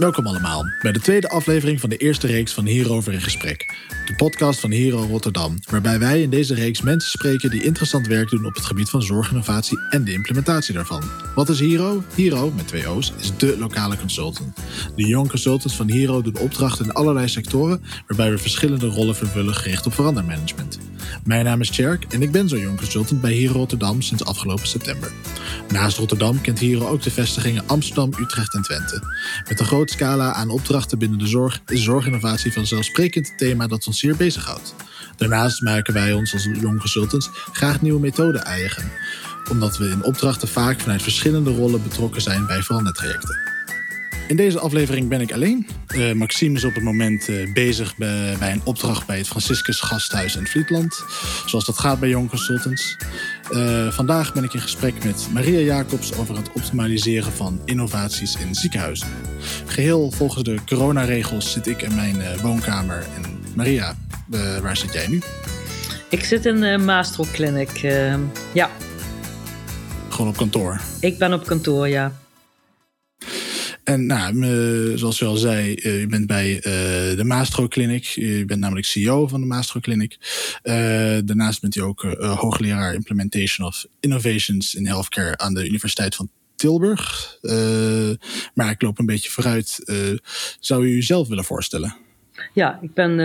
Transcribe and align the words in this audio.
Welkom 0.00 0.26
allemaal 0.26 0.64
bij 0.82 0.92
de 0.92 1.00
tweede 1.00 1.28
aflevering 1.28 1.80
van 1.80 1.90
de 1.90 1.96
eerste 1.96 2.26
reeks 2.26 2.54
van 2.54 2.66
Hierover 2.66 3.12
in 3.12 3.20
Gesprek. 3.20 3.76
De 4.10 4.16
podcast 4.16 4.60
van 4.60 4.70
Hero 4.70 5.02
Rotterdam, 5.02 5.58
waarbij 5.70 5.98
wij 5.98 6.22
in 6.22 6.30
deze 6.30 6.54
reeks 6.54 6.80
mensen 6.80 7.10
spreken 7.10 7.50
die 7.50 7.62
interessant 7.62 8.06
werk 8.06 8.30
doen 8.30 8.46
op 8.46 8.54
het 8.54 8.64
gebied 8.64 8.90
van 8.90 9.02
zorginnovatie 9.02 9.78
en 9.90 10.04
de 10.04 10.12
implementatie 10.12 10.74
daarvan. 10.74 11.02
Wat 11.34 11.48
is 11.48 11.60
Hero? 11.60 12.04
Hero, 12.14 12.52
met 12.56 12.68
twee 12.68 12.88
O's, 12.88 13.12
is 13.18 13.36
de 13.36 13.58
lokale 13.58 13.96
consultant. 13.96 14.56
De 14.96 15.06
Young 15.06 15.28
Consultants 15.28 15.76
van 15.76 15.90
Hero 15.90 16.22
doen 16.22 16.38
opdrachten 16.38 16.84
in 16.84 16.92
allerlei 16.92 17.28
sectoren, 17.28 17.82
waarbij 18.06 18.30
we 18.30 18.38
verschillende 18.38 18.86
rollen 18.86 19.16
vervullen 19.16 19.54
gericht 19.54 19.86
op 19.86 19.94
verandermanagement. 19.94 20.78
Mijn 21.24 21.44
naam 21.44 21.60
is 21.60 21.70
Tjerk 21.70 22.04
en 22.04 22.22
ik 22.22 22.30
ben 22.30 22.48
zo'n 22.48 22.60
Young 22.60 22.78
Consultant 22.78 23.20
bij 23.20 23.32
Hero 23.32 23.52
Rotterdam 23.52 24.02
sinds 24.02 24.24
afgelopen 24.24 24.66
september. 24.66 25.12
Naast 25.68 25.98
Rotterdam 25.98 26.40
kent 26.40 26.58
Hero 26.58 26.86
ook 26.86 27.02
de 27.02 27.10
vestigingen 27.10 27.62
Amsterdam, 27.66 28.10
Utrecht 28.20 28.54
en 28.54 28.62
Twente. 28.62 29.02
Met 29.48 29.60
een 29.60 29.66
groot 29.66 29.90
scala 29.90 30.32
aan 30.32 30.50
opdrachten 30.50 30.98
binnen 30.98 31.18
de 31.18 31.26
zorg 31.26 31.62
is 31.66 31.82
zorginnovatie 31.82 32.52
vanzelfsprekend 32.52 33.32
thema 33.38 33.66
dat 33.66 33.86
ons 33.86 33.99
zeer 34.00 34.16
bezighoudt. 34.16 34.74
Daarnaast 35.16 35.62
maken 35.62 35.94
wij 35.94 36.12
ons 36.12 36.32
als 36.32 36.44
Young 36.44 36.78
Consultants 36.78 37.30
graag 37.52 37.80
nieuwe 37.80 38.00
methoden 38.00 38.44
eigen, 38.44 38.90
omdat 39.50 39.78
we 39.78 39.88
in 39.88 40.04
opdrachten 40.04 40.48
vaak 40.48 40.80
vanuit 40.80 41.02
verschillende 41.02 41.50
rollen 41.50 41.82
betrokken 41.82 42.22
zijn 42.22 42.46
bij 42.46 42.62
verandertrajecten. 42.62 43.38
In 44.30 44.36
deze 44.36 44.60
aflevering 44.60 45.08
ben 45.08 45.20
ik 45.20 45.32
alleen. 45.32 45.66
Uh, 45.94 46.12
Maxime 46.12 46.56
is 46.56 46.64
op 46.64 46.74
het 46.74 46.82
moment 46.82 47.28
uh, 47.28 47.52
bezig 47.52 47.96
bij, 47.96 48.52
een 48.52 48.60
opdracht 48.64 49.06
bij 49.06 49.18
het 49.18 49.28
Franciscus 49.28 49.80
Gasthuis 49.80 50.36
in 50.36 50.46
Friesland. 50.46 51.04
Zoals 51.46 51.64
dat 51.64 51.78
gaat 51.78 52.00
bij 52.00 52.08
Young 52.08 52.28
Consultants. 52.28 52.96
Uh, 53.50 53.92
vandaag 53.92 54.32
ben 54.32 54.44
ik 54.44 54.54
in 54.54 54.60
gesprek 54.60 55.04
met 55.04 55.28
Maria 55.32 55.60
Jacobs 55.60 56.14
over 56.14 56.36
het 56.36 56.52
optimaliseren 56.52 57.32
van 57.32 57.60
innovaties 57.64 58.36
in 58.36 58.54
ziekenhuizen. 58.54 59.08
Geheel 59.66 60.10
volgens 60.10 60.44
de 60.44 60.58
coronaregels 60.66 61.52
zit 61.52 61.66
ik 61.66 61.82
in 61.82 61.94
mijn 61.94 62.40
woonkamer. 62.42 63.06
En 63.16 63.39
Maria, 63.54 63.96
waar 64.62 64.76
zit 64.76 64.92
jij 64.92 65.06
nu? 65.06 65.20
Ik 66.08 66.24
zit 66.24 66.46
in 66.46 66.60
de 66.60 66.78
Maastro 66.78 67.24
Clinic. 67.32 67.70
ja. 68.52 68.70
Gewoon 70.08 70.28
op 70.28 70.36
kantoor? 70.36 70.80
Ik 71.00 71.18
ben 71.18 71.32
op 71.32 71.46
kantoor, 71.46 71.88
ja. 71.88 72.18
En 73.84 74.06
nou, 74.06 74.98
zoals 74.98 75.18
je 75.18 75.24
al 75.24 75.36
zei, 75.36 75.68
je 75.68 76.06
bent 76.08 76.26
bij 76.26 76.60
de 77.16 77.24
Maastro 77.24 77.68
Clinic. 77.68 78.04
Je 78.04 78.44
bent 78.44 78.60
namelijk 78.60 78.86
CEO 78.86 79.26
van 79.26 79.40
de 79.40 79.46
Maastro 79.46 79.80
Clinic. 79.80 80.18
Daarnaast 81.24 81.60
bent 81.60 81.76
u 81.76 81.80
ook 81.80 82.02
hoogleraar 82.20 82.94
Implementation 82.94 83.66
of 83.66 83.86
Innovations 84.00 84.74
in 84.74 84.86
Healthcare 84.86 85.38
aan 85.38 85.54
de 85.54 85.66
Universiteit 85.66 86.14
van 86.14 86.30
Tilburg. 86.56 87.36
maar 88.54 88.70
ik 88.70 88.82
loop 88.82 88.98
een 88.98 89.06
beetje 89.06 89.30
vooruit. 89.30 89.78
zou 90.60 90.86
u 90.86 90.96
uzelf 90.96 91.28
willen 91.28 91.44
voorstellen? 91.44 91.96
Ja, 92.52 92.78
ik 92.82 92.94
ben, 92.94 93.16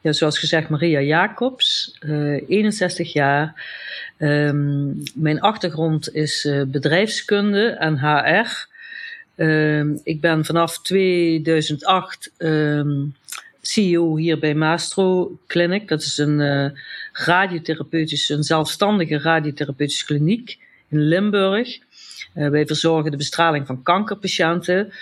ja, 0.00 0.12
zoals 0.12 0.38
gezegd, 0.38 0.68
Maria 0.68 1.00
Jacobs, 1.00 1.98
61 2.00 3.12
jaar. 3.12 3.64
Um, 4.18 5.02
mijn 5.14 5.40
achtergrond 5.40 6.14
is 6.14 6.48
bedrijfskunde 6.66 7.66
en 7.68 7.98
HR. 7.98 8.66
Uh, 9.36 9.84
ik 10.02 10.20
ben 10.20 10.44
vanaf 10.44 10.78
2008 10.82 12.32
um, 12.38 13.14
CEO 13.60 14.16
hier 14.16 14.38
bij 14.38 14.54
Maastro 14.54 15.38
Clinic. 15.46 15.88
Dat 15.88 16.02
is 16.02 16.18
een 16.18 16.40
uh, 16.40 16.66
radiotherapeutische, 17.12 18.34
een 18.34 18.42
zelfstandige 18.42 19.18
radiotherapeutische 19.18 20.04
kliniek 20.04 20.58
in 20.88 21.00
Limburg. 21.00 21.78
Wij 22.32 22.66
verzorgen 22.66 23.10
de 23.10 23.16
bestraling 23.16 23.66
van 23.66 23.82
kankerpatiënten 23.82 24.92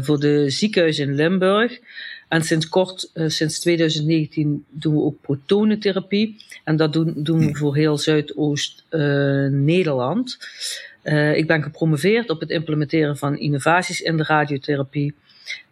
voor 0.00 0.20
de 0.20 0.50
ziekenhuizen 0.50 1.08
in 1.08 1.14
Limburg. 1.14 1.78
En 2.28 2.42
sinds 2.42 2.68
kort, 2.68 3.10
sinds 3.14 3.60
2019, 3.60 4.64
doen 4.68 4.94
we 4.94 5.00
ook 5.00 5.20
protonentherapie. 5.20 6.36
En 6.64 6.76
dat 6.76 6.92
doen, 6.92 7.12
doen 7.16 7.38
we 7.38 7.54
voor 7.54 7.76
heel 7.76 7.98
Zuidoost-Nederland. 7.98 10.38
Uh, 11.04 11.36
ik 11.36 11.46
ben 11.46 11.62
gepromoveerd 11.62 12.30
op 12.30 12.40
het 12.40 12.50
implementeren 12.50 13.16
van 13.16 13.38
innovaties 13.38 14.00
in 14.00 14.16
de 14.16 14.24
radiotherapie. 14.24 15.14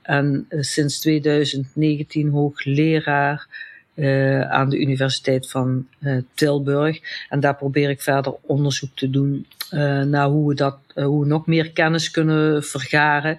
En 0.03 0.47
sinds 0.51 1.01
2019 1.01 2.29
hoogleraar 2.29 3.47
uh, 3.95 4.51
aan 4.51 4.69
de 4.69 4.79
Universiteit 4.79 5.51
van 5.51 5.87
Tilburg. 6.35 7.01
En 7.29 7.41
daar 7.41 7.57
probeer 7.57 7.91
ik 7.91 8.01
verder 8.01 8.35
onderzoek 8.41 8.91
te 8.95 9.11
doen 9.11 9.47
naar 10.05 10.29
hoe 10.29 10.49
we, 10.49 10.55
dat, 10.55 10.79
hoe 10.95 11.21
we 11.21 11.27
nog 11.27 11.47
meer 11.47 11.71
kennis 11.71 12.11
kunnen 12.11 12.65
vergaren 12.65 13.39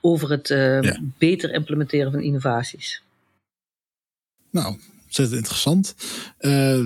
over 0.00 0.30
het 0.30 0.48
ja. 0.48 1.00
beter 1.18 1.52
implementeren 1.52 2.12
van 2.12 2.20
innovaties. 2.20 3.02
Nou, 4.50 4.76
ontzettend 5.04 5.38
interessant. 5.38 5.94
Uh, 6.40 6.84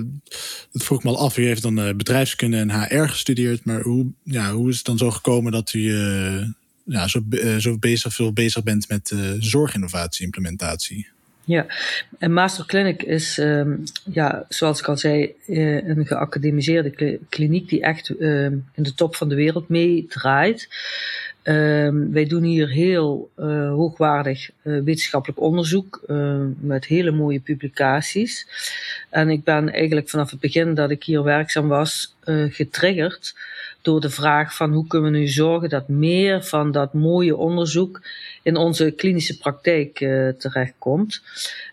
dat 0.71 0.83
vroeg 0.83 0.97
ik 0.97 1.03
me 1.03 1.09
al 1.09 1.17
af. 1.17 1.37
U 1.37 1.45
heeft 1.45 1.61
dan 1.61 1.79
uh, 1.79 1.93
bedrijfskunde 1.93 2.57
en 2.57 2.71
HR 2.71 3.07
gestudeerd. 3.07 3.65
Maar 3.65 3.81
hoe, 3.81 4.11
ja, 4.23 4.51
hoe 4.51 4.69
is 4.69 4.77
het 4.77 4.85
dan 4.85 4.97
zo 4.97 5.11
gekomen 5.11 5.51
dat 5.51 5.73
u 5.73 5.79
uh, 5.79 6.47
ja, 6.83 7.07
zo, 7.07 7.23
zo 7.59 7.77
bezig, 7.77 8.13
veel 8.13 8.33
bezig 8.33 8.63
bent 8.63 8.89
met 8.89 9.13
zorginnovatie-implementatie? 9.39 11.07
Ja, 11.49 11.65
en 12.17 12.33
Master 12.33 12.65
Clinic 12.65 13.03
is, 13.03 13.37
um, 13.37 13.83
ja, 14.11 14.45
zoals 14.49 14.79
ik 14.79 14.87
al 14.87 14.97
zei, 14.97 15.33
een 15.47 16.05
geacademiseerde 16.05 17.19
kliniek 17.29 17.69
die 17.69 17.81
echt 17.81 18.09
in 18.09 18.63
de 18.75 18.93
top 18.95 19.15
van 19.15 19.29
de 19.29 19.35
wereld 19.35 19.69
meedraait. 19.69 20.67
Um, 21.43 22.11
wij 22.11 22.25
doen 22.25 22.43
hier 22.43 22.69
heel 22.69 23.29
uh, 23.37 23.69
hoogwaardig 23.69 24.49
uh, 24.63 24.83
wetenschappelijk 24.83 25.39
onderzoek 25.39 26.03
met 26.59 26.85
hele 26.85 27.11
mooie 27.11 27.39
publicaties. 27.39 28.47
En 29.09 29.29
ik 29.29 29.43
ben 29.43 29.71
eigenlijk 29.71 30.09
vanaf 30.09 30.31
het 30.31 30.39
begin 30.39 30.73
dat 30.73 30.91
ik 30.91 31.03
hier 31.03 31.23
werkzaam 31.23 31.67
was 31.67 32.15
getriggerd 32.49 33.35
door 33.89 34.01
de 34.01 34.09
vraag 34.09 34.55
van 34.55 34.73
hoe 34.73 34.87
kunnen 34.87 35.11
we 35.11 35.17
nu 35.17 35.27
zorgen 35.27 35.69
dat 35.69 35.87
meer 35.87 36.43
van 36.43 36.71
dat 36.71 36.93
mooie 36.93 37.35
onderzoek 37.35 38.01
in 38.41 38.55
onze 38.55 38.91
klinische 38.91 39.37
praktijk 39.37 39.97
terechtkomt. 40.37 41.21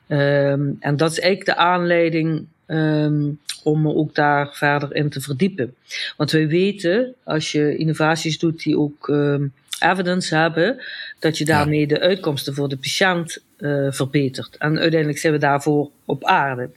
Um, 0.09 0.77
en 0.81 0.97
dat 0.97 1.11
is 1.11 1.21
eigenlijk 1.21 1.59
de 1.59 1.65
aanleiding 1.65 2.47
um, 2.67 3.39
om 3.63 3.83
me 3.83 3.95
ook 3.95 4.15
daar 4.15 4.49
verder 4.53 4.95
in 4.95 5.09
te 5.09 5.21
verdiepen. 5.21 5.75
Want 6.17 6.31
wij 6.31 6.49
weten, 6.49 7.15
als 7.25 7.53
je 7.53 7.77
innovaties 7.77 8.39
doet 8.39 8.63
die 8.63 8.79
ook 8.79 9.09
um, 9.09 9.53
evidence 9.79 10.37
hebben, 10.37 10.83
dat 11.19 11.39
je 11.39 11.45
daarmee 11.45 11.81
ja. 11.81 11.87
de 11.87 12.01
uitkomsten 12.01 12.55
voor 12.55 12.69
de 12.69 12.77
patiënt 12.77 13.43
uh, 13.59 13.93
verbetert. 13.93 14.57
En 14.57 14.79
uiteindelijk 14.79 15.19
zijn 15.19 15.33
we 15.33 15.39
daarvoor 15.39 15.91
op 16.05 16.25
aarde. 16.25 16.71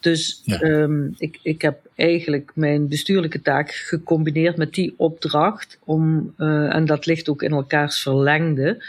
Dus 0.00 0.40
ja. 0.44 0.60
um, 0.60 1.14
ik, 1.18 1.38
ik 1.42 1.62
heb 1.62 1.78
eigenlijk 1.94 2.50
mijn 2.54 2.88
bestuurlijke 2.88 3.42
taak 3.42 3.70
gecombineerd 3.70 4.56
met 4.56 4.74
die 4.74 4.94
opdracht, 4.96 5.78
om, 5.84 6.34
uh, 6.38 6.74
en 6.74 6.84
dat 6.84 7.06
ligt 7.06 7.28
ook 7.28 7.42
in 7.42 7.52
elkaars 7.52 8.02
verlengde, 8.02 8.84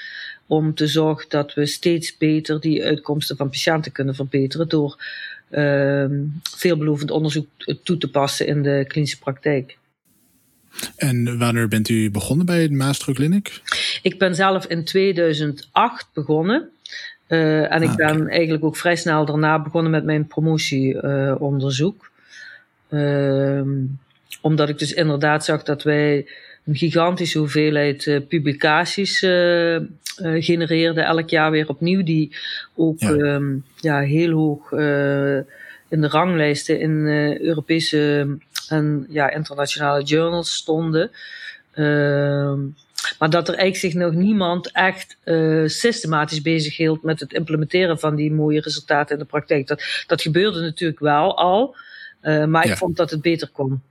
om 0.48 0.74
te 0.74 0.88
zorgen 0.88 1.26
dat 1.30 1.54
we 1.54 1.66
steeds 1.66 2.18
beter 2.18 2.60
die 2.60 2.86
uitkomsten 2.86 3.38
van 3.38 3.50
patiënten 3.50 3.92
kunnen 3.92 4.16
verbeteren 4.16 4.70
door 4.70 5.04
uh, 5.50 6.06
veelbelovend 6.42 7.12
onderzoek 7.12 7.48
toe 7.84 7.98
te 7.98 8.10
passen 8.10 8.48
in 8.48 8.64
de 8.64 8.86
klinische 8.88 9.20
praktijk. 9.20 9.78
En 10.96 11.38
wanneer 11.38 11.68
bent 11.68 11.90
u 11.90 12.12
begonnen 12.12 12.46
bij 12.46 12.62
het 12.62 12.72
Maastro 12.72 13.14
Clinic? 13.14 13.62
Ik 14.02 14.20
ben 14.20 14.36
zelf 14.36 14.66
in 14.66 14.84
2008 14.84 16.08
begonnen. 16.14 16.70
Uh, 17.28 17.72
en 17.72 17.82
ik 17.82 17.90
ah, 17.90 17.96
ben 17.96 18.22
okay. 18.22 18.28
eigenlijk 18.28 18.64
ook 18.64 18.78
vrij 18.78 18.96
snel 18.96 19.26
daarna 19.26 19.62
begonnen 19.62 19.92
met 19.92 20.04
mijn 20.04 20.28
promotieonderzoek. 20.28 22.12
Uh, 22.90 23.62
omdat 24.42 24.70
ik 24.70 24.80
dus 24.80 24.94
inderdaad 24.94 25.46
zag 25.46 25.64
dat 25.64 25.84
wij 25.84 26.28
een 26.66 26.76
gigantische 26.76 27.38
hoeveelheid 27.38 28.06
uh, 28.06 28.20
publicaties 28.28 29.22
uh, 29.22 29.76
uh, 29.76 29.84
genereerden, 30.18 31.06
elk 31.06 31.30
jaar 31.30 31.52
weer 31.52 31.70
opnieuw, 31.70 32.04
die 32.04 32.36
ook 32.76 33.00
ja. 33.00 33.10
Um, 33.10 33.64
ja 33.76 34.00
heel 34.00 34.32
hoog 34.32 34.72
in 35.90 36.02
de 36.02 36.08
ranglijsten 36.08 36.80
in 36.80 37.08
Europese 37.42 38.28
en 38.72 39.06
ja, 39.10 39.30
internationale 39.30 40.04
journals 40.04 40.54
stonden. 40.56 41.12
Uh, 41.76 42.54
maar 43.20 43.30
dat 43.30 43.48
er 43.48 43.56
eigenlijk 43.56 43.94
zich 43.94 43.94
nog 43.94 44.14
niemand 44.14 44.72
echt 44.72 45.18
uh, 45.26 45.68
systematisch 45.68 46.42
bezig 46.42 46.78
hield 46.78 47.04
met 47.04 47.20
het 47.20 47.34
implementeren 47.34 48.00
van 48.00 48.16
die 48.16 48.32
mooie 48.32 48.62
resultaten 48.62 49.16
in 49.16 49.22
de 49.22 49.28
praktijk. 49.28 49.68
Dat, 49.68 49.84
dat 50.08 50.22
gebeurde 50.22 50.62
natuurlijk 50.62 51.00
wel 51.00 51.38
al, 51.38 51.76
uh, 52.22 52.46
maar 52.46 52.66
ja. 52.66 52.72
ik 52.72 52.78
vond 52.78 52.98
dat 52.98 53.10
het 53.12 53.22
beter 53.22 53.50
kon. 53.50 53.82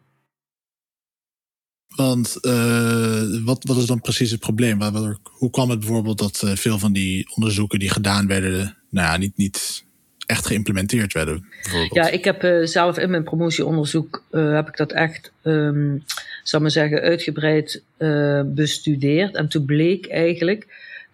Want 1.97 2.39
uh, 2.43 3.45
wat, 3.45 3.65
wat 3.65 3.77
is 3.77 3.87
dan 3.87 4.01
precies 4.01 4.31
het 4.31 4.41
probleem? 4.41 4.83
Hoe 5.23 5.51
kwam 5.51 5.71
het 5.71 5.79
bijvoorbeeld 5.79 6.19
dat 6.19 6.43
veel 6.55 6.79
van 6.79 6.93
die 6.93 7.35
onderzoeken 7.35 7.79
die 7.79 7.91
gedaan 7.91 8.27
werden, 8.27 8.77
nou 8.91 9.07
ja, 9.07 9.17
niet, 9.17 9.37
niet 9.37 9.85
echt 10.31 10.47
geïmplementeerd 10.47 11.13
werden? 11.13 11.45
Ja, 11.91 12.09
ik 12.09 12.25
heb 12.25 12.45
uh, 12.45 12.67
zelf 12.67 12.99
in 12.99 13.11
mijn 13.11 13.25
promotieonderzoek 13.25 14.25
uh, 14.31 14.55
heb 14.55 14.69
ik 14.69 14.77
dat 14.77 14.93
echt, 14.93 15.33
um, 15.43 16.05
zal 16.43 16.61
maar 16.61 16.71
zeggen, 16.71 17.01
uitgebreid 17.01 17.83
uh, 17.99 18.43
bestudeerd. 18.45 19.35
En 19.35 19.49
toen 19.49 19.65
bleek 19.65 20.09
eigenlijk 20.09 20.67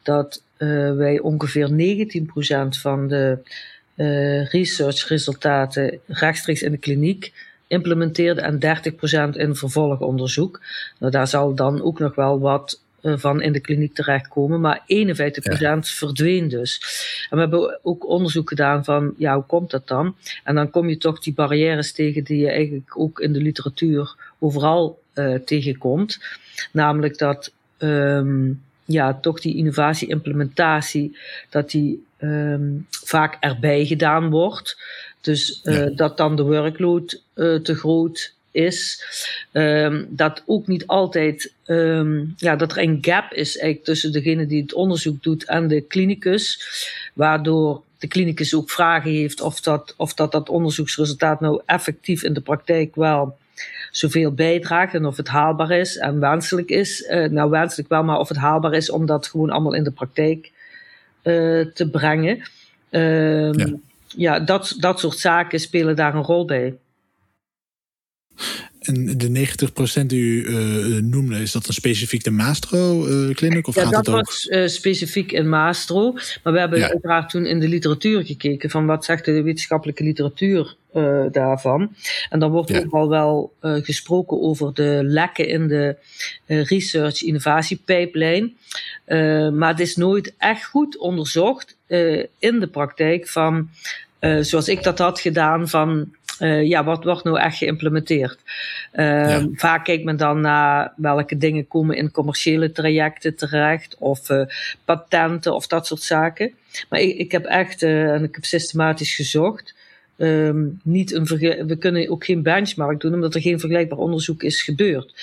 dat 0.02 0.42
wij 0.96 1.18
ongeveer 1.20 1.68
19% 1.70 2.80
van 2.80 3.08
de 3.08 3.38
researchresultaten 4.50 5.98
rechtstreeks 6.06 6.62
in 6.62 6.70
de 6.70 6.76
kliniek 6.76 7.32
implementeerden 7.66 8.44
en 8.60 9.32
30% 9.32 9.36
in 9.36 9.54
vervolgonderzoek. 9.54 10.60
Nou, 10.98 11.12
daar 11.12 11.28
zal 11.28 11.54
dan 11.54 11.82
ook 11.82 11.98
nog 11.98 12.14
wel 12.14 12.40
wat 12.40 12.80
van 13.14 13.42
in 13.42 13.52
de 13.52 13.60
kliniek 13.60 13.94
terechtkomen, 13.94 14.60
maar 14.60 14.80
51% 14.80 14.84
ja. 15.58 15.82
verdween 15.82 16.48
dus. 16.48 16.80
En 17.30 17.36
we 17.36 17.42
hebben 17.42 17.78
ook 17.82 18.06
onderzoek 18.06 18.48
gedaan 18.48 18.84
van, 18.84 19.14
ja, 19.16 19.34
hoe 19.34 19.44
komt 19.46 19.70
dat 19.70 19.88
dan? 19.88 20.16
En 20.44 20.54
dan 20.54 20.70
kom 20.70 20.88
je 20.88 20.98
toch 20.98 21.20
die 21.20 21.34
barrières 21.34 21.92
tegen 21.92 22.24
die 22.24 22.38
je 22.38 22.50
eigenlijk 22.50 22.98
ook 22.98 23.20
in 23.20 23.32
de 23.32 23.40
literatuur 23.40 24.14
overal 24.38 25.02
uh, 25.14 25.34
tegenkomt. 25.34 26.18
Namelijk 26.72 27.18
dat 27.18 27.52
um, 27.78 28.62
ja, 28.84 29.14
toch 29.14 29.40
die 29.40 29.56
innovatie-implementatie, 29.56 31.18
dat 31.50 31.70
die 31.70 32.04
um, 32.18 32.86
vaak 32.90 33.36
erbij 33.40 33.84
gedaan 33.84 34.30
wordt. 34.30 34.78
Dus 35.20 35.60
uh, 35.64 35.74
ja. 35.74 35.90
dat 35.90 36.16
dan 36.16 36.36
de 36.36 36.42
workload 36.42 37.22
uh, 37.34 37.60
te 37.60 37.74
groot 37.74 38.34
is. 38.56 39.04
Um, 39.52 40.06
dat 40.10 40.42
ook 40.46 40.66
niet 40.66 40.86
altijd, 40.86 41.52
um, 41.66 42.34
ja, 42.36 42.56
dat 42.56 42.72
er 42.72 42.78
een 42.78 42.98
gap 43.00 43.32
is 43.32 43.58
eigenlijk 43.58 43.84
tussen 43.84 44.12
degene 44.12 44.46
die 44.46 44.62
het 44.62 44.74
onderzoek 44.74 45.22
doet 45.22 45.44
en 45.44 45.68
de 45.68 45.80
klinicus. 45.80 46.60
Waardoor 47.14 47.82
de 47.98 48.06
klinicus 48.06 48.54
ook 48.54 48.70
vragen 48.70 49.10
heeft 49.10 49.40
of 49.40 49.60
dat, 49.60 49.94
of 49.96 50.14
dat, 50.14 50.32
dat 50.32 50.48
onderzoeksresultaat 50.48 51.40
nou 51.40 51.60
effectief 51.66 52.22
in 52.22 52.32
de 52.32 52.40
praktijk 52.40 52.94
wel 52.94 53.36
zoveel 53.90 54.32
bijdraagt 54.32 54.94
en 54.94 55.06
of 55.06 55.16
het 55.16 55.28
haalbaar 55.28 55.70
is 55.70 55.96
en 55.96 56.20
wenselijk 56.20 56.68
is. 56.68 57.00
Uh, 57.10 57.28
nou, 57.28 57.50
wenselijk 57.50 57.88
wel, 57.88 58.04
maar 58.04 58.18
of 58.18 58.28
het 58.28 58.36
haalbaar 58.36 58.74
is 58.74 58.90
om 58.90 59.06
dat 59.06 59.26
gewoon 59.26 59.50
allemaal 59.50 59.74
in 59.74 59.84
de 59.84 59.90
praktijk 59.90 60.52
uh, 61.22 61.66
te 61.66 61.88
brengen. 61.90 62.42
Ja, 62.90 63.76
ja 64.06 64.40
dat, 64.40 64.76
dat 64.78 65.00
soort 65.00 65.18
zaken 65.18 65.60
spelen 65.60 65.96
daar 65.96 66.14
een 66.14 66.22
rol 66.22 66.44
bij. 66.44 66.74
En 68.86 69.18
de 69.18 69.48
90% 70.02 70.06
die 70.06 70.22
u 70.22 70.48
uh, 70.48 71.02
noemde, 71.02 71.38
is 71.38 71.52
dat 71.52 71.66
een 71.66 71.74
specifiek 71.74 72.24
de 72.24 72.30
Maastro-kliniek? 72.30 73.66
Uh, 73.66 73.74
ja, 73.74 73.90
dat 73.90 74.06
was 74.06 74.46
uh, 74.46 74.66
specifiek 74.66 75.32
in 75.32 75.48
Maastro. 75.48 76.12
Maar 76.42 76.52
we 76.52 76.58
hebben 76.58 76.78
ja. 76.78 76.88
uiteraard 76.88 77.30
toen 77.30 77.46
in 77.46 77.60
de 77.60 77.68
literatuur 77.68 78.24
gekeken 78.24 78.70
van 78.70 78.86
wat 78.86 79.04
zegt 79.04 79.24
de 79.24 79.42
wetenschappelijke 79.42 80.04
literatuur 80.04 80.74
daarvan. 81.32 81.94
En 82.30 82.38
dan 82.38 82.50
wordt 82.50 82.70
ja. 82.70 82.78
ook 82.78 82.92
al 82.92 83.08
wel 83.08 83.52
gesproken 83.60 84.40
over 84.40 84.74
de 84.74 85.00
lekken 85.04 85.48
in 85.48 85.68
de 85.68 85.96
research-innovatie-pijplijn. 86.46 88.56
maar 89.54 89.68
het 89.68 89.80
is 89.80 89.96
nooit 89.96 90.34
echt 90.38 90.64
goed 90.64 90.98
onderzocht 90.98 91.76
in 92.38 92.60
de 92.60 92.68
praktijk 92.70 93.28
van, 93.28 93.70
zoals 94.40 94.68
ik 94.68 94.82
dat 94.82 94.98
had 94.98 95.20
gedaan, 95.20 95.68
van 95.68 96.14
uh, 96.40 96.64
ja, 96.64 96.84
wat 96.84 97.04
wordt 97.04 97.24
nou 97.24 97.38
echt 97.38 97.56
geïmplementeerd? 97.56 98.38
Uh, 98.94 99.30
ja. 99.30 99.48
Vaak 99.52 99.84
kijkt 99.84 100.04
men 100.04 100.16
dan 100.16 100.40
naar 100.40 100.92
welke 100.96 101.36
dingen 101.36 101.68
komen 101.68 101.96
in 101.96 102.10
commerciële 102.10 102.72
trajecten 102.72 103.36
terecht, 103.36 103.96
of 103.98 104.30
uh, 104.30 104.42
patenten 104.84 105.54
of 105.54 105.66
dat 105.66 105.86
soort 105.86 106.02
zaken. 106.02 106.52
Maar 106.88 107.00
ik, 107.00 107.16
ik 107.16 107.32
heb 107.32 107.44
echt, 107.44 107.82
en 107.82 108.22
ik 108.22 108.34
heb 108.34 108.44
systematisch 108.44 109.14
gezocht, 109.14 109.74
um, 110.16 110.80
niet 110.82 111.12
een 111.12 111.24
we 111.66 111.76
kunnen 111.78 112.10
ook 112.10 112.24
geen 112.24 112.42
benchmark 112.42 113.00
doen, 113.00 113.14
omdat 113.14 113.34
er 113.34 113.40
geen 113.40 113.60
vergelijkbaar 113.60 113.98
onderzoek 113.98 114.42
is 114.42 114.62
gebeurd. 114.62 115.14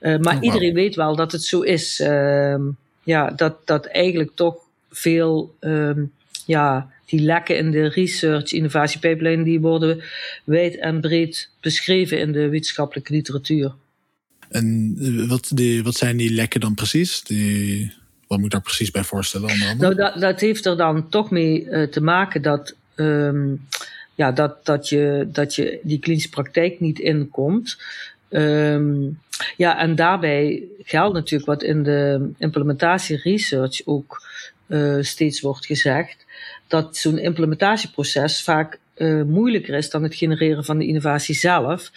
maar 0.00 0.18
oh, 0.18 0.22
wow. 0.22 0.44
iedereen 0.44 0.74
weet 0.74 0.94
wel 0.94 1.16
dat 1.16 1.32
het 1.32 1.42
zo 1.42 1.60
is. 1.60 2.00
Ehm, 2.00 2.62
ja, 3.02 3.30
dat, 3.30 3.66
dat 3.66 3.86
eigenlijk 3.86 4.30
toch 4.34 4.56
veel 4.90 5.54
um, 5.60 6.12
ja, 6.46 6.88
die 7.06 7.20
lekken 7.20 7.56
in 7.56 7.70
de 7.70 7.88
research 7.88 8.52
innovatie 8.52 9.00
pipeline, 9.00 9.44
die 9.44 9.60
worden 9.60 10.02
wijd 10.44 10.78
en 10.78 11.00
breed 11.00 11.50
beschreven 11.60 12.18
in 12.18 12.32
de 12.32 12.48
wetenschappelijke 12.48 13.12
literatuur. 13.12 13.74
En 14.48 15.28
wat, 15.28 15.50
die, 15.54 15.82
wat 15.82 15.94
zijn 15.94 16.16
die 16.16 16.30
lekken 16.30 16.60
dan 16.60 16.74
precies? 16.74 17.22
Die, 17.22 17.92
wat 18.26 18.38
moet 18.38 18.46
ik 18.46 18.52
daar 18.52 18.62
precies 18.62 18.90
bij 18.90 19.04
voorstellen? 19.04 19.78
Nou, 19.78 19.94
dat, 19.94 20.20
dat 20.20 20.40
heeft 20.40 20.66
er 20.66 20.76
dan 20.76 21.08
toch 21.08 21.30
mee 21.30 21.64
uh, 21.64 21.82
te 21.82 22.00
maken 22.00 22.42
dat, 22.42 22.74
um, 22.96 23.66
ja, 24.14 24.32
dat, 24.32 24.64
dat, 24.64 24.88
je, 24.88 25.28
dat 25.32 25.54
je 25.54 25.78
die 25.82 25.98
klinische 25.98 26.28
praktijk 26.28 26.80
niet 26.80 26.98
inkomt. 26.98 27.82
Um, 28.30 29.18
ja, 29.56 29.78
en 29.78 29.94
daarbij 29.94 30.62
geldt 30.82 31.14
natuurlijk 31.14 31.50
wat 31.50 31.62
in 31.62 31.82
de 31.82 32.30
implementatie 32.38 33.20
research 33.22 33.80
ook 33.84 34.22
uh, 34.68 35.02
steeds 35.02 35.40
wordt 35.40 35.66
gezegd 35.66 36.25
dat 36.68 36.96
zo'n 36.96 37.18
implementatieproces 37.18 38.42
vaak 38.42 38.78
uh, 38.96 39.22
moeilijker 39.22 39.74
is 39.74 39.90
dan 39.90 40.02
het 40.02 40.14
genereren 40.14 40.64
van 40.64 40.78
de 40.78 40.86
innovatie 40.86 41.34
zelf. 41.34 41.90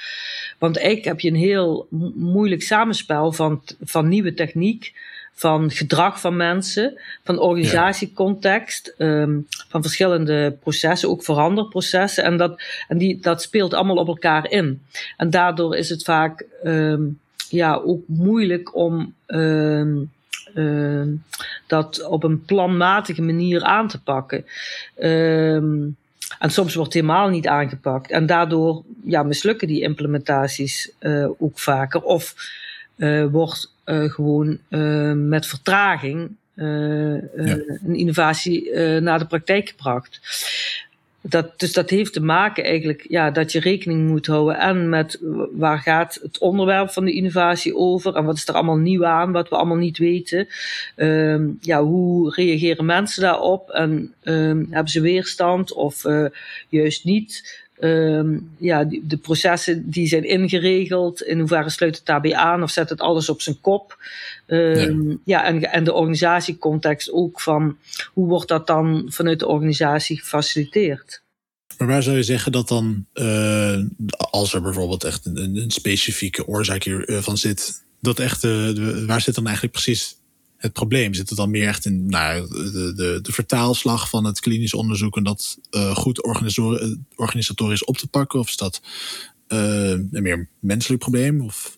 Want 0.57 0.77
eigenlijk 0.77 1.06
heb 1.06 1.19
je 1.19 1.30
een 1.30 1.36
heel 1.36 1.88
moeilijk 2.16 2.62
samenspel 2.62 3.31
van, 3.31 3.62
van 3.81 4.07
nieuwe 4.07 4.33
techniek, 4.33 4.94
van 5.33 5.71
gedrag 5.71 6.19
van 6.19 6.36
mensen, 6.36 7.00
van 7.24 7.39
organisatiecontext, 7.39 8.94
ja. 8.98 9.21
um, 9.21 9.48
van 9.69 9.81
verschillende 9.81 10.57
processen, 10.60 11.10
ook 11.10 11.24
veranderprocessen. 11.24 12.24
En, 12.24 12.38
dat, 12.38 12.62
en 12.88 12.98
die, 12.98 13.19
dat 13.19 13.42
speelt 13.42 13.74
allemaal 13.74 13.95
op 13.95 14.07
elkaar 14.07 14.51
in. 14.51 14.81
En 15.18 15.30
daardoor 15.30 15.75
is 15.75 15.89
het 15.89 16.04
vaak 16.04 16.45
um, 16.63 17.19
ja, 17.50 17.75
ook 17.75 18.01
moeilijk 18.07 18.75
om. 18.75 19.13
Um, 19.27 20.12
uh, 20.55 21.07
dat 21.67 22.07
op 22.07 22.23
een 22.23 22.45
planmatige 22.45 23.21
manier 23.21 23.63
aan 23.63 23.87
te 23.87 24.01
pakken. 24.01 24.45
Um, 24.99 25.97
en 26.39 26.49
soms 26.49 26.75
wordt 26.75 26.93
het 26.93 27.03
helemaal 27.03 27.29
niet 27.29 27.47
aangepakt. 27.47 28.11
En 28.11 28.25
daardoor 28.25 28.83
ja, 29.03 29.23
mislukken 29.23 29.67
die 29.67 29.81
implementaties 29.81 30.91
uh, 30.99 31.29
ook 31.37 31.59
vaker. 31.59 32.01
Of 32.01 32.35
uh, 32.97 33.25
wordt 33.25 33.73
uh, 33.85 34.11
gewoon 34.11 34.59
met 35.29 35.45
vertraging 35.45 36.29
ja. 36.55 36.65
een 36.65 37.95
innovatie 37.95 38.79
naar 38.99 39.19
de 39.19 39.25
praktijk 39.25 39.69
gebracht. 39.69 40.19
Dat, 41.21 41.60
dus 41.60 41.74
dat 41.74 41.89
heeft 41.89 42.13
te 42.13 42.21
maken 42.21 42.63
eigenlijk 42.63 43.06
ja, 43.07 43.31
dat 43.31 43.51
je 43.51 43.60
rekening 43.60 44.07
moet 44.07 44.27
houden 44.27 44.60
en 44.60 44.89
met 44.89 45.19
waar 45.51 45.80
gaat 45.80 46.19
het 46.21 46.38
onderwerp 46.38 46.89
van 46.89 47.06
de 47.06 47.13
innovatie 47.13 47.75
over 47.75 48.16
en 48.16 48.25
wat 48.25 48.36
is 48.36 48.48
er 48.48 48.54
allemaal 48.54 48.77
nieuw 48.77 49.06
aan, 49.06 49.31
wat 49.31 49.50
we 49.50 49.56
allemaal 49.56 49.77
niet 49.77 49.98
weten. 49.98 50.48
Um, 50.95 51.57
ja, 51.61 51.83
hoe 51.83 52.33
reageren 52.35 52.85
mensen 52.85 53.21
daarop 53.21 53.69
en 53.69 54.14
um, 54.23 54.68
hebben 54.69 54.92
ze 54.92 55.02
weerstand 55.02 55.73
of 55.73 56.06
uh, 56.06 56.26
juist 56.69 57.04
niet? 57.04 57.61
Um, 57.81 58.52
ja, 58.57 58.83
die, 58.83 59.04
de 59.07 59.18
processen 59.18 59.90
die 59.90 60.07
zijn 60.07 60.24
ingeregeld, 60.24 61.21
in 61.21 61.40
hoeverre 61.40 61.69
sluit 61.69 61.95
het 61.95 62.06
daarbij 62.06 62.36
aan 62.36 62.64
of 62.64 62.71
zet 62.71 62.90
het 62.90 63.02
alles 63.02 63.30
op 63.30 63.42
zijn 63.42 63.62
kop? 63.62 63.98
Um, 64.48 65.09
ja, 65.09 65.18
ja 65.24 65.45
en, 65.45 65.71
en 65.71 65.83
de 65.83 65.94
organisatiecontext 65.94 67.12
ook 67.12 67.42
van 67.42 67.78
hoe 68.14 68.28
wordt 68.28 68.48
dat 68.48 68.68
dan 68.68 69.06
vanuit 69.09 69.40
de 69.40 69.48
organisatie 69.48 70.19
gefaciliteerd? 70.19 71.21
Maar 71.78 71.88
waar 71.88 72.04
zou 72.04 72.16
je 72.16 72.24
zeggen 72.24 72.52
dat 72.52 72.68
dan, 72.68 73.06
uh, 73.14 73.80
als 74.31 74.54
er 74.54 74.62
bijvoorbeeld 74.62 75.04
echt 75.04 75.26
een, 75.26 75.56
een 75.56 75.71
specifieke 75.71 76.48
oorzaak 76.48 76.83
hiervan 76.83 77.38
zit, 77.38 77.83
dat 78.02 78.19
echt, 78.19 78.44
uh, 78.44 79.06
waar 79.06 79.21
zit 79.21 79.36
dan 79.36 79.45
eigenlijk 79.45 79.74
precies 79.74 80.16
het 80.59 80.73
probleem? 80.73 81.13
Zit 81.13 81.30
het 81.30 81.37
dan 81.37 81.49
meer 81.49 81.68
echt 81.68 81.85
in 81.85 82.06
nou, 82.06 82.47
de, 82.47 82.94
de, 82.95 83.19
de 83.21 83.31
vertaalslag 83.31 84.09
van 84.09 84.25
het 84.25 84.39
klinisch 84.39 84.73
onderzoek 84.73 85.18
en 85.18 85.23
dat 85.23 85.57
uh, 85.71 85.95
goed 85.95 86.23
organisatorisch 87.16 87.85
op 87.85 87.97
te 87.97 88.07
pakken? 88.07 88.39
Of 88.39 88.47
is 88.47 88.57
dat 88.57 88.81
een 89.47 90.09
meer 90.11 90.47
menselijk 90.59 91.01
probleem? 91.01 91.42
Of? 91.42 91.78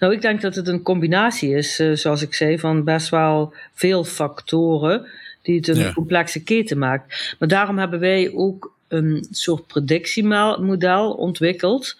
Nou, 0.00 0.12
ik 0.12 0.22
denk 0.22 0.40
dat 0.40 0.54
het 0.54 0.68
een 0.68 0.82
combinatie 0.82 1.54
is, 1.54 1.80
uh, 1.80 1.96
zoals 1.96 2.22
ik 2.22 2.34
zei, 2.34 2.58
van 2.58 2.84
best 2.84 3.08
wel 3.08 3.54
veel 3.74 4.04
factoren 4.04 5.06
die 5.42 5.56
het 5.56 5.68
een 5.68 5.76
ja. 5.76 5.92
complexe 5.92 6.42
keten 6.42 6.78
maakt. 6.78 7.36
Maar 7.38 7.48
daarom 7.48 7.78
hebben 7.78 8.00
wij 8.00 8.32
ook 8.34 8.74
een 8.88 9.26
soort 9.30 9.66
predictiemodel 9.66 11.12
ontwikkeld. 11.12 11.96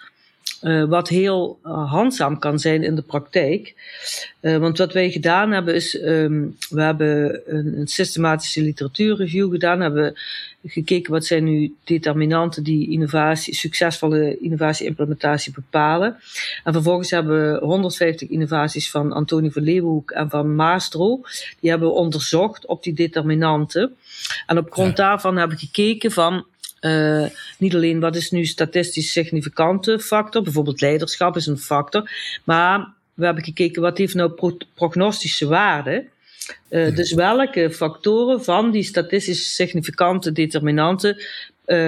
Uh, 0.65 0.85
wat 0.85 1.09
heel 1.09 1.59
uh, 1.65 1.91
handzaam 1.91 2.39
kan 2.39 2.59
zijn 2.59 2.83
in 2.83 2.95
de 2.95 3.03
praktijk. 3.03 3.75
Uh, 4.41 4.57
want 4.57 4.79
wat 4.79 4.93
wij 4.93 5.11
gedaan 5.11 5.53
hebben 5.53 5.75
is, 5.75 6.03
um, 6.03 6.57
we 6.69 6.83
hebben 6.83 7.43
een, 7.47 7.79
een, 7.79 7.87
systematische 7.87 8.63
literatuurreview 8.63 9.51
gedaan, 9.51 9.81
hebben 9.81 10.17
gekeken 10.67 11.13
wat 11.13 11.25
zijn 11.25 11.45
nu 11.45 11.75
determinanten 11.85 12.63
die 12.63 12.91
innovatie, 12.91 13.55
succesvolle 13.55 14.39
innovatie-implementatie 14.39 15.53
bepalen. 15.53 16.17
En 16.65 16.73
vervolgens 16.73 17.11
hebben 17.11 17.53
we 17.53 17.59
150 17.59 18.29
innovaties 18.29 18.91
van 18.91 19.13
Antonie 19.13 19.53
van 19.53 19.63
Leeuwenhoek 19.63 20.11
en 20.11 20.31
van 20.31 20.55
Maastro, 20.55 21.21
die 21.61 21.71
hebben 21.71 21.89
we 21.89 21.95
onderzocht 21.95 22.67
op 22.67 22.83
die 22.83 22.95
determinanten. 22.95 23.97
En 24.47 24.59
op 24.59 24.73
grond 24.73 24.97
daarvan 24.97 25.37
hebben 25.37 25.57
we 25.57 25.67
gekeken 25.67 26.11
van 26.13 26.45
uh, 26.85 27.27
niet 27.59 27.75
alleen 27.75 28.01
wat 28.01 28.17
is 28.17 28.31
nu 28.31 28.45
statistisch 28.45 29.13
significante 29.13 29.99
factor, 29.99 30.43
bijvoorbeeld 30.43 30.81
leiderschap 30.81 31.37
is 31.37 31.47
een 31.47 31.59
factor, 31.59 32.11
maar 32.45 32.93
we 33.15 33.25
hebben 33.25 33.45
gekeken 33.45 33.83
wat 33.83 33.99
heeft 33.99 34.15
nou 34.15 34.31
pro 34.31 34.57
prognostische 34.75 35.47
waarde. 35.47 36.05
Dus 36.69 37.13
welke 37.13 37.71
factoren 37.71 38.45
van 38.45 38.71
die 38.71 38.83
statistisch 38.83 39.55
significante 39.55 40.33
determinanten 40.33 41.23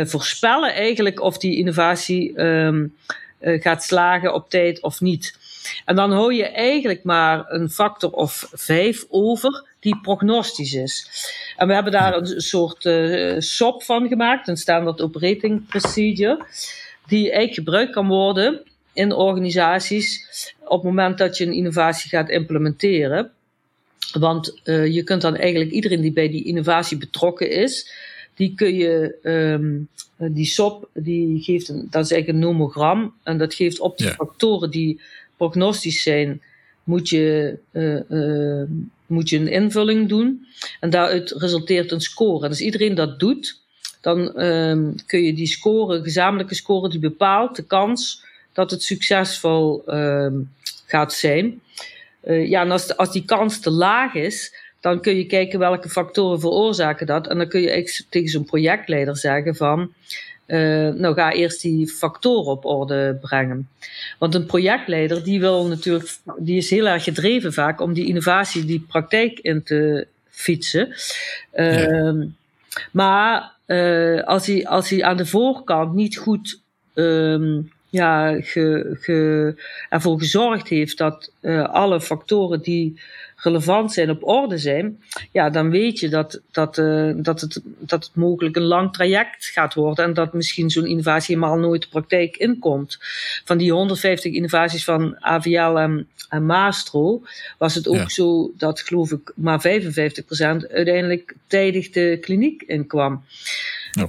voorspellen 0.04 0.74
eigenlijk 0.74 1.20
of 1.20 1.38
die 1.38 1.56
innovatie 1.56 2.40
um, 2.40 2.96
gaat 3.40 3.84
slagen 3.84 4.34
op 4.34 4.50
tijd 4.50 4.80
of 4.80 5.00
niet. 5.00 5.38
En 5.84 5.96
dan 5.96 6.12
hou 6.12 6.34
je 6.34 6.44
eigenlijk 6.44 7.04
maar 7.04 7.44
een 7.48 7.70
factor 7.70 8.10
of 8.10 8.48
vijf 8.52 9.04
over 9.08 9.64
die 9.86 10.00
prognostisch 10.02 10.74
is. 10.74 11.08
En 11.56 11.66
we 11.66 11.74
hebben 11.74 11.92
daar 11.92 12.16
een 12.16 12.40
soort 12.40 12.84
uh, 12.84 13.34
SOP 13.38 13.82
van 13.82 14.08
gemaakt, 14.08 14.48
een 14.48 14.56
Standard 14.56 15.00
Operating 15.00 15.66
Procedure, 15.66 16.44
die 17.06 17.22
eigenlijk 17.22 17.54
gebruikt 17.54 17.92
kan 17.92 18.08
worden 18.08 18.62
in 18.92 19.12
organisaties 19.12 20.26
op 20.64 20.82
het 20.82 20.82
moment 20.82 21.18
dat 21.18 21.36
je 21.36 21.46
een 21.46 21.52
innovatie 21.52 22.08
gaat 22.08 22.28
implementeren. 22.28 23.30
Want 24.12 24.60
uh, 24.64 24.86
je 24.86 25.02
kunt 25.02 25.22
dan 25.22 25.36
eigenlijk 25.36 25.70
iedereen 25.70 26.00
die 26.00 26.12
bij 26.12 26.28
die 26.28 26.44
innovatie 26.44 26.96
betrokken 26.96 27.50
is, 27.50 27.92
die 28.34 28.54
kun 28.54 28.74
je, 28.74 29.18
um, 29.22 29.88
die 30.16 30.46
SOP, 30.46 30.88
die 30.94 31.42
geeft 31.42 31.68
een, 31.68 31.86
dat 31.90 32.04
is 32.04 32.10
eigenlijk 32.10 32.28
een 32.28 32.50
nomogram. 32.50 33.14
En 33.22 33.38
dat 33.38 33.54
geeft 33.54 33.80
op 33.80 33.98
die 33.98 34.10
factoren 34.10 34.70
die 34.70 35.00
prognostisch 35.36 36.02
zijn, 36.02 36.42
moet 36.86 37.08
je, 37.08 37.58
uh, 37.72 38.00
uh, 38.08 38.68
moet 39.06 39.28
je 39.28 39.38
een 39.38 39.48
invulling 39.48 40.08
doen. 40.08 40.46
En 40.80 40.90
daaruit 40.90 41.30
resulteert 41.30 41.92
een 41.92 42.00
score. 42.00 42.44
En 42.44 42.48
als 42.48 42.60
iedereen 42.60 42.94
dat 42.94 43.18
doet, 43.18 43.60
dan 44.00 44.42
um, 44.42 44.94
kun 45.06 45.22
je 45.22 45.34
die 45.34 45.46
score, 45.46 46.02
gezamenlijke 46.02 46.54
score, 46.54 46.88
die 46.88 46.98
bepaalt 46.98 47.56
de 47.56 47.64
kans 47.64 48.24
dat 48.52 48.70
het 48.70 48.82
succesvol 48.82 49.82
um, 49.86 50.50
gaat 50.86 51.12
zijn. 51.12 51.60
Uh, 52.24 52.48
ja, 52.48 52.62
en 52.62 52.70
als, 52.70 52.96
als 52.96 53.12
die 53.12 53.24
kans 53.24 53.60
te 53.60 53.70
laag 53.70 54.14
is, 54.14 54.54
dan 54.80 55.00
kun 55.00 55.16
je 55.16 55.26
kijken 55.26 55.58
welke 55.58 55.88
factoren 55.88 56.40
veroorzaken 56.40 57.06
dat. 57.06 57.26
En 57.26 57.38
dan 57.38 57.48
kun 57.48 57.60
je 57.60 58.04
tegen 58.08 58.28
zo'n 58.28 58.44
projectleider 58.44 59.16
zeggen 59.16 59.56
van, 59.56 59.92
uh, 60.46 60.88
nou 60.88 61.14
ga 61.14 61.32
eerst 61.32 61.62
die 61.62 61.88
factoren 61.88 62.50
op 62.52 62.64
orde 62.64 63.18
brengen. 63.20 63.68
Want 64.18 64.34
een 64.34 64.46
projectleider 64.46 65.24
die 65.24 65.40
wil 65.40 65.66
natuurlijk, 65.66 66.16
die 66.38 66.56
is 66.56 66.70
heel 66.70 66.86
erg 66.86 67.04
gedreven 67.04 67.52
vaak 67.52 67.80
om 67.80 67.92
die 67.92 68.06
innovatie, 68.06 68.64
die 68.64 68.84
praktijk 68.88 69.38
in 69.38 69.62
te 69.62 70.06
fietsen. 70.28 70.94
Uh, 71.54 72.22
Maar 72.92 73.52
uh, 73.66 74.22
als, 74.22 74.46
hij, 74.46 74.66
als 74.66 74.90
hij 74.90 75.04
aan 75.04 75.16
de 75.16 75.26
voorkant 75.26 75.94
niet 75.94 76.16
goed 76.16 76.60
um, 76.94 77.72
ja, 77.88 78.40
ge, 78.40 78.96
ge, 79.00 79.54
ervoor 79.88 80.18
gezorgd 80.18 80.68
heeft 80.68 80.98
dat 80.98 81.30
uh, 81.40 81.68
alle 81.68 82.00
factoren 82.00 82.60
die 82.62 83.00
relevant 83.36 83.92
zijn, 83.92 84.10
op 84.10 84.24
orde 84.28 84.58
zijn, 84.58 85.02
ja, 85.32 85.50
dan 85.50 85.70
weet 85.70 85.98
je 85.98 86.08
dat, 86.08 86.40
dat, 86.50 86.78
uh, 86.78 87.12
dat, 87.16 87.40
het, 87.40 87.60
dat 87.78 88.04
het 88.04 88.14
mogelijk 88.14 88.56
een 88.56 88.62
lang 88.62 88.92
traject 88.92 89.46
gaat 89.46 89.74
worden 89.74 90.04
en 90.04 90.14
dat 90.14 90.32
misschien 90.32 90.70
zo'n 90.70 90.86
innovatie 90.86 91.34
helemaal 91.34 91.58
nooit 91.58 91.82
de 91.82 91.88
praktijk 91.88 92.36
inkomt. 92.36 92.98
Van 93.44 93.58
die 93.58 93.72
150 93.72 94.32
innovaties 94.32 94.84
van 94.84 95.16
AVL 95.20 95.78
en, 95.78 96.08
en 96.28 96.46
Maastro 96.46 97.22
was 97.58 97.74
het 97.74 97.88
ook 97.88 97.94
ja. 97.94 98.08
zo 98.08 98.52
dat, 98.56 98.80
geloof 98.80 99.10
ik, 99.10 99.32
maar 99.34 99.60
55% 99.60 99.62
uiteindelijk 100.70 101.34
tijdig 101.46 101.90
de 101.90 102.18
kliniek 102.20 102.62
inkwam. 102.62 103.24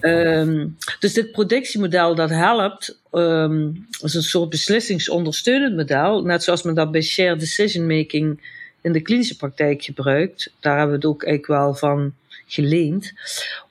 Um, 0.02 0.78
dus 1.00 1.14
dit 1.14 1.32
productiemodel 1.32 2.16
dat 2.16 2.30
helpt, 2.30 3.00
um, 3.12 3.88
is 4.02 4.14
een 4.14 4.22
soort 4.24 4.50
beslissingsondersteunend 4.50 5.76
model, 5.76 6.22
net 6.22 6.44
zoals 6.44 6.64
men 6.64 6.76
dat 6.76 6.92
bij 6.92 7.02
shared 7.02 7.40
decision 7.40 7.88
making 7.88 8.40
in 8.88 8.94
de 8.94 9.02
klinische 9.02 9.38
praktijk 9.38 9.84
gebruikt. 9.84 10.52
Daar 10.60 10.78
hebben 10.78 11.00
we 11.00 11.08
het 11.08 11.14
ook 11.14 11.24
eigenlijk 11.24 11.62
wel 11.62 11.74
van 11.74 12.14
geleend. 12.46 13.14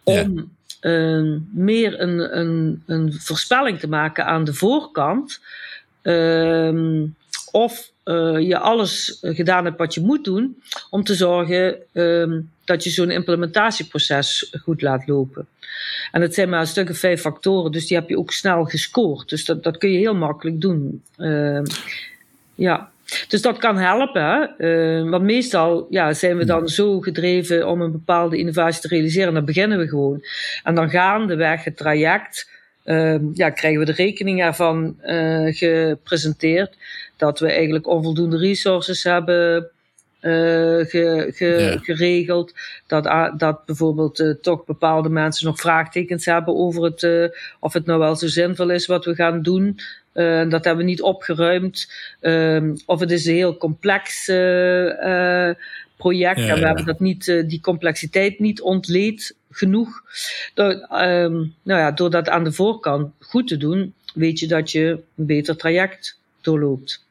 Om 0.02 0.50
ja. 0.80 1.18
uh, 1.20 1.40
meer 1.52 2.00
een, 2.00 2.38
een, 2.38 2.82
een 2.86 3.12
voorspelling 3.12 3.78
te 3.78 3.88
maken 3.88 4.26
aan 4.26 4.44
de 4.44 4.54
voorkant. 4.54 5.40
Uh, 6.02 7.02
of 7.52 7.90
uh, 8.04 8.40
je 8.40 8.58
alles 8.58 9.18
gedaan 9.22 9.64
hebt 9.64 9.78
wat 9.78 9.94
je 9.94 10.00
moet 10.00 10.24
doen. 10.24 10.62
Om 10.90 11.04
te 11.04 11.14
zorgen 11.14 11.76
ehm, 11.92 12.40
dat 12.64 12.84
je 12.84 12.90
zo'n 12.90 13.10
implementatieproces 13.10 14.54
goed 14.62 14.82
laat 14.82 15.06
lopen. 15.06 15.46
En 16.12 16.20
het 16.20 16.34
zijn 16.34 16.48
maar 16.48 16.60
een 16.60 16.66
stuk 16.66 16.90
of 16.90 16.98
vijf 16.98 17.20
factoren, 17.20 17.72
dus 17.72 17.86
die 17.86 17.96
heb 17.96 18.08
je 18.08 18.18
ook 18.18 18.32
snel 18.32 18.64
gescoord. 18.64 19.28
Dus 19.28 19.44
dat, 19.44 19.62
dat 19.62 19.78
kun 19.78 19.90
je 19.90 19.98
heel 19.98 20.14
makkelijk 20.14 20.60
doen. 20.60 21.02
Ja. 22.54 22.90
Dus 23.28 23.42
dat 23.42 23.58
kan 23.58 23.76
helpen. 23.76 24.54
Uh, 24.58 25.10
want 25.10 25.22
meestal 25.22 25.86
ja, 25.90 26.12
zijn 26.12 26.36
we 26.36 26.44
dan 26.44 26.68
zo 26.68 27.00
gedreven 27.00 27.68
om 27.68 27.80
een 27.80 27.92
bepaalde 27.92 28.38
innovatie 28.38 28.80
te 28.80 28.88
realiseren. 28.88 29.34
Dan 29.34 29.44
beginnen 29.44 29.78
we 29.78 29.88
gewoon. 29.88 30.24
En 30.62 30.74
dan 30.74 30.90
gaandeweg 30.90 31.64
het 31.64 31.76
traject. 31.76 32.50
Uh, 32.84 33.16
ja, 33.34 33.50
krijgen 33.50 33.80
we 33.80 33.86
de 33.86 33.92
rekening 33.92 34.42
ervan 34.42 34.96
uh, 35.04 35.54
gepresenteerd. 35.54 36.76
Dat 37.16 37.38
we 37.38 37.50
eigenlijk 37.50 37.86
onvoldoende 37.86 38.38
resources 38.38 39.02
hebben 39.02 39.70
ge, 40.20 41.32
ge, 41.34 41.56
yeah. 41.58 41.82
geregeld. 41.82 42.52
Dat, 42.86 43.04
dat 43.38 43.64
bijvoorbeeld 43.66 44.36
toch 44.40 44.64
bepaalde 44.64 45.08
mensen 45.08 45.46
nog 45.46 45.60
vraagtekens 45.60 46.24
hebben 46.24 46.56
over 46.56 46.82
het, 46.82 47.32
of 47.60 47.72
het 47.72 47.86
nou 47.86 47.98
wel 47.98 48.16
zo 48.16 48.26
zinvol 48.26 48.70
is 48.70 48.86
wat 48.86 49.04
we 49.04 49.14
gaan 49.14 49.42
doen. 49.42 49.78
Dat 50.48 50.64
hebben 50.64 50.76
we 50.76 50.90
niet 50.90 51.02
opgeruimd. 51.02 51.92
of 52.86 53.00
het 53.00 53.10
is 53.10 53.26
een 53.26 53.34
heel 53.34 53.56
complex 53.56 54.24
project 55.96 56.40
ja, 56.40 56.48
en 56.48 56.60
we 56.60 56.66
hebben 56.66 56.84
dat 56.84 57.00
niet, 57.00 57.44
die 57.46 57.60
complexiteit 57.60 58.38
niet 58.38 58.60
ontleed 58.60 59.34
genoeg. 59.50 60.02
Door, 60.54 60.72
um, 60.90 61.54
nou 61.62 61.80
ja, 61.80 61.90
door 61.90 62.10
dat 62.10 62.28
aan 62.28 62.44
de 62.44 62.52
voorkant 62.52 63.12
goed 63.20 63.48
te 63.48 63.56
doen, 63.56 63.94
weet 64.14 64.38
je 64.38 64.46
dat 64.46 64.70
je 64.70 65.02
een 65.16 65.26
beter 65.26 65.56
traject 65.56 66.18
doorloopt. 66.40 67.04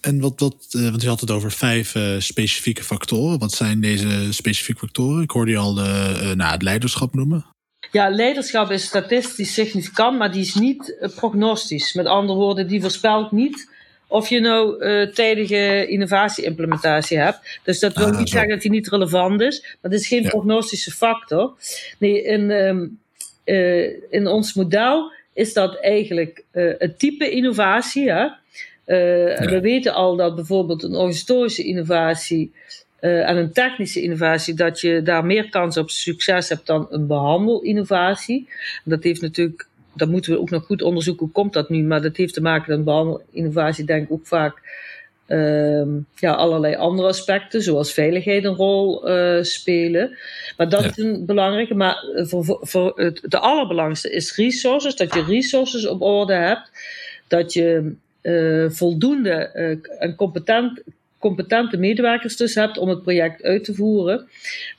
En 0.00 0.20
wat, 0.20 0.40
wat 0.40 0.66
want 0.70 1.02
je 1.02 1.08
had 1.08 1.20
het 1.20 1.30
over 1.30 1.52
vijf 1.52 1.94
uh, 1.94 2.18
specifieke 2.18 2.84
factoren. 2.84 3.38
Wat 3.38 3.52
zijn 3.52 3.80
deze 3.80 4.32
specifieke 4.32 4.80
factoren? 4.80 5.22
Ik 5.22 5.30
hoorde 5.30 5.50
je 5.50 5.58
al 5.58 5.74
de, 5.74 6.18
uh, 6.22 6.32
nou, 6.32 6.52
het 6.52 6.62
leiderschap 6.62 7.14
noemen. 7.14 7.53
Ja, 7.94 8.08
leiderschap 8.10 8.70
is 8.70 8.84
statistisch 8.84 9.54
significant, 9.54 10.18
maar 10.18 10.32
die 10.32 10.40
is 10.40 10.54
niet 10.54 11.08
prognostisch. 11.16 11.92
Met 11.92 12.06
andere 12.06 12.38
woorden, 12.38 12.66
die 12.66 12.80
voorspelt 12.80 13.32
niet 13.32 13.68
of 14.06 14.28
je 14.28 14.40
nou 14.40 14.82
tijdige 15.12 15.86
innovatie-implementatie 15.86 17.18
hebt. 17.18 17.60
Dus 17.64 17.78
dat 17.80 17.96
wil 17.96 18.06
ah, 18.06 18.18
niet 18.18 18.28
zo. 18.28 18.34
zeggen 18.34 18.52
dat 18.52 18.62
die 18.62 18.70
niet 18.70 18.88
relevant 18.88 19.40
is, 19.40 19.60
maar 19.62 19.90
het 19.90 20.00
is 20.00 20.08
geen 20.08 20.22
ja. 20.22 20.28
prognostische 20.28 20.90
factor. 20.90 21.52
Nee, 21.98 22.22
in, 22.22 22.50
um, 22.50 22.98
in 24.10 24.26
ons 24.26 24.54
model 24.54 25.12
is 25.32 25.52
dat 25.52 25.80
eigenlijk 25.80 26.44
het 26.52 26.98
type 26.98 27.30
innovatie. 27.30 28.10
Hè? 28.10 28.26
Uh, 28.86 29.38
ja. 29.38 29.44
We 29.46 29.60
weten 29.60 29.94
al 29.94 30.16
dat 30.16 30.34
bijvoorbeeld 30.34 30.82
een 30.82 30.94
organisatorische 30.94 31.64
innovatie 31.64 32.52
uh, 33.04 33.28
en 33.28 33.36
een 33.36 33.52
technische 33.52 34.02
innovatie, 34.02 34.54
dat 34.54 34.80
je 34.80 35.02
daar 35.02 35.24
meer 35.24 35.48
kans 35.48 35.76
op 35.76 35.90
succes 35.90 36.48
hebt 36.48 36.66
dan 36.66 36.86
een 36.90 37.06
behandelinnovatie. 37.06 38.48
Dat 38.84 39.02
heeft 39.02 39.20
natuurlijk, 39.20 39.66
dat 39.94 40.08
moeten 40.08 40.32
we 40.32 40.40
ook 40.40 40.50
nog 40.50 40.64
goed 40.64 40.82
onderzoeken, 40.82 41.24
hoe 41.24 41.34
komt 41.34 41.52
dat 41.52 41.68
nu? 41.68 41.82
Maar 41.82 42.02
dat 42.02 42.16
heeft 42.16 42.34
te 42.34 42.40
maken 42.40 42.68
met 42.68 42.78
een 42.78 42.84
behandelinnovatie, 42.84 43.84
denk 43.84 44.04
ik 44.04 44.12
ook 44.12 44.26
vaak 44.26 44.62
uh, 45.28 45.86
ja, 46.14 46.32
allerlei 46.32 46.74
andere 46.74 47.08
aspecten, 47.08 47.62
zoals 47.62 47.92
veiligheid 47.92 48.44
een 48.44 48.54
rol 48.54 49.10
uh, 49.10 49.42
spelen. 49.42 50.18
Maar 50.56 50.68
dat 50.68 50.82
ja. 50.82 50.88
is 50.88 50.96
een 50.96 51.26
belangrijke. 51.26 51.74
Maar 51.74 51.96
voor, 52.14 52.58
voor, 52.60 52.92
het, 52.94 53.20
de 53.22 53.38
allerbelangrijkste 53.38 54.10
is 54.10 54.36
resources, 54.36 54.96
dat 54.96 55.14
je 55.14 55.24
resources 55.24 55.86
op 55.86 56.02
orde 56.02 56.34
hebt. 56.34 56.70
Dat 57.28 57.52
je 57.52 57.94
uh, 58.22 58.70
voldoende 58.70 59.34
en 59.98 60.14
competent, 60.14 60.82
competente 61.28 61.76
medewerkers 61.76 62.36
dus 62.36 62.54
hebt 62.54 62.78
om 62.78 62.88
het 62.88 63.02
project 63.02 63.42
uit 63.42 63.64
te 63.64 63.74
voeren. 63.74 64.28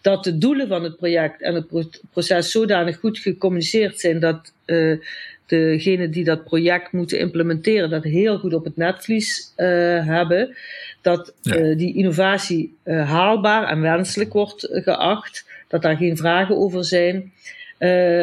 Dat 0.01 0.23
de 0.23 0.37
doelen 0.37 0.67
van 0.67 0.83
het 0.83 0.97
project 0.97 1.41
en 1.41 1.55
het 1.55 1.67
proces 2.11 2.51
zodanig 2.51 2.99
goed 2.99 3.19
gecommuniceerd 3.19 3.99
zijn 3.99 4.19
dat 4.19 4.53
uh, 4.65 4.99
degenen 5.45 6.11
die 6.11 6.23
dat 6.23 6.43
project 6.43 6.91
moeten 6.91 7.19
implementeren, 7.19 7.89
dat 7.89 8.03
heel 8.03 8.37
goed 8.37 8.53
op 8.53 8.63
het 8.63 8.77
netvlies 8.77 9.53
hebben. 9.55 10.55
Dat 11.01 11.33
ja. 11.41 11.75
die 11.75 11.95
innovatie 11.95 12.75
haalbaar 12.83 13.67
en 13.67 13.81
wenselijk 13.81 14.33
wordt 14.33 14.67
geacht. 14.71 15.45
Dat 15.67 15.81
daar 15.81 15.97
geen 15.97 16.17
vragen 16.17 16.57
over 16.57 16.85
zijn. 16.85 17.33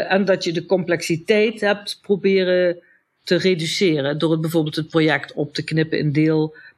en 0.08 0.24
dat 0.24 0.44
je 0.44 0.52
de 0.52 0.66
complexiteit 0.66 1.60
hebt 1.60 1.98
proberen 2.02 2.82
te 3.24 3.36
reduceren. 3.36 4.18
Door 4.18 4.30
het 4.30 4.40
bijvoorbeeld 4.40 4.76
het 4.76 4.88
project 4.88 5.32
op 5.32 5.54
te 5.54 5.64
knippen 5.64 5.98
in 5.98 6.12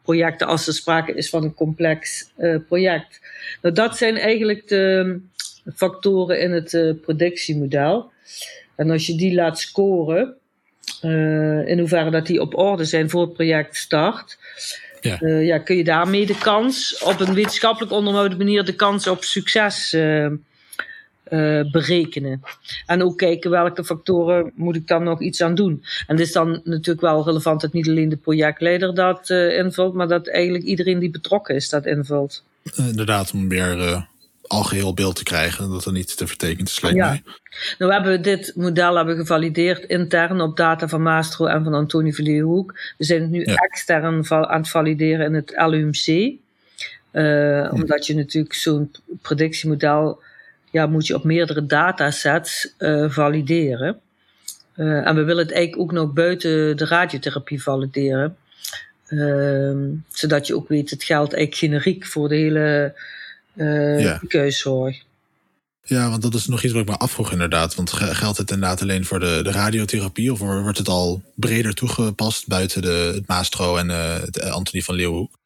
deelprojecten 0.04 0.46
als 0.46 0.66
er 0.66 0.73
sprake 0.73 1.14
is 1.14 1.28
van 1.28 1.42
een 1.42 1.54
complex 1.54 2.30
uh, 2.38 2.56
project. 2.68 3.20
Nou, 3.62 3.75
dat 3.75 3.96
zijn 3.96 4.16
eigenlijk 4.16 4.68
de 4.68 5.20
factoren 5.75 6.40
in 6.40 6.52
het 6.52 6.73
uh, 6.73 6.94
productiemodel. 7.02 8.11
En 8.76 8.90
als 8.90 9.06
je 9.06 9.16
die 9.16 9.34
laat 9.34 9.61
scoren, 9.61 10.34
uh, 11.02 11.68
in 11.68 11.78
hoeverre 11.78 12.11
dat 12.11 12.26
die 12.26 12.40
op 12.40 12.58
orde 12.58 12.84
zijn 12.84 13.11
voor 13.11 13.20
het 13.20 13.32
project 13.32 13.76
start, 13.76 14.38
ja. 15.00 15.26
ja. 15.26 15.58
kun 15.58 15.76
je 15.76 15.84
daarmee 15.84 16.26
de 16.26 16.38
kans 16.38 17.02
op 17.02 17.20
een 17.20 17.34
wetenschappelijk 17.34 17.92
onderbouwde 17.92 18.37
manier 18.37 18.64
de 18.64 18.75
kans 18.75 19.06
op 19.06 19.25
succes 19.25 19.96
berekenen. 21.70 22.42
En 22.86 23.02
ook 23.02 23.18
kijken 23.18 23.50
welke 23.50 23.84
factoren 23.84 24.52
moet 24.54 24.76
ik 24.76 24.86
dan 24.86 25.02
nog 25.02 25.20
iets 25.20 25.42
aan 25.42 25.54
doen. 25.54 25.84
En 26.06 26.16
het 26.16 26.26
is 26.26 26.32
dan 26.32 26.60
natuurlijk 26.64 27.00
wel 27.00 27.24
relevant 27.24 27.60
dat 27.60 27.72
niet 27.72 27.88
alleen 27.88 28.08
de 28.08 28.16
projectleider 28.16 28.94
dat 28.94 29.30
invult, 29.30 29.94
maar 29.94 30.08
dat 30.08 30.28
eigenlijk 30.28 30.64
iedereen 30.64 30.98
die 30.98 31.10
betrokken 31.10 31.54
is 31.54 31.68
dat 31.68 31.86
invult. 31.86 32.42
Inderdaad, 32.76 33.32
om 33.32 33.48
weer 33.48 34.06
algeheel 34.46 34.94
beeld 34.94 35.16
te 35.16 35.22
krijgen. 35.22 35.70
Dat 35.70 35.84
er 35.84 35.92
niet 35.92 36.16
te 36.16 36.26
vertekend 36.26 36.68
is, 36.68 36.80
lijkt 36.80 36.96
ja. 36.96 37.08
mij. 37.08 37.22
Nou, 37.78 37.90
we 37.90 37.96
hebben 37.96 38.22
dit 38.22 38.52
model 38.56 38.96
hebben 38.96 39.16
gevalideerd 39.16 39.84
intern 39.84 40.40
op 40.40 40.56
data 40.56 40.88
van 40.88 41.02
Maastro 41.02 41.46
en 41.46 41.64
van 41.64 41.74
Antonie 41.74 42.14
Verleeuwhoek. 42.14 42.72
We 42.98 43.04
zijn 43.04 43.20
het 43.20 43.30
nu 43.30 43.42
extern 43.42 44.24
aan 44.28 44.58
het 44.58 44.68
valideren 44.68 45.26
in 45.26 45.34
het 45.34 45.52
LUMC. 45.56 46.32
Uh, 47.12 47.72
Omdat 47.72 48.06
je 48.06 48.14
natuurlijk 48.14 48.54
zo'n 48.54 48.90
predictiemodel 49.22 50.22
ja, 50.75 50.87
moet 50.87 51.07
je 51.07 51.14
op 51.14 51.25
meerdere 51.25 51.66
datasets 51.66 52.75
uh, 52.78 53.11
valideren. 53.11 54.00
Uh, 54.76 55.07
en 55.07 55.14
we 55.14 55.23
willen 55.23 55.43
het 55.45 55.52
eigenlijk 55.52 55.83
ook 55.83 55.93
nog 55.93 56.12
buiten 56.12 56.76
de 56.76 56.87
radiotherapie 56.87 57.62
valideren. 57.62 58.37
Ehm, 59.07 59.78
zodat 60.09 60.47
je 60.47 60.54
ook 60.54 60.69
weet, 60.69 60.90
het 60.90 61.04
geldt 61.04 61.35
eigenlijk 61.35 61.64
generiek 61.64 62.07
voor 62.07 62.28
de 62.28 62.35
hele 62.35 62.95
uh, 63.54 64.02
ja. 64.02 64.21
keuzorg. 64.28 65.02
Ja, 65.83 66.11
want 66.11 66.23
dat 66.23 66.35
is 66.35 66.47
nog 66.47 66.62
iets 66.62 66.73
wat 66.73 66.83
ik 66.83 66.88
me 66.88 66.97
afvroeg 66.97 67.33
inderdaad. 67.33 67.75
Want 67.75 67.93
geldt 67.93 68.38
het 68.38 68.50
inderdaad 68.50 68.83
alleen 68.83 69.04
voor 69.04 69.21
de, 69.21 69.40
de 69.43 69.50
radiotherapie... 69.50 70.33
of 70.33 70.38
wordt 70.38 70.78
het 70.78 70.88
al 70.88 71.23
breder 71.35 71.75
toegepast 71.75 72.47
buiten 72.47 72.83
de, 72.83 73.12
het 73.14 73.26
Maastro 73.26 73.76
en 73.76 73.88
uh, 73.88 74.21
het 74.21 74.40
Antonie 74.40 74.85
van 74.85 74.95
Leeuwenhoek? 74.95 75.38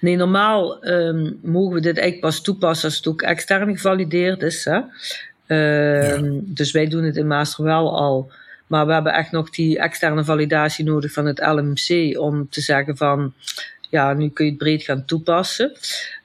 Nee, 0.00 0.16
normaal 0.16 0.86
um, 0.86 1.38
mogen 1.42 1.74
we 1.74 1.80
dit 1.80 1.98
eigenlijk 1.98 2.20
pas 2.20 2.40
toepassen 2.40 2.88
als 2.88 2.96
het 2.96 3.06
ook 3.06 3.22
extern 3.22 3.74
gevalideerd 3.74 4.42
is. 4.42 4.64
Hè? 4.64 4.80
Uh, 5.46 6.08
ja. 6.08 6.40
Dus 6.42 6.72
wij 6.72 6.88
doen 6.88 7.04
het 7.04 7.16
in 7.16 7.26
Maastro 7.26 7.64
wel 7.64 7.96
al. 7.96 8.30
Maar 8.66 8.86
we 8.86 8.92
hebben 8.92 9.12
echt 9.12 9.30
nog 9.30 9.50
die 9.50 9.78
externe 9.78 10.24
validatie 10.24 10.84
nodig 10.84 11.12
van 11.12 11.26
het 11.26 11.38
LMC 11.38 12.18
om 12.18 12.48
te 12.50 12.60
zeggen 12.60 12.96
van 12.96 13.34
ja, 13.90 14.12
nu 14.12 14.30
kun 14.30 14.44
je 14.44 14.50
het 14.50 14.60
breed 14.60 14.82
gaan 14.82 15.04
toepassen. 15.04 15.72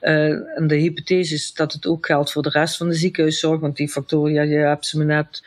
Uh, 0.02 0.58
en 0.58 0.68
de 0.68 0.76
hypothese 0.76 1.34
is 1.34 1.54
dat 1.54 1.74
het 1.74 1.88
ook 1.88 2.06
geldt 2.06 2.32
voor 2.32 2.44
de 2.44 2.50
rest 2.50 2.78
van 2.78 2.88
de 2.88 2.96
ziekenhuiszorg, 2.96 3.60
want 3.60 3.76
die 3.76 3.90
factoren, 3.90 4.34
ja, 4.34 4.42
je 4.42 4.56
hebt 4.56 4.86
ze 4.86 4.98
me 4.98 5.04
net 5.04 5.44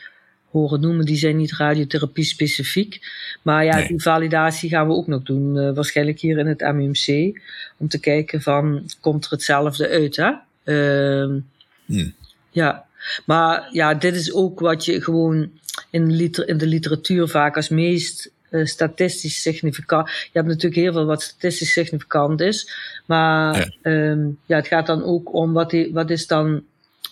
horen 0.59 0.81
noemen, 0.81 1.05
die 1.05 1.17
zijn 1.17 1.37
niet 1.37 1.53
radiotherapie 1.53 2.23
specifiek. 2.23 2.99
Maar 3.41 3.65
ja, 3.65 3.87
die 3.87 4.01
validatie 4.01 4.69
gaan 4.69 4.87
we 4.87 4.93
ook 4.93 5.07
nog 5.07 5.23
doen, 5.23 5.55
uh, 5.55 5.73
waarschijnlijk 5.73 6.19
hier 6.19 6.37
in 6.37 6.47
het 6.47 6.59
MUMC, 6.59 7.39
om 7.77 7.87
te 7.87 7.99
kijken 7.99 8.41
van, 8.41 8.89
komt 8.99 9.25
er 9.25 9.31
hetzelfde 9.31 9.89
uit, 9.89 10.15
hè? 10.15 10.31
Uh, 10.63 11.41
hmm. 11.85 12.13
Ja, 12.49 12.85
maar 13.25 13.69
ja, 13.71 13.93
dit 13.93 14.15
is 14.15 14.33
ook 14.33 14.59
wat 14.59 14.85
je 14.85 15.01
gewoon 15.01 15.51
in 15.89 16.05
de, 16.05 16.13
liter 16.13 16.47
in 16.47 16.57
de 16.57 16.67
literatuur 16.67 17.27
vaak 17.27 17.55
als 17.55 17.69
meest 17.69 18.31
uh, 18.49 18.65
statistisch 18.65 19.41
significant. 19.41 20.09
Je 20.09 20.29
hebt 20.33 20.47
natuurlijk 20.47 20.81
heel 20.81 20.93
veel 20.93 21.05
wat 21.05 21.21
statistisch 21.21 21.71
significant 21.71 22.41
is. 22.41 22.71
Maar 23.05 23.57
ja. 23.81 23.91
Um, 23.91 24.37
ja, 24.45 24.55
het 24.55 24.67
gaat 24.67 24.87
dan 24.87 25.03
ook 25.03 25.33
om 25.33 25.53
wat, 25.53 25.69
die, 25.69 25.93
wat 25.93 26.09
is 26.09 26.27
dan 26.27 26.63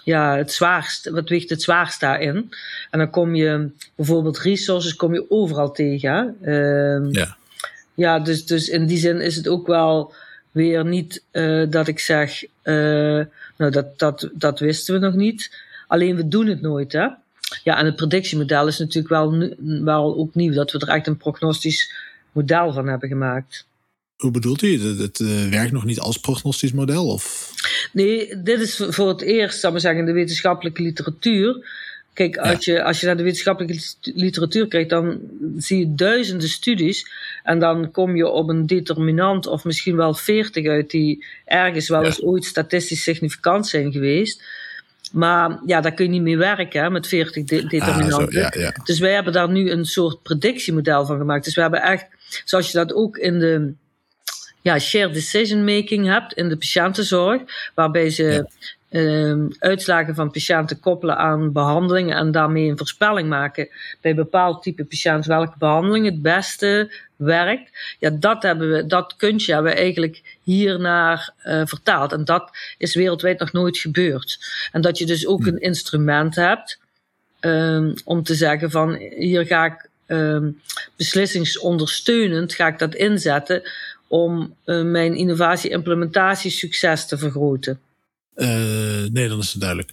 ja, 0.04 0.38
het 0.38 0.52
zwaarst, 0.52 1.10
wat 1.10 1.30
weegt 1.30 1.50
het 1.50 1.62
zwaarst 1.62 2.00
daarin. 2.00 2.54
En 2.90 3.00
dan 3.00 3.10
kom 3.10 3.36
je 3.36 3.70
bijvoorbeeld 3.96 4.40
resources 4.40 4.96
kom 4.96 5.14
je 5.14 5.26
overal 5.30 5.72
tegen. 5.72 6.36
Um, 6.54 7.12
ja. 7.12 7.38
Ja, 7.94 8.20
dus, 8.20 8.46
dus 8.46 8.70
in 8.70 8.86
die 8.86 8.98
zin 8.98 9.22
is 9.22 9.36
het 9.36 9.48
ook 9.48 9.68
wel 9.68 10.14
weer 10.52 10.86
niet 10.86 11.24
uh, 11.32 11.70
dat 11.70 11.88
ik 11.88 12.00
zeg, 12.00 12.44
uh, 12.44 13.26
nou 13.58 13.72
dat, 13.72 14.00
dat, 14.00 14.30
dat 14.34 14.60
wisten 14.60 14.94
we 14.94 15.00
nog 15.00 15.14
niet. 15.14 15.52
Alleen 15.88 16.16
we 16.16 16.28
doen 16.28 16.48
het 16.48 16.62
nooit, 16.62 16.92
hè. 16.92 17.08
Ja, 17.64 17.78
en 17.78 17.86
het 17.86 17.96
predictiemodel 17.96 18.68
is 18.68 18.80
natuurlijk 18.80 19.14
wel, 19.14 19.56
wel 19.84 20.18
ook 20.18 20.36
nieuw, 20.36 20.54
dat 20.54 20.72
we 20.72 20.80
er 20.80 20.88
echt 20.88 21.08
een 21.08 21.18
prognostisch 21.18 21.94
model 22.32 22.74
van 22.74 22.88
hebben 22.88 23.10
gemaakt. 23.10 23.66
Hoe 24.24 24.32
bedoelt 24.32 24.62
u? 24.62 24.80
Het, 24.80 24.98
het 24.98 25.20
uh, 25.20 25.50
werkt 25.50 25.72
nog 25.72 25.86
niet 25.86 26.00
als 26.00 26.18
prognostisch 26.18 26.72
model? 26.72 27.08
Of? 27.08 27.52
Nee, 27.92 28.42
dit 28.44 28.60
is 28.60 28.84
voor 28.88 29.08
het 29.08 29.22
eerst, 29.22 29.60
zal 29.60 29.68
ik 29.68 29.72
maar 29.72 29.82
zeggen, 29.82 30.00
in 30.00 30.06
de 30.06 30.20
wetenschappelijke 30.20 30.82
literatuur. 30.82 31.70
Kijk, 32.14 32.38
als, 32.38 32.66
ja. 32.66 32.74
je, 32.74 32.84
als 32.84 33.00
je 33.00 33.06
naar 33.06 33.18
de 33.18 33.24
wetenschappelijke 33.24 33.82
literatuur 34.02 34.68
kijkt, 34.68 34.90
dan 34.90 35.20
zie 35.58 35.80
je 35.80 35.96
duizenden 35.96 36.50
studies. 36.50 37.08
En 37.44 37.60
dan 37.60 37.92
kom 37.92 38.16
je 38.16 38.28
op 38.28 38.50
een 38.50 38.66
determinant 38.66 39.48
of 39.48 39.64
misschien 39.64 39.96
wel 39.96 40.14
veertig 40.14 40.68
uit 40.68 40.90
die 40.90 41.26
ergens 41.46 41.90
wel 41.90 42.04
eens 42.04 42.22
ooit 42.22 42.46
statistisch 42.46 43.04
significant 43.04 43.68
zijn 43.68 43.92
geweest. 43.92 44.44
Maar 45.12 45.60
ja, 45.66 45.82
daar 45.82 45.94
kun 45.94 46.06
je 46.06 46.12
niet 46.12 46.22
mee 46.22 46.38
werken 46.38 46.82
hè, 46.82 46.90
met 46.90 47.08
40 47.08 47.44
de 47.44 47.68
determinanten. 47.68 48.44
Ah, 48.44 48.54
zo, 48.54 48.60
ja. 48.60 48.76
Dus 48.84 49.00
wij 49.00 49.14
hebben 49.14 49.34
daar 49.34 49.50
nu 49.50 49.72
een 49.72 49.86
soort 49.86 50.22
predictiemodel 50.22 51.06
van 51.06 51.18
gemaakt. 51.18 51.46
Dus 51.46 51.56
we 51.56 51.62
hebben 51.62 51.82
echt, 51.82 52.06
zoals 52.46 52.72
je 52.72 52.78
dat 52.78 52.94
ook 52.94 53.18
in 53.18 53.40
de 53.40 53.74
ja, 54.64 54.80
shared 54.80 55.14
decision 55.14 55.64
making 55.64 56.08
hebt 56.08 56.34
in 56.34 56.50
de 56.50 56.58
patiëntenzorg, 56.58 57.42
waarbij 57.74 58.10
ze 58.10 58.48
uh, 58.90 59.46
uitslagen 59.60 60.16
van 60.16 60.32
patiënten 60.32 60.80
koppelen 60.80 61.18
aan 61.18 61.52
behandelingen 61.52 62.18
en 62.18 62.32
daarmee 62.32 62.70
een 62.70 62.78
voorspelling 62.78 63.30
maken 63.30 63.68
bij 64.02 64.16
bepaald 64.16 64.64
type 64.64 64.86
patiënt 64.86 65.26
welke 65.26 65.58
behandeling 65.58 66.06
het 66.06 66.22
beste 66.22 66.94
werkt. 67.16 67.96
Ja, 68.00 68.10
dat 68.10 68.44
hebben 68.44 68.72
we, 68.72 68.86
dat 68.86 69.16
kunstje 69.16 69.54
hebben 69.54 69.72
we 69.72 69.78
eigenlijk 69.78 70.22
hiernaar 70.44 71.34
uh, 71.46 71.62
vertaald. 71.66 72.12
En 72.12 72.26
dat 72.26 72.50
is 72.78 72.96
wereldwijd 72.96 73.40
nog 73.40 73.52
nooit 73.52 73.78
gebeurd. 73.78 74.40
En 74.72 74.82
dat 74.82 74.98
je 74.98 75.06
dus 75.06 75.28
ook 75.28 75.46
een 75.46 75.62
instrument 75.62 76.36
hebt 76.36 76.80
um, 77.40 77.94
om 78.04 78.24
te 78.24 78.36
zeggen 78.36 78.72
van 78.72 78.96
hier 79.16 79.46
ga 79.46 79.66
ik 79.66 79.90
um, 80.08 80.62
beslissingsondersteunend 80.96 82.54
ga 82.54 82.68
ik 82.68 82.80
dat 82.80 82.96
inzetten 82.96 83.62
om 84.14 84.56
uh, 84.66 84.84
mijn 84.84 85.16
innovatie-implementatiesucces 85.16 87.08
te 87.08 87.18
vergroten. 87.18 87.80
Uh, 88.36 88.48
nee, 89.12 89.28
dan 89.28 89.40
is 89.40 89.52
het 89.52 89.60
duidelijk. 89.60 89.92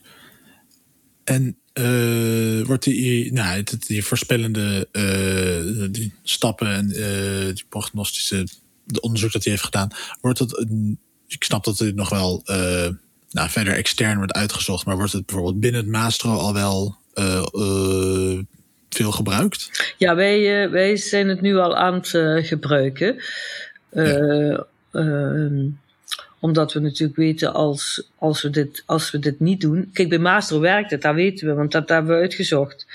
En 1.24 1.56
uh, 1.74 2.66
wordt 2.66 2.84
die, 2.84 3.32
nou, 3.32 3.64
die 3.86 4.04
voorspellende 4.04 4.88
die 5.90 6.14
stappen 6.22 6.68
en 6.68 6.88
die 7.54 7.64
prognostische 7.68 8.46
de 8.84 9.00
onderzoek 9.00 9.32
dat 9.32 9.44
hij 9.44 9.52
heeft 9.52 9.64
gedaan, 9.64 9.90
wordt 10.20 10.38
het, 10.38 10.66
ik 11.26 11.44
snap 11.44 11.64
dat 11.64 11.78
het 11.78 11.94
nog 11.94 12.08
wel 12.08 12.42
nou, 13.30 13.50
verder 13.50 13.74
extern 13.74 14.16
wordt 14.16 14.32
uitgezocht, 14.32 14.86
maar 14.86 14.96
wordt 14.96 15.12
het 15.12 15.26
bijvoorbeeld 15.26 15.60
binnen 15.60 15.80
het 15.80 15.90
Maastro 15.90 16.36
al 16.36 16.52
wel 16.52 16.98
veel 18.88 19.12
gebruikt? 19.12 19.94
Ja, 19.98 20.14
wij, 20.14 20.70
wij 20.70 20.96
zijn 20.96 21.28
het 21.28 21.40
nu 21.40 21.56
al 21.56 21.76
aan 21.76 21.94
het 21.94 22.46
gebruiken. 22.46 23.22
Ja. 23.92 24.66
Ehm, 24.92 25.66
omdat 26.40 26.72
we 26.72 26.80
natuurlijk 26.80 27.18
weten 27.18 27.52
als, 27.52 28.08
als, 28.18 28.42
we 28.42 28.50
dit, 28.50 28.82
als 28.86 29.10
we 29.10 29.18
dit 29.18 29.40
niet 29.40 29.60
doen. 29.60 29.90
Kijk, 29.92 30.08
bij 30.08 30.18
Master 30.18 30.60
werkt 30.60 30.90
het, 30.90 31.02
dat 31.02 31.14
weten 31.14 31.46
we, 31.46 31.54
want 31.54 31.72
dat 31.72 31.88
hebben 31.88 32.14
we 32.14 32.20
uitgezocht. 32.20 32.86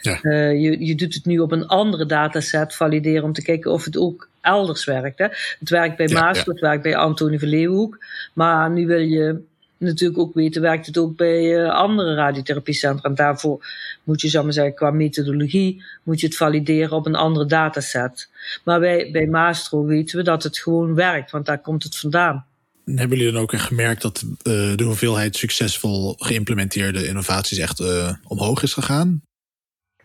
Ja. 0.00 0.18
Uh, 0.22 0.62
je, 0.62 0.86
je 0.86 0.94
doet 0.94 1.14
het 1.14 1.24
nu 1.24 1.38
op 1.38 1.52
een 1.52 1.66
andere 1.66 2.06
dataset 2.06 2.74
valideren 2.74 3.24
om 3.24 3.32
te 3.32 3.42
kijken 3.42 3.72
of 3.72 3.84
het 3.84 3.96
ook 3.96 4.28
elders 4.40 4.84
werkt. 4.84 5.18
Hè. 5.18 5.26
Het 5.58 5.70
werkt 5.70 5.96
bij 5.96 6.08
ja, 6.08 6.20
Master, 6.20 6.46
ja. 6.46 6.52
het 6.52 6.60
werkt 6.60 6.82
bij 6.82 6.96
Antonie 6.96 7.38
van 7.38 7.48
Leeuwenhoek. 7.48 8.04
Maar 8.32 8.70
nu 8.70 8.86
wil 8.86 8.98
je 8.98 9.40
natuurlijk 9.78 10.18
ook 10.18 10.34
weten, 10.34 10.62
werkt 10.62 10.86
het 10.86 10.98
ook 10.98 11.16
bij 11.16 11.42
uh, 11.42 11.70
andere 11.70 12.14
radiotherapiecentra. 12.14 13.08
En 13.08 13.14
daarvoor 13.14 13.66
moet 14.04 14.20
je, 14.20 14.42
maar 14.42 14.52
zeggen, 14.52 14.74
qua 14.74 14.90
methodologie, 14.90 15.84
moet 16.02 16.20
je 16.20 16.26
het 16.26 16.36
valideren 16.36 16.96
op 16.96 17.06
een 17.06 17.14
andere 17.14 17.46
dataset. 17.46 18.28
Maar 18.64 18.80
bij, 18.80 19.10
bij 19.12 19.26
Maastro 19.26 19.84
weten 19.84 20.16
we 20.16 20.22
dat 20.22 20.42
het 20.42 20.58
gewoon 20.58 20.94
werkt, 20.94 21.30
want 21.30 21.46
daar 21.46 21.60
komt 21.60 21.82
het 21.82 21.96
vandaan. 21.96 22.46
Hebben 22.84 23.18
jullie 23.18 23.32
dan 23.32 23.42
ook 23.42 23.58
gemerkt 23.58 24.02
dat 24.02 24.22
uh, 24.22 24.32
de 24.76 24.84
hoeveelheid 24.84 25.36
succesvol 25.36 26.14
geïmplementeerde 26.18 27.06
innovaties 27.06 27.58
echt 27.58 27.80
uh, 27.80 28.12
omhoog 28.26 28.62
is 28.62 28.72
gegaan? 28.72 29.22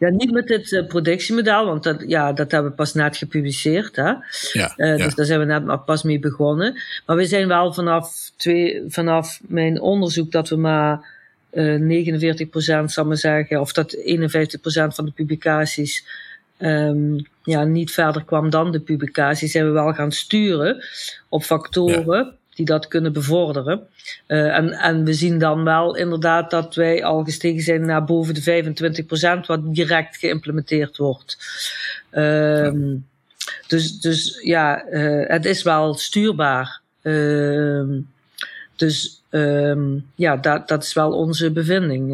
Ja, 0.03 0.09
niet 0.09 0.31
met 0.31 0.47
dit 0.47 0.71
uh, 0.71 0.87
productiemodel, 0.87 1.65
want 1.65 1.83
dat, 1.83 2.03
ja, 2.07 2.33
dat 2.33 2.51
hebben 2.51 2.71
we 2.71 2.77
pas 2.77 2.93
net 2.93 3.17
gepubliceerd. 3.17 3.95
Hè? 3.95 4.03
Ja, 4.03 4.73
uh, 4.77 4.97
ja. 4.97 4.97
Dus 4.97 5.15
daar 5.15 5.25
zijn 5.25 5.39
we 5.39 5.45
net 5.45 5.85
pas 5.85 6.03
mee 6.03 6.19
begonnen. 6.19 6.81
Maar 7.05 7.15
we 7.15 7.25
zijn 7.25 7.47
wel 7.47 7.73
vanaf, 7.73 8.31
twee, 8.35 8.83
vanaf 8.87 9.39
mijn 9.47 9.81
onderzoek 9.81 10.31
dat 10.31 10.49
we 10.49 10.55
maar 10.55 11.05
uh, 11.51 12.05
49% 12.81 12.85
zal 12.85 13.05
maar 13.05 13.17
zeggen, 13.17 13.59
of 13.59 13.73
dat 13.73 13.97
51% 13.97 14.01
van 14.87 15.05
de 15.05 15.11
publicaties 15.11 16.05
um, 16.59 17.25
ja, 17.43 17.63
niet 17.63 17.91
verder 17.91 18.23
kwam 18.23 18.49
dan 18.49 18.71
de 18.71 18.79
publicaties, 18.79 19.51
zijn 19.51 19.65
we 19.65 19.71
wel 19.71 19.93
gaan 19.93 20.11
sturen 20.11 20.83
op 21.29 21.43
factoren. 21.43 22.25
Ja 22.25 22.41
die 22.55 22.65
dat 22.65 22.87
kunnen 22.87 23.13
bevorderen. 23.13 23.87
Uh, 24.27 24.57
en, 24.57 24.71
en 24.71 25.03
we 25.03 25.13
zien 25.13 25.37
dan 25.37 25.63
wel 25.63 25.95
inderdaad 25.95 26.51
dat 26.51 26.75
wij 26.75 27.03
al 27.03 27.23
gestegen 27.23 27.61
zijn 27.61 27.85
naar 27.85 28.03
boven 28.03 28.33
de 28.33 28.73
25%, 29.43 29.45
wat 29.45 29.73
direct 29.75 30.17
geïmplementeerd 30.17 30.97
wordt. 30.97 31.37
Um, 32.11 33.05
dus, 33.67 33.99
dus 33.99 34.39
ja, 34.41 34.85
uh, 34.89 35.27
het 35.27 35.45
is 35.45 35.63
wel 35.63 35.93
stuurbaar. 35.93 36.81
Uh, 37.01 37.83
dus 38.75 39.23
um, 39.29 40.05
ja, 40.15 40.37
dat, 40.37 40.67
dat 40.67 40.83
is 40.83 40.93
wel 40.93 41.11
onze 41.11 41.51
bevinding. 41.51 42.13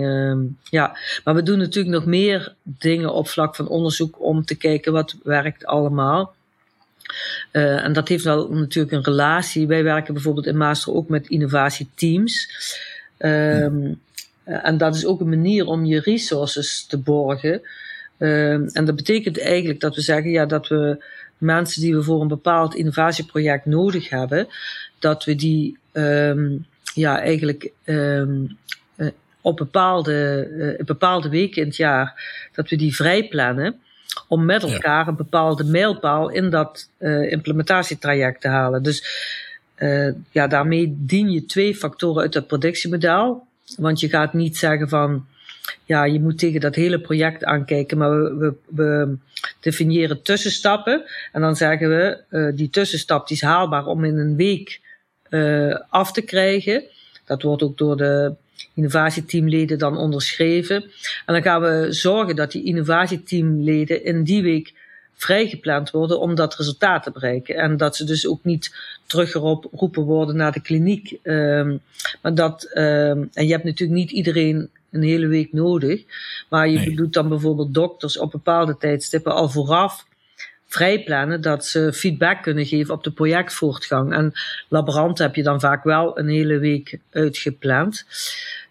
Ja. 0.63 0.97
Maar 1.23 1.35
we 1.35 1.43
doen 1.43 1.57
natuurlijk 1.57 1.95
nog 1.95 2.05
meer 2.05 2.53
dingen 2.63 3.13
op 3.13 3.27
vlak 3.27 3.55
van 3.55 3.67
onderzoek 3.67 4.21
om 4.21 4.45
te 4.45 4.55
kijken 4.55 4.91
wat 4.91 5.15
werkt 5.23 5.65
allemaal. 5.65 6.33
Uh, 7.51 7.83
en 7.83 7.93
dat 7.93 8.07
heeft 8.07 8.23
wel 8.23 8.49
natuurlijk 8.49 8.93
een 8.93 9.03
relatie. 9.03 9.67
Wij 9.67 9.83
werken 9.83 10.13
bijvoorbeeld 10.13 10.45
in 10.45 10.57
Master 10.57 10.93
ook 10.93 11.09
met 11.09 11.27
innovatieteams. 11.27 12.51
Um, 13.19 13.99
en 14.43 14.77
dat 14.77 14.95
is 14.95 15.05
ook 15.05 15.19
een 15.19 15.29
manier 15.29 15.65
om 15.65 15.85
je 15.85 15.99
resources 15.99 16.85
te 16.85 16.97
borgen. 16.97 17.61
Um, 18.17 18.67
en 18.67 18.85
dat 18.85 18.95
betekent 18.95 19.39
eigenlijk 19.39 19.79
dat 19.79 19.95
we 19.95 20.01
zeggen 20.01 20.31
ja, 20.31 20.45
dat 20.45 20.67
we 20.67 21.03
mensen 21.37 21.81
die 21.81 21.95
we 21.95 22.03
voor 22.03 22.21
een 22.21 22.27
bepaald 22.27 22.75
innovatieproject 22.75 23.65
nodig 23.65 24.09
hebben, 24.09 24.47
dat 24.99 25.23
we 25.23 25.35
die 25.35 25.77
um, 25.93 26.65
ja, 26.93 27.21
eigenlijk 27.21 27.71
uh, 27.85 28.23
op 29.41 29.57
bepaalde, 29.57 30.47
uh, 30.51 30.85
bepaalde 30.85 31.29
weken 31.29 31.61
in 31.61 31.67
het 31.67 31.77
jaar, 31.77 32.23
dat 32.53 32.69
we 32.69 32.75
die 32.75 32.95
vrij 32.95 33.27
plannen 33.27 33.79
om 34.27 34.45
met 34.45 34.63
elkaar 34.63 35.07
een 35.07 35.15
bepaalde 35.15 35.63
mijlpaal 35.63 36.29
in 36.29 36.49
dat 36.49 36.89
uh, 36.99 37.31
implementatietraject 37.31 38.41
te 38.41 38.47
halen. 38.47 38.83
Dus 38.83 39.03
uh, 39.77 40.13
ja, 40.31 40.47
daarmee 40.47 40.95
dien 40.97 41.31
je 41.31 41.45
twee 41.45 41.75
factoren 41.75 42.21
uit 42.21 42.33
dat 42.33 42.47
productiemodel. 42.47 43.47
Want 43.77 43.99
je 43.99 44.09
gaat 44.09 44.33
niet 44.33 44.57
zeggen 44.57 44.89
van, 44.89 45.25
ja, 45.85 46.03
je 46.03 46.19
moet 46.19 46.37
tegen 46.37 46.59
dat 46.61 46.75
hele 46.75 46.99
project 46.99 47.43
aankijken, 47.43 47.97
maar 47.97 48.09
we, 48.09 48.37
we, 48.37 48.53
we 48.65 49.15
definiëren 49.59 50.21
tussenstappen. 50.21 51.03
En 51.31 51.41
dan 51.41 51.55
zeggen 51.55 51.89
we, 51.89 52.23
uh, 52.29 52.55
die 52.55 52.69
tussenstap 52.69 53.27
die 53.27 53.37
is 53.37 53.43
haalbaar 53.43 53.85
om 53.85 54.03
in 54.03 54.17
een 54.17 54.35
week 54.35 54.81
af 55.89 56.11
te 56.11 56.21
krijgen. 56.21 56.83
Dat 57.25 57.41
wordt 57.41 57.63
ook 57.63 57.77
door 57.77 57.97
de 57.97 58.33
innovatieteamleden 58.73 59.77
dan 59.77 59.97
onderschreven. 59.97 60.83
En 61.25 61.33
dan 61.33 61.41
gaan 61.41 61.61
we 61.61 61.87
zorgen 61.89 62.35
dat 62.35 62.51
die 62.51 62.63
innovatieteamleden 62.63 64.03
in 64.03 64.23
die 64.23 64.41
week 64.41 64.73
vrijgepland 65.13 65.91
worden 65.91 66.19
om 66.19 66.35
dat 66.35 66.55
resultaat 66.55 67.03
te 67.03 67.11
bereiken. 67.11 67.55
En 67.55 67.77
dat 67.77 67.95
ze 67.95 68.03
dus 68.03 68.27
ook 68.27 68.43
niet 68.43 68.75
teruggeroepen 69.05 70.03
worden 70.03 70.35
naar 70.35 70.51
de 70.51 70.61
kliniek. 70.61 71.17
Um, 71.23 71.81
maar 72.21 72.35
dat, 72.35 72.69
um, 72.73 73.29
en 73.33 73.45
je 73.45 73.51
hebt 73.51 73.63
natuurlijk 73.63 73.99
niet 73.99 74.11
iedereen 74.11 74.69
een 74.91 75.01
hele 75.01 75.27
week 75.27 75.53
nodig. 75.53 76.03
Maar 76.49 76.69
je 76.69 76.77
nee. 76.77 76.95
doet 76.95 77.13
dan 77.13 77.29
bijvoorbeeld 77.29 77.73
dokters 77.73 78.17
op 78.17 78.31
bepaalde 78.31 78.77
tijdstippen 78.77 79.33
al 79.33 79.49
vooraf 79.49 80.07
vrijplannen 80.69 81.41
dat 81.41 81.65
ze 81.65 81.93
feedback 81.93 82.41
kunnen 82.41 82.65
geven 82.65 82.93
op 82.93 83.03
de 83.03 83.11
projectvoortgang. 83.11 84.13
En 84.13 84.31
laboranten 84.67 85.25
heb 85.25 85.35
je 85.35 85.43
dan 85.43 85.59
vaak 85.59 85.83
wel 85.83 86.19
een 86.19 86.27
hele 86.27 86.57
week 86.57 86.97
uitgepland. 87.11 88.05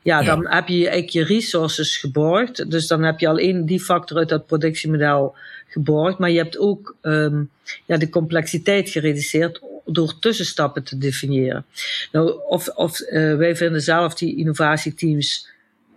Ja, 0.03 0.23
dan 0.23 0.43
ja. 0.43 0.55
heb 0.55 0.69
je 0.69 0.75
eigenlijk 0.75 1.09
je 1.09 1.25
resources 1.25 1.97
geborgd. 1.97 2.71
Dus 2.71 2.87
dan 2.87 3.03
heb 3.03 3.21
je 3.21 3.29
al 3.29 3.39
één 3.39 3.67
die 3.67 3.81
factor 3.81 4.19
uit 4.19 4.29
dat 4.29 4.47
productiemodel 4.47 5.37
geborgd. 5.69 6.19
Maar 6.19 6.31
je 6.31 6.39
hebt 6.39 6.59
ook 6.59 6.97
um, 7.03 7.51
ja, 7.87 7.97
de 7.97 8.09
complexiteit 8.09 8.91
gereduceerd 8.91 9.61
door 9.85 10.19
tussenstappen 10.19 10.83
te 10.83 10.99
definiëren. 10.99 11.65
Nou, 12.13 12.41
of, 12.49 12.69
of 12.69 13.01
uh, 13.01 13.37
wij 13.37 13.57
vinden 13.57 13.83
zelf 13.83 14.15
die 14.15 14.37
innovatieteams 14.37 15.49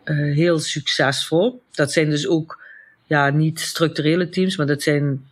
uh, 0.06 0.36
heel 0.36 0.60
succesvol. 0.60 1.62
Dat 1.72 1.92
zijn 1.92 2.10
dus 2.10 2.28
ook 2.28 2.64
ja, 3.06 3.30
niet 3.30 3.60
structurele 3.60 4.30
teams, 4.30 4.58
maar 4.58 4.68
dat 4.68 4.82
zijn 4.82 5.30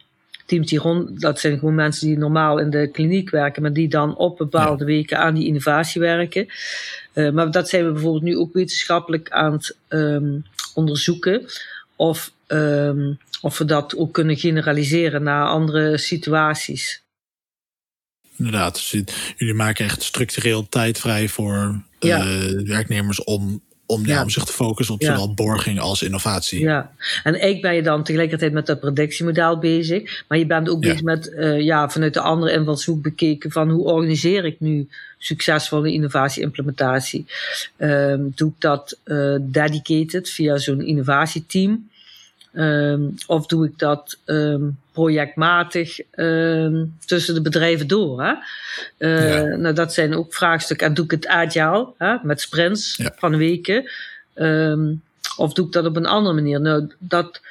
teams 0.49 0.67
die 0.67 0.79
rond, 0.79 1.21
dat 1.21 1.39
zijn 1.39 1.59
gewoon 1.59 1.75
mensen 1.75 2.07
die 2.07 2.17
normaal 2.17 2.59
in 2.59 2.69
de 2.69 2.89
kliniek 2.91 3.29
werken, 3.29 3.61
maar 3.61 3.73
die 3.73 3.87
dan 3.87 4.15
op 4.15 4.37
bepaalde 4.37 4.85
ja. 4.85 4.91
weken 4.91 5.17
aan 5.17 5.33
die 5.33 5.45
innovatie 5.45 6.01
werken. 6.01 6.47
Uh, 7.13 7.31
maar 7.31 7.51
dat 7.51 7.69
zijn 7.69 7.85
we 7.85 7.91
bijvoorbeeld 7.91 8.23
nu 8.23 8.37
ook 8.37 8.53
wetenschappelijk 8.53 9.29
aan 9.29 9.51
het 9.51 9.77
um, 9.89 10.45
onderzoeken. 10.73 11.45
Of, 11.95 12.31
um, 12.47 13.17
of 13.41 13.57
we 13.57 13.65
dat 13.65 13.95
ook 13.95 14.13
kunnen 14.13 14.37
generaliseren 14.37 15.23
naar 15.23 15.47
andere 15.47 15.97
situaties. 15.97 17.03
Inderdaad, 18.37 18.73
dus 18.73 19.03
jullie 19.37 19.53
maken 19.53 19.85
echt 19.85 20.03
structureel 20.03 20.69
tijd 20.69 20.99
vrij 20.99 21.27
voor 21.27 21.81
ja. 21.99 22.25
uh, 22.25 22.67
werknemers 22.67 23.23
om 23.23 23.61
om, 23.89 24.05
ja. 24.05 24.21
om 24.21 24.29
zich 24.29 24.43
te 24.43 24.53
focussen 24.53 24.95
op 24.95 25.03
zowel 25.03 25.33
borging 25.33 25.79
als 25.79 26.01
innovatie. 26.01 26.59
Ja, 26.59 26.91
en 27.23 27.31
eigenlijk 27.31 27.61
ben 27.61 27.75
je 27.75 27.81
dan 27.81 28.03
tegelijkertijd 28.03 28.53
met 28.53 28.65
dat 28.65 28.79
predictiemodel 28.79 29.59
bezig, 29.59 30.23
maar 30.27 30.37
je 30.37 30.45
bent 30.45 30.69
ook 30.69 30.79
bezig 30.79 31.01
met, 31.01 31.31
uh, 31.37 31.61
ja, 31.61 31.89
vanuit 31.89 32.13
de 32.13 32.21
andere 32.21 32.51
invalshoek 32.51 33.01
bekeken 33.01 33.51
van 33.51 33.69
hoe 33.69 33.85
organiseer 33.85 34.45
ik 34.45 34.59
nu 34.59 34.87
succesvolle 35.17 35.91
innovatie-implementatie. 35.91 37.25
Um, 37.77 38.31
doe 38.35 38.49
ik 38.49 38.55
dat 38.57 38.97
uh, 39.05 39.35
dedicated 39.41 40.29
via 40.29 40.57
zo'n 40.57 40.81
innovatieteam? 40.81 41.88
Um, 42.53 43.15
of 43.27 43.45
doe 43.45 43.65
ik 43.65 43.79
dat 43.79 44.17
um, 44.25 44.77
projectmatig 44.91 45.99
um, 46.15 46.97
tussen 47.05 47.33
de 47.33 47.41
bedrijven 47.41 47.87
door? 47.87 48.23
Hè? 48.23 48.33
Uh, 48.97 49.35
ja. 49.35 49.55
Nou, 49.55 49.75
dat 49.75 49.93
zijn 49.93 50.15
ook 50.15 50.33
vraagstukken. 50.33 50.87
En 50.87 50.93
doe 50.93 51.05
ik 51.05 51.11
het 51.11 51.27
agile, 51.27 51.87
hè, 51.97 52.15
met 52.23 52.41
sprints 52.41 52.97
ja. 52.97 53.13
van 53.17 53.37
weken? 53.37 53.91
of 55.37 55.53
doe 55.53 55.65
ik 55.65 55.71
dat 55.71 55.85
op 55.85 55.95
een 55.95 56.05
andere 56.05 56.35
manier? 56.35 56.61
Nou, 56.61 56.91
dat, 56.97 57.41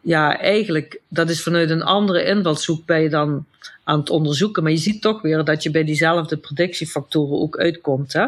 ja, 0.00 0.38
eigenlijk, 0.38 1.00
dat 1.08 1.30
is 1.30 1.42
vanuit 1.42 1.70
een 1.70 1.82
andere 1.82 2.24
invalshoek 2.24 2.86
ben 2.86 3.00
je 3.00 3.08
dan 3.08 3.46
aan 3.84 3.98
het 3.98 4.10
onderzoeken. 4.10 4.62
Maar 4.62 4.72
je 4.72 4.78
ziet 4.78 5.02
toch 5.02 5.22
weer 5.22 5.44
dat 5.44 5.62
je 5.62 5.70
bij 5.70 5.84
diezelfde 5.84 6.36
predictiefactoren 6.36 7.38
ook 7.38 7.58
uitkomt. 7.58 8.12
Hè? 8.12 8.26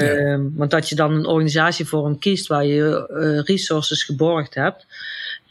Ja. 0.00 0.14
Uh, 0.14 0.46
want 0.54 0.70
dat 0.70 0.88
je 0.88 0.94
dan 0.94 1.12
een 1.12 1.26
organisatievorm 1.26 2.18
kiest 2.18 2.46
waar 2.46 2.64
je 2.64 3.08
uh, 3.10 3.40
resources 3.44 4.04
geborgd 4.04 4.54
hebt, 4.54 4.86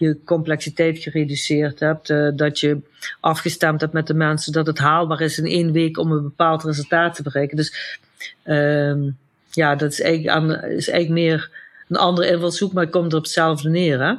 je 0.02 0.24
complexiteit 0.26 1.00
gereduceerd 1.00 1.80
hebt, 1.80 2.10
uh, 2.10 2.30
dat 2.36 2.60
je 2.60 2.80
afgestemd 3.20 3.82
hebt 3.82 3.94
met 3.94 4.08
de 4.08 4.14
mensen 4.14 4.52
dat 4.52 4.68
het 4.68 4.78
haalbaar 4.78 5.22
is 5.22 5.38
in 5.38 5.46
één 5.46 5.72
week 5.72 5.98
om 5.98 6.12
een 6.12 6.24
bepaald 6.24 6.64
resultaat 6.64 7.16
te 7.16 7.24
bereiken. 7.24 7.58
Dus 7.58 8.00
uh, 8.46 8.96
ja, 9.52 9.76
dat 9.76 9.92
is 9.92 10.02
eigenlijk, 10.02 10.36
aan, 10.36 10.52
is 10.52 10.90
eigenlijk 10.90 11.10
meer 11.10 11.52
een 11.88 11.98
andere 11.98 12.32
invalshoek, 12.32 12.74
maar 12.74 12.84
het 12.84 12.92
komt 12.92 13.12
er 13.12 13.18
op 13.18 13.24
hetzelfde 13.24 13.70
neer. 13.70 14.00
Hè? 14.00 14.14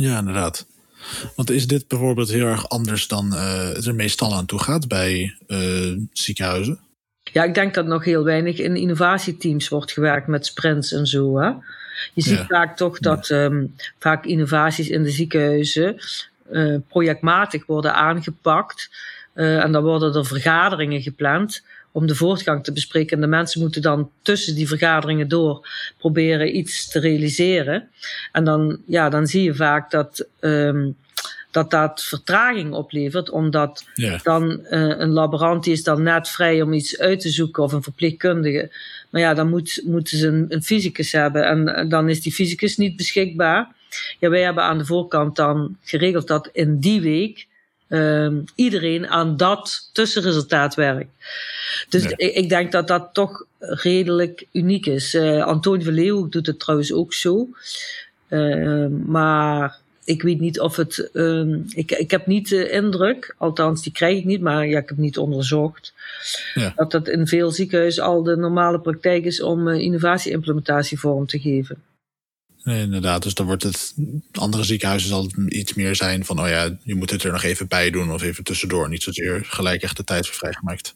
Ja, 0.00 0.18
inderdaad. 0.18 0.66
Want 1.36 1.50
is 1.50 1.66
dit 1.66 1.88
bijvoorbeeld 1.88 2.30
heel 2.30 2.46
erg 2.46 2.68
anders 2.68 3.08
dan 3.08 3.26
uh, 3.32 3.68
het 3.68 3.86
er 3.86 3.94
meestal 3.94 4.34
aan 4.34 4.46
toe 4.46 4.58
gaat 4.58 4.88
bij 4.88 5.36
ziekenhuizen? 6.12 6.80
Ja, 7.32 7.44
ik 7.44 7.54
denk 7.54 7.74
dat 7.74 7.86
nog 7.86 8.04
heel 8.04 8.24
weinig 8.24 8.58
in 8.58 8.76
innovatieteams 8.76 9.68
wordt 9.68 9.92
gewerkt 9.92 10.26
met 10.26 10.46
sprints 10.46 10.92
en 10.92 11.06
zo. 11.06 11.38
Hè? 11.38 11.50
Je 12.14 12.22
ziet 12.22 12.38
ja. 12.38 12.46
vaak 12.46 12.76
toch 12.76 12.98
dat 12.98 13.30
um, 13.30 13.74
vaak 13.98 14.24
innovaties 14.24 14.88
in 14.88 15.02
de 15.02 15.10
ziekenhuizen 15.10 15.96
uh, 16.52 16.76
projectmatig 16.88 17.66
worden 17.66 17.94
aangepakt. 17.94 18.90
Uh, 19.34 19.64
en 19.64 19.72
dan 19.72 19.82
worden 19.82 20.14
er 20.14 20.26
vergaderingen 20.26 21.02
gepland 21.02 21.62
om 21.92 22.06
de 22.06 22.14
voortgang 22.14 22.64
te 22.64 22.72
bespreken. 22.72 23.16
En 23.16 23.22
de 23.22 23.28
mensen 23.28 23.60
moeten 23.60 23.82
dan 23.82 24.10
tussen 24.22 24.54
die 24.54 24.68
vergaderingen 24.68 25.28
door 25.28 25.68
proberen 25.98 26.56
iets 26.56 26.88
te 26.88 26.98
realiseren. 26.98 27.88
En 28.32 28.44
dan, 28.44 28.78
ja, 28.86 29.08
dan 29.08 29.26
zie 29.26 29.42
je 29.42 29.54
vaak 29.54 29.90
dat 29.90 30.26
um, 30.40 30.96
dat 31.52 31.70
dat 31.70 32.02
vertraging 32.02 32.72
oplevert, 32.72 33.30
omdat 33.30 33.84
dan 34.22 34.50
uh, 34.50 34.58
een 34.70 35.10
laborant 35.10 35.64
die 35.64 35.72
is 35.72 35.82
dan 35.82 36.02
net 36.02 36.28
vrij 36.28 36.62
om 36.62 36.72
iets 36.72 36.98
uit 36.98 37.20
te 37.20 37.30
zoeken 37.30 37.62
of 37.62 37.72
een 37.72 37.82
verpleegkundige. 37.82 38.70
Maar 39.10 39.20
ja, 39.20 39.34
dan 39.34 39.48
moet, 39.48 39.82
moeten 39.84 40.18
ze 40.18 40.26
een, 40.26 40.46
een 40.48 40.62
fysicus 40.62 41.12
hebben 41.12 41.46
en 41.46 41.88
dan 41.88 42.08
is 42.08 42.20
die 42.20 42.32
fysicus 42.32 42.76
niet 42.76 42.96
beschikbaar. 42.96 43.68
Ja, 44.18 44.28
wij 44.28 44.40
hebben 44.40 44.64
aan 44.64 44.78
de 44.78 44.84
voorkant 44.84 45.36
dan 45.36 45.76
geregeld 45.82 46.26
dat 46.26 46.48
in 46.52 46.78
die 46.78 47.00
week 47.00 47.46
uh, 47.88 48.32
iedereen 48.54 49.08
aan 49.08 49.36
dat 49.36 49.90
tussenresultaat 49.92 50.74
werkt. 50.74 51.10
Dus 51.88 52.04
ik, 52.04 52.34
ik, 52.34 52.48
denk 52.48 52.72
dat 52.72 52.88
dat 52.88 53.08
toch 53.12 53.44
redelijk 53.58 54.46
uniek 54.52 54.86
is. 54.86 55.14
Uh, 55.14 55.44
Antonie 55.44 55.84
van 55.84 55.94
Leeuwen 55.94 56.30
doet 56.30 56.46
het 56.46 56.58
trouwens 56.58 56.92
ook 56.92 57.12
zo. 57.12 57.48
Uh, 58.28 58.86
maar 59.06 59.81
ik 60.04 60.22
weet 60.22 60.40
niet 60.40 60.60
of 60.60 60.76
het. 60.76 61.10
Um, 61.12 61.64
ik, 61.74 61.90
ik 61.90 62.10
heb 62.10 62.26
niet 62.26 62.48
de 62.48 62.70
indruk, 62.70 63.34
althans 63.38 63.82
die 63.82 63.92
krijg 63.92 64.18
ik 64.18 64.24
niet, 64.24 64.40
maar 64.40 64.66
ja, 64.66 64.78
ik 64.78 64.88
heb 64.88 64.98
niet 64.98 65.18
onderzocht. 65.18 65.92
Ja. 66.54 66.72
Dat 66.76 66.90
dat 66.90 67.08
in 67.08 67.26
veel 67.26 67.50
ziekenhuizen 67.50 68.04
al 68.04 68.22
de 68.22 68.36
normale 68.36 68.80
praktijk 68.80 69.24
is 69.24 69.42
om 69.42 69.68
uh, 69.68 69.80
innovatie-implementatie 69.80 70.98
vorm 70.98 71.26
te 71.26 71.38
geven. 71.38 71.82
Nee, 72.62 72.82
inderdaad. 72.82 73.22
Dus 73.22 73.34
dan 73.34 73.46
wordt 73.46 73.62
het. 73.62 73.94
Andere 74.32 74.64
ziekenhuizen 74.64 75.08
zal 75.08 75.22
het 75.22 75.52
iets 75.52 75.74
meer 75.74 75.96
zijn 75.96 76.24
van: 76.24 76.40
oh 76.40 76.48
ja, 76.48 76.78
je 76.82 76.94
moet 76.94 77.10
het 77.10 77.22
er 77.22 77.32
nog 77.32 77.42
even 77.42 77.68
bij 77.68 77.90
doen 77.90 78.12
of 78.12 78.22
even 78.22 78.44
tussendoor. 78.44 78.88
Niet 78.88 79.02
zozeer 79.02 79.44
gelijk 79.44 79.82
echt 79.82 79.96
de 79.96 80.04
tijd 80.04 80.26
voor 80.26 80.36
vrijgemaakt. 80.36 80.94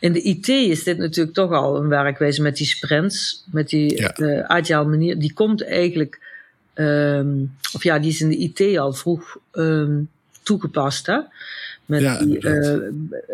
In 0.00 0.12
de 0.12 0.22
IT 0.22 0.48
is 0.48 0.82
dit 0.82 0.98
natuurlijk 0.98 1.34
toch 1.34 1.52
al 1.52 1.76
een 1.76 1.88
werkwijze 1.88 2.42
met 2.42 2.56
die 2.56 2.66
sprints, 2.66 3.44
met 3.50 3.68
die 3.68 3.96
ja. 3.96 4.18
uh, 4.18 4.40
agile 4.40 4.84
manier. 4.84 5.18
Die 5.18 5.32
komt 5.32 5.64
eigenlijk 5.64 6.27
Um, 6.80 7.56
of 7.72 7.82
ja, 7.82 7.98
die 7.98 8.10
is 8.10 8.20
in 8.20 8.28
de 8.28 8.36
IT 8.36 8.78
al 8.78 8.92
vroeg 8.92 9.36
um, 9.52 10.10
toegepast. 10.42 11.06
Hè? 11.06 11.18
Met 11.84 12.00
ja, 12.00 12.18
die 12.18 12.38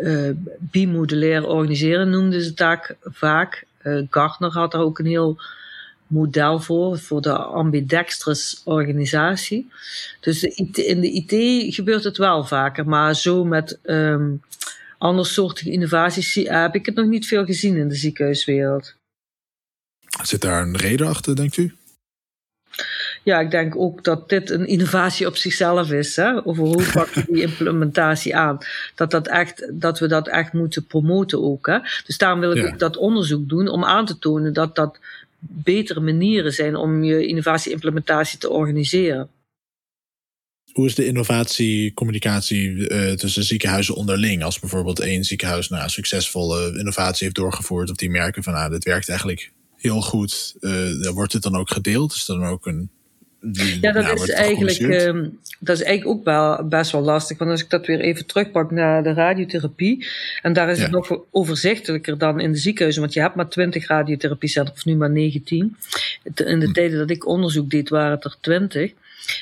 uh, 0.01 0.29
bimodulair 0.59 1.47
organiseren 1.47 2.09
noemden 2.09 2.41
ze 2.41 2.47
het 2.47 2.57
vaak. 2.57 2.95
vaak. 3.03 3.65
Gartner 4.09 4.51
had 4.51 4.73
er 4.73 4.79
ook 4.79 4.99
een 4.99 5.05
heel 5.05 5.39
model 6.07 6.59
voor, 6.59 6.99
voor 6.99 7.21
de 7.21 7.33
ambidextrous 7.37 8.61
organisatie. 8.63 9.71
Dus 10.19 10.43
in 10.43 11.01
de 11.01 11.11
IT 11.11 11.75
gebeurt 11.75 12.03
het 12.03 12.17
wel 12.17 12.43
vaker, 12.43 12.87
maar 12.87 13.15
zo 13.15 13.43
met 13.43 13.79
um, 13.83 14.41
andersoortige 14.97 15.71
innovaties 15.71 16.33
heb 16.33 16.75
ik 16.75 16.85
het 16.85 16.95
nog 16.95 17.07
niet 17.07 17.27
veel 17.27 17.45
gezien 17.45 17.75
in 17.75 17.89
de 17.89 17.95
ziekenhuiswereld. 17.95 18.95
Zit 20.23 20.41
daar 20.41 20.61
een 20.61 20.77
reden 20.77 21.07
achter, 21.07 21.35
denkt 21.35 21.57
u? 21.57 21.73
Ja, 23.25 23.39
ik 23.39 23.51
denk 23.51 23.75
ook 23.75 24.03
dat 24.03 24.29
dit 24.29 24.49
een 24.49 24.67
innovatie 24.67 25.27
op 25.27 25.35
zichzelf 25.35 25.91
is. 25.91 26.15
Hè? 26.15 26.45
Over 26.45 26.63
hoe 26.63 26.89
pakken 26.93 27.25
we 27.25 27.33
die 27.33 27.41
implementatie 27.41 28.35
aan? 28.35 28.57
Dat, 28.95 29.11
dat, 29.11 29.27
echt, 29.27 29.71
dat 29.73 29.99
we 29.99 30.07
dat 30.07 30.27
echt 30.27 30.53
moeten 30.53 30.85
promoten 30.85 31.43
ook. 31.43 31.67
Hè? 31.67 31.79
Dus 32.05 32.17
daarom 32.17 32.39
wil 32.39 32.55
ik 32.55 32.65
ook 32.65 32.79
dat 32.79 32.97
onderzoek 32.97 33.49
doen 33.49 33.67
om 33.67 33.83
aan 33.83 34.05
te 34.05 34.19
tonen 34.19 34.53
dat 34.53 34.75
dat 34.75 34.99
betere 35.39 35.99
manieren 35.99 36.53
zijn 36.53 36.75
om 36.75 37.03
je 37.03 37.25
innovatie-implementatie 37.25 38.39
te 38.39 38.49
organiseren. 38.49 39.29
Hoe 40.71 40.85
is 40.85 40.95
de 40.95 41.05
innovatiecommunicatie 41.05 42.69
uh, 42.69 43.11
tussen 43.11 43.43
ziekenhuizen 43.43 43.95
onderling? 43.95 44.43
Als 44.43 44.59
bijvoorbeeld 44.59 44.99
één 44.99 45.23
ziekenhuis 45.23 45.69
nou, 45.69 45.89
succesvolle 45.89 46.77
innovatie 46.77 47.23
heeft 47.23 47.35
doorgevoerd, 47.35 47.89
of 47.89 47.95
die 47.95 48.09
merken 48.09 48.43
van 48.43 48.53
ah, 48.53 48.71
dit 48.71 48.83
werkt 48.83 49.09
eigenlijk 49.09 49.51
heel 49.75 50.01
goed, 50.01 50.55
uh, 50.59 51.09
wordt 51.09 51.33
het 51.33 51.43
dan 51.43 51.55
ook 51.55 51.69
gedeeld? 51.69 52.13
Is 52.13 52.25
dat 52.25 52.39
dan 52.39 52.47
ook 52.47 52.65
een 52.65 52.89
ja, 53.81 53.91
dat, 53.91 54.19
is 54.21 54.29
eigenlijk, 54.29 54.79
uh, 54.79 55.23
dat 55.59 55.75
is 55.77 55.83
eigenlijk 55.83 56.17
ook 56.17 56.23
wel, 56.23 56.67
best 56.67 56.91
wel 56.91 57.01
lastig. 57.01 57.37
Want 57.37 57.51
als 57.51 57.63
ik 57.63 57.69
dat 57.69 57.85
weer 57.85 57.99
even 57.99 58.25
terugpak 58.25 58.71
naar 58.71 59.03
de 59.03 59.13
radiotherapie. 59.13 60.07
En 60.41 60.53
daar 60.53 60.69
is 60.69 60.81
het 60.81 60.91
nog 60.91 61.19
overzichtelijker 61.31 62.17
dan 62.17 62.39
in 62.39 62.51
de 62.51 62.57
ziekenhuizen. 62.57 63.01
Want 63.01 63.13
je 63.13 63.21
hebt 63.21 63.35
maar 63.35 63.49
20 63.49 63.87
radiotherapiecentra, 63.87 64.73
of 64.73 64.85
nu 64.85 64.95
maar 64.95 65.09
19. 65.09 65.77
In 66.23 66.59
de 66.59 66.65
hm. 66.65 66.71
tijden 66.71 66.97
dat 66.97 67.09
ik 67.09 67.27
onderzoek 67.27 67.69
deed, 67.69 67.89
waren 67.89 68.11
het 68.11 68.23
er 68.23 68.35
20. 68.41 68.91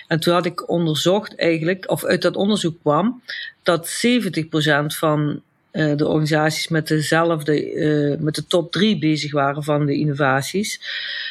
En 0.08 0.20
toen 0.20 0.34
had 0.34 0.46
ik 0.46 0.70
onderzocht 0.70 1.36
eigenlijk, 1.36 1.92
of 1.92 2.06
uit 2.06 2.22
dat 2.22 2.36
onderzoek 2.36 2.80
kwam, 2.82 3.22
dat 3.64 4.06
70% 4.06 4.40
van 4.86 5.42
uh, 5.74 5.96
de 5.96 6.08
organisaties 6.08 6.68
met 6.68 6.88
dezelfde, 6.88 7.74
uh, 7.74 8.20
met 8.20 8.36
de 8.36 8.46
top 8.46 8.72
drie 8.72 9.00
bezig 9.00 9.32
waren 9.32 9.64
van 9.64 9.86
de 9.86 9.98
innovaties. 9.98 10.80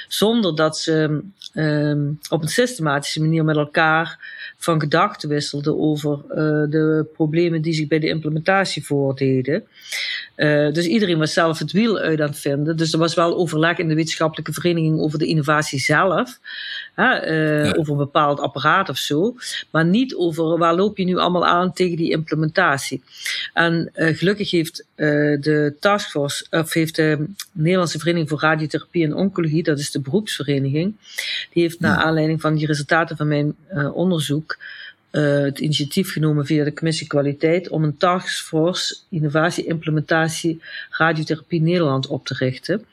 Zonder 0.08 0.56
dat 0.56 0.78
ze 0.78 1.20
um, 1.54 2.18
op 2.28 2.42
een 2.42 2.48
systematische 2.48 3.20
manier 3.20 3.44
met 3.44 3.56
elkaar 3.56 4.18
van 4.56 4.80
gedachten 4.80 5.28
wisselden 5.28 5.78
over 5.78 6.18
uh, 6.28 6.36
de 6.70 7.06
problemen 7.12 7.62
die 7.62 7.72
zich 7.72 7.88
bij 7.88 7.98
de 7.98 8.08
implementatie 8.08 8.84
voordeden. 8.84 9.64
Dus 10.72 10.86
iedereen 10.86 11.18
was 11.18 11.32
zelf 11.32 11.58
het 11.58 11.72
wiel 11.72 11.98
uit 11.98 12.20
aan 12.20 12.28
het 12.28 12.38
vinden. 12.38 12.76
Dus 12.76 12.92
er 12.92 12.98
was 12.98 13.14
wel 13.14 13.36
overleg 13.36 13.78
in 13.78 13.88
de 13.88 13.94
wetenschappelijke 13.94 14.52
vereniging 14.52 15.00
over 15.00 15.18
de 15.18 15.26
innovatie 15.26 15.78
zelf. 15.78 16.38
Hè, 16.94 17.30
uh, 17.30 17.64
ja. 17.66 17.72
Over 17.72 17.92
een 17.92 17.98
bepaald 17.98 18.40
apparaat 18.40 18.88
of 18.88 18.96
zo. 18.96 19.36
Maar 19.70 19.84
niet 19.84 20.14
over 20.14 20.58
waar 20.58 20.74
loop 20.74 20.98
je 20.98 21.04
nu 21.04 21.16
allemaal 21.16 21.46
aan 21.46 21.72
tegen 21.72 21.96
die 21.96 22.10
implementatie. 22.10 23.02
En 23.52 23.90
gelukkig 23.94 24.50
heeft 24.50 24.84
de 24.94 25.74
taskforce, 25.80 26.46
of 26.50 26.72
heeft 26.72 26.96
de 26.96 27.26
Nederlandse 27.52 27.98
Vereniging 27.98 28.28
voor 28.28 28.40
Radiotherapie 28.40 29.04
en 29.04 29.14
Oncologie, 29.14 29.62
dat 29.62 29.78
is 29.78 29.90
de 29.90 30.00
beroepsvereniging, 30.00 30.94
die 31.52 31.62
heeft 31.62 31.80
naar 31.80 31.96
aanleiding 31.96 32.40
van 32.40 32.54
die 32.54 32.66
resultaten 32.66 33.16
van 33.16 33.28
mijn 33.28 33.56
onderzoek 33.92 34.56
uh, 35.12 35.38
het 35.42 35.58
initiatief 35.58 36.12
genomen 36.12 36.46
via 36.46 36.64
de 36.64 36.72
Commissie 36.72 37.06
Kwaliteit 37.06 37.68
om 37.68 37.84
een 37.84 37.96
taskforce 37.96 38.96
innovatie, 39.08 39.64
implementatie, 39.64 40.62
radiotherapie 40.90 41.62
Nederland 41.62 42.06
op 42.06 42.26
te 42.26 42.34
richten. 42.34 42.84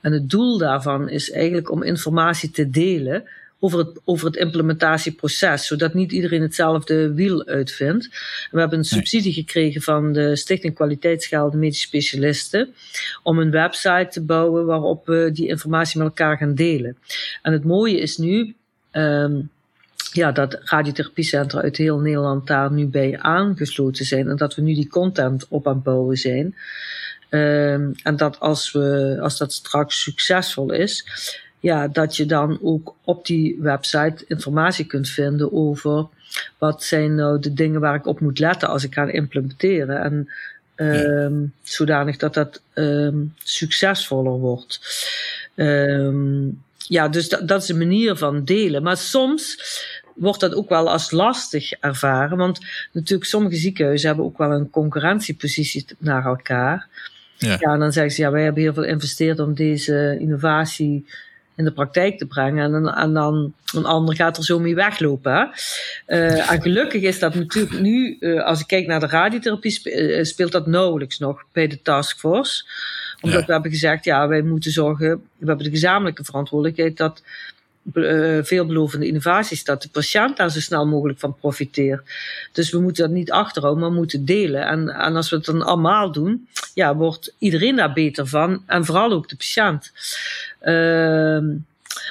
En 0.00 0.12
het 0.12 0.30
doel 0.30 0.58
daarvan 0.58 1.08
is 1.08 1.30
eigenlijk 1.30 1.70
om 1.70 1.82
informatie 1.82 2.50
te 2.50 2.70
delen 2.70 3.24
over 3.60 3.78
het, 3.78 4.00
over 4.04 4.26
het 4.26 4.36
implementatieproces, 4.36 5.66
zodat 5.66 5.94
niet 5.94 6.12
iedereen 6.12 6.42
hetzelfde 6.42 7.14
wiel 7.14 7.46
uitvindt. 7.46 8.08
we 8.50 8.60
hebben 8.60 8.78
een 8.78 8.84
subsidie 8.84 9.32
gekregen 9.32 9.82
van 9.82 10.12
de 10.12 10.36
Stichting 10.36 10.74
Kwaliteitsschade 10.74 11.56
Medische 11.56 11.86
Specialisten 11.86 12.74
om 13.22 13.38
een 13.38 13.50
website 13.50 14.08
te 14.10 14.24
bouwen 14.24 14.66
waarop 14.66 15.06
we 15.06 15.30
die 15.32 15.48
informatie 15.48 15.98
met 15.98 16.08
elkaar 16.08 16.36
gaan 16.36 16.54
delen. 16.54 16.96
En 17.42 17.52
het 17.52 17.64
mooie 17.64 18.00
is 18.00 18.16
nu. 18.16 18.54
Um, 18.92 19.50
ja, 20.12 20.32
dat 20.32 20.58
radiotherapiecentra 20.64 21.60
uit 21.60 21.76
heel 21.76 21.98
Nederland 21.98 22.46
daar 22.46 22.72
nu 22.72 22.86
bij 22.86 23.18
aangesloten 23.18 24.04
zijn. 24.04 24.28
En 24.28 24.36
dat 24.36 24.54
we 24.54 24.62
nu 24.62 24.74
die 24.74 24.88
content 24.88 25.46
op 25.48 25.66
aan 25.66 25.74
het 25.74 25.82
bouwen 25.82 26.16
zijn. 26.16 26.56
Um, 27.30 27.92
en 28.02 28.16
dat 28.16 28.40
als, 28.40 28.72
we, 28.72 29.18
als 29.20 29.38
dat 29.38 29.52
straks 29.52 30.02
succesvol 30.02 30.72
is, 30.72 31.06
ja, 31.60 31.88
dat 31.88 32.16
je 32.16 32.26
dan 32.26 32.58
ook 32.62 32.94
op 33.04 33.26
die 33.26 33.56
website 33.60 34.24
informatie 34.28 34.84
kunt 34.84 35.08
vinden 35.08 35.52
over 35.52 36.06
wat 36.58 36.84
zijn 36.84 37.14
nou 37.14 37.40
de 37.40 37.52
dingen 37.52 37.80
waar 37.80 37.94
ik 37.94 38.06
op 38.06 38.20
moet 38.20 38.38
letten 38.38 38.68
als 38.68 38.84
ik 38.84 38.94
ga 38.94 39.06
implementeren. 39.06 40.02
En 40.02 40.28
um, 40.86 41.52
zodanig 41.62 42.16
dat 42.16 42.34
dat 42.34 42.62
um, 42.74 43.34
succesvoller 43.42 44.38
wordt. 44.38 44.80
Um, 45.54 46.62
ja, 46.76 47.08
dus 47.08 47.28
dat, 47.28 47.48
dat 47.48 47.62
is 47.62 47.68
een 47.68 47.78
manier 47.78 48.16
van 48.16 48.44
delen. 48.44 48.82
Maar 48.82 48.96
soms 48.96 49.58
wordt 50.14 50.40
dat 50.40 50.54
ook 50.54 50.68
wel 50.68 50.90
als 50.90 51.10
lastig 51.10 51.72
ervaren. 51.72 52.36
Want 52.36 52.58
natuurlijk, 52.92 53.30
sommige 53.30 53.56
ziekenhuizen 53.56 54.08
hebben 54.08 54.26
ook 54.26 54.38
wel 54.38 54.52
een 54.52 54.70
concurrentiepositie 54.70 55.86
naar 55.98 56.24
elkaar. 56.24 56.88
Ja. 57.36 57.56
ja, 57.60 57.72
en 57.72 57.78
dan 57.78 57.92
zeggen 57.92 58.12
ze, 58.12 58.22
ja, 58.22 58.30
wij 58.30 58.42
hebben 58.42 58.62
heel 58.62 58.72
veel 58.72 58.82
geïnvesteerd 58.82 59.38
om 59.38 59.54
deze 59.54 60.16
innovatie 60.18 61.06
in 61.60 61.66
de 61.66 61.72
praktijk 61.72 62.18
te 62.18 62.26
brengen. 62.26 62.74
En, 62.74 62.86
en 62.86 63.12
dan 63.12 63.52
een 63.74 63.84
ander 63.84 64.14
gaat 64.14 64.36
er 64.36 64.44
zo 64.44 64.58
mee 64.58 64.74
weglopen. 64.74 65.50
Uh, 66.06 66.50
en 66.50 66.62
gelukkig 66.62 67.02
is 67.02 67.18
dat 67.18 67.34
natuurlijk 67.34 67.80
nu, 67.80 68.16
uh, 68.20 68.44
als 68.44 68.60
ik 68.60 68.66
kijk 68.66 68.86
naar 68.86 69.00
de 69.00 69.06
radiotherapie, 69.06 69.82
eh, 69.82 70.24
speelt 70.24 70.52
dat 70.52 70.66
nauwelijks 70.66 71.18
nog 71.18 71.44
bij 71.52 71.66
de 71.66 71.82
taskforce. 71.82 72.64
Omdat 73.20 73.44
we 73.46 73.52
hebben 73.52 73.70
gezegd, 73.70 74.04
ja, 74.04 74.28
wij 74.28 74.42
moeten 74.42 74.70
zorgen, 74.70 75.08
we 75.38 75.46
hebben 75.46 75.64
de 75.64 75.70
gezamenlijke 75.70 76.24
verantwoordelijkheid 76.24 76.96
dat 76.96 77.22
veelbelovende 78.42 79.06
innovaties, 79.06 79.64
dat 79.64 79.82
de 79.82 79.88
patiënt 79.88 80.36
daar 80.36 80.50
zo 80.50 80.60
snel 80.60 80.86
mogelijk 80.86 81.18
van 81.18 81.36
profiteert. 81.40 82.02
Dus 82.52 82.70
we 82.70 82.80
moeten 82.80 83.04
dat 83.04 83.12
niet 83.12 83.30
achterhouden, 83.30 83.82
maar 83.82 83.92
moeten 83.92 84.24
delen. 84.24 84.66
En, 84.66 84.88
en 84.88 85.16
als 85.16 85.30
we 85.30 85.36
het 85.36 85.44
dan 85.44 85.62
allemaal 85.62 86.12
doen, 86.12 86.48
ja, 86.74 86.96
wordt 86.96 87.34
iedereen 87.38 87.76
daar 87.76 87.92
beter 87.92 88.26
van. 88.26 88.62
En 88.66 88.84
vooral 88.84 89.12
ook 89.12 89.28
de 89.28 89.36
patiënt. 89.36 89.92
Uh, 90.62 91.38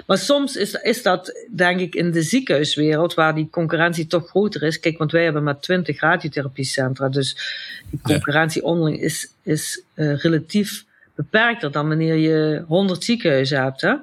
maar 0.07 0.17
soms 0.17 0.55
is, 0.55 0.73
is 0.73 1.01
dat, 1.01 1.45
denk 1.55 1.79
ik, 1.79 1.95
in 1.95 2.11
de 2.11 2.21
ziekenhuiswereld, 2.21 3.13
waar 3.13 3.35
die 3.35 3.49
concurrentie 3.49 4.07
toch 4.07 4.29
groter 4.29 4.63
is. 4.63 4.79
Kijk, 4.79 4.97
want 4.97 5.11
wij 5.11 5.23
hebben 5.23 5.43
maar 5.43 5.59
20 5.59 5.99
radiotherapiecentra. 5.99 7.09
Dus 7.09 7.37
die 7.89 7.99
concurrentie 8.01 8.63
onderling 8.63 9.01
is, 9.01 9.31
is 9.43 9.81
uh, 9.95 10.17
relatief 10.17 10.85
beperkter 11.15 11.71
dan 11.71 11.87
wanneer 11.87 12.15
je 12.15 12.63
100 12.67 13.03
ziekenhuizen 13.03 13.63
hebt. 13.63 13.81
Hè? 13.81 13.93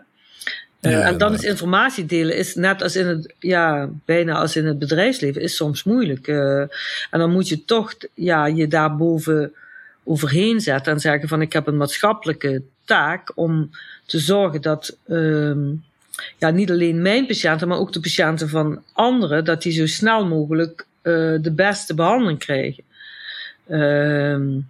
Ja, 0.80 1.00
en 1.00 1.18
dan 1.18 1.34
is 1.34 1.42
informatie 1.42 2.06
delen, 2.06 2.36
is 2.36 2.54
net 2.54 2.82
als 2.82 2.96
in 2.96 3.06
het, 3.06 3.34
ja, 3.38 3.88
bijna 4.04 4.34
als 4.34 4.56
in 4.56 4.66
het 4.66 4.78
bedrijfsleven, 4.78 5.42
is 5.42 5.56
soms 5.56 5.84
moeilijk. 5.84 6.26
Uh, 6.26 6.60
en 7.10 7.18
dan 7.18 7.30
moet 7.30 7.48
je 7.48 7.64
toch 7.64 7.94
ja, 8.14 8.46
je 8.46 8.68
daarboven 8.68 9.54
overheen 10.04 10.60
zetten 10.60 10.92
en 10.92 11.00
zeggen 11.00 11.28
van 11.28 11.42
ik 11.42 11.52
heb 11.52 11.66
een 11.66 11.76
maatschappelijke 11.76 12.62
taak 12.84 13.32
om 13.34 13.70
te 14.06 14.18
zorgen 14.18 14.62
dat 14.62 14.96
um, 15.08 15.84
ja, 16.38 16.50
niet 16.50 16.70
alleen 16.70 17.02
mijn 17.02 17.26
patiënten, 17.26 17.68
maar 17.68 17.78
ook 17.78 17.92
de 17.92 18.00
patiënten 18.00 18.48
van 18.48 18.82
anderen, 18.92 19.44
dat 19.44 19.62
die 19.62 19.72
zo 19.72 19.86
snel 19.86 20.26
mogelijk 20.26 20.86
uh, 21.02 21.12
de 21.40 21.52
beste 21.52 21.94
behandeling 21.94 22.38
krijgen. 22.38 22.84
Um, 23.68 24.68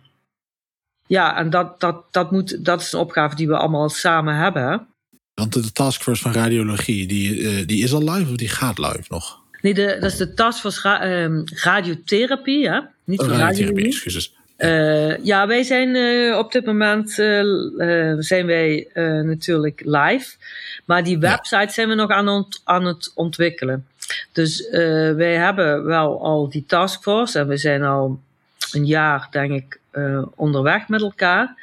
ja, 1.07 1.37
en 1.37 1.51
dat, 1.51 1.81
dat, 1.81 2.05
dat, 2.11 2.31
moet, 2.31 2.64
dat 2.64 2.81
is 2.81 2.92
een 2.92 2.99
opgave 2.99 3.37
die 3.37 3.49
we 3.49 3.57
allemaal 3.57 3.88
samen 3.88 4.37
hebben. 4.37 4.87
Want 5.35 5.53
de 5.53 5.72
taskforce 5.72 6.22
van 6.22 6.33
radiologie, 6.33 7.07
die, 7.07 7.38
uh, 7.38 7.66
die 7.66 7.83
is 7.83 7.92
al 7.92 8.11
live 8.11 8.31
of 8.31 8.37
die 8.37 8.49
gaat 8.49 8.79
live 8.79 9.05
nog? 9.09 9.40
Nee, 9.61 9.75
de, 9.75 9.96
dat 10.01 10.11
is 10.11 10.16
de 10.16 10.35
taskforce 10.35 10.81
ra 10.83 11.22
um, 11.22 11.42
radiotherapie, 11.44 12.68
hè? 12.68 12.81
niet 13.05 13.20
oh, 13.20 13.27
radiotherapie, 13.27 13.87
excuses. 13.87 14.36
Uh, 14.59 15.25
ja, 15.25 15.47
wij 15.47 15.62
zijn 15.62 15.95
uh, 15.95 16.38
op 16.38 16.53
dit 16.53 16.64
moment 16.64 17.11
zijn 18.19 18.47
wij 18.47 18.88
natuurlijk 19.23 19.83
live. 19.85 20.35
Maar 20.85 21.05
die 21.05 21.19
website 21.19 21.57
ja. 21.57 21.69
zijn 21.69 21.88
we 21.88 21.95
nog 21.95 22.11
aan, 22.11 22.29
ont 22.29 22.61
aan 22.64 22.85
het 22.85 23.12
ontwikkelen. 23.14 23.87
Dus 24.33 24.69
wij 25.16 25.35
hebben 25.35 25.85
wel 25.85 26.23
al 26.23 26.49
die 26.49 26.64
taskforce 26.66 27.38
en 27.38 27.49
we 27.49 27.57
zijn 27.57 27.83
al 27.83 28.21
een 28.73 28.87
jaar, 28.87 29.29
denk 29.31 29.53
ik, 29.53 29.81
onderweg 30.35 30.88
met 30.88 31.01
elkaar. 31.01 31.55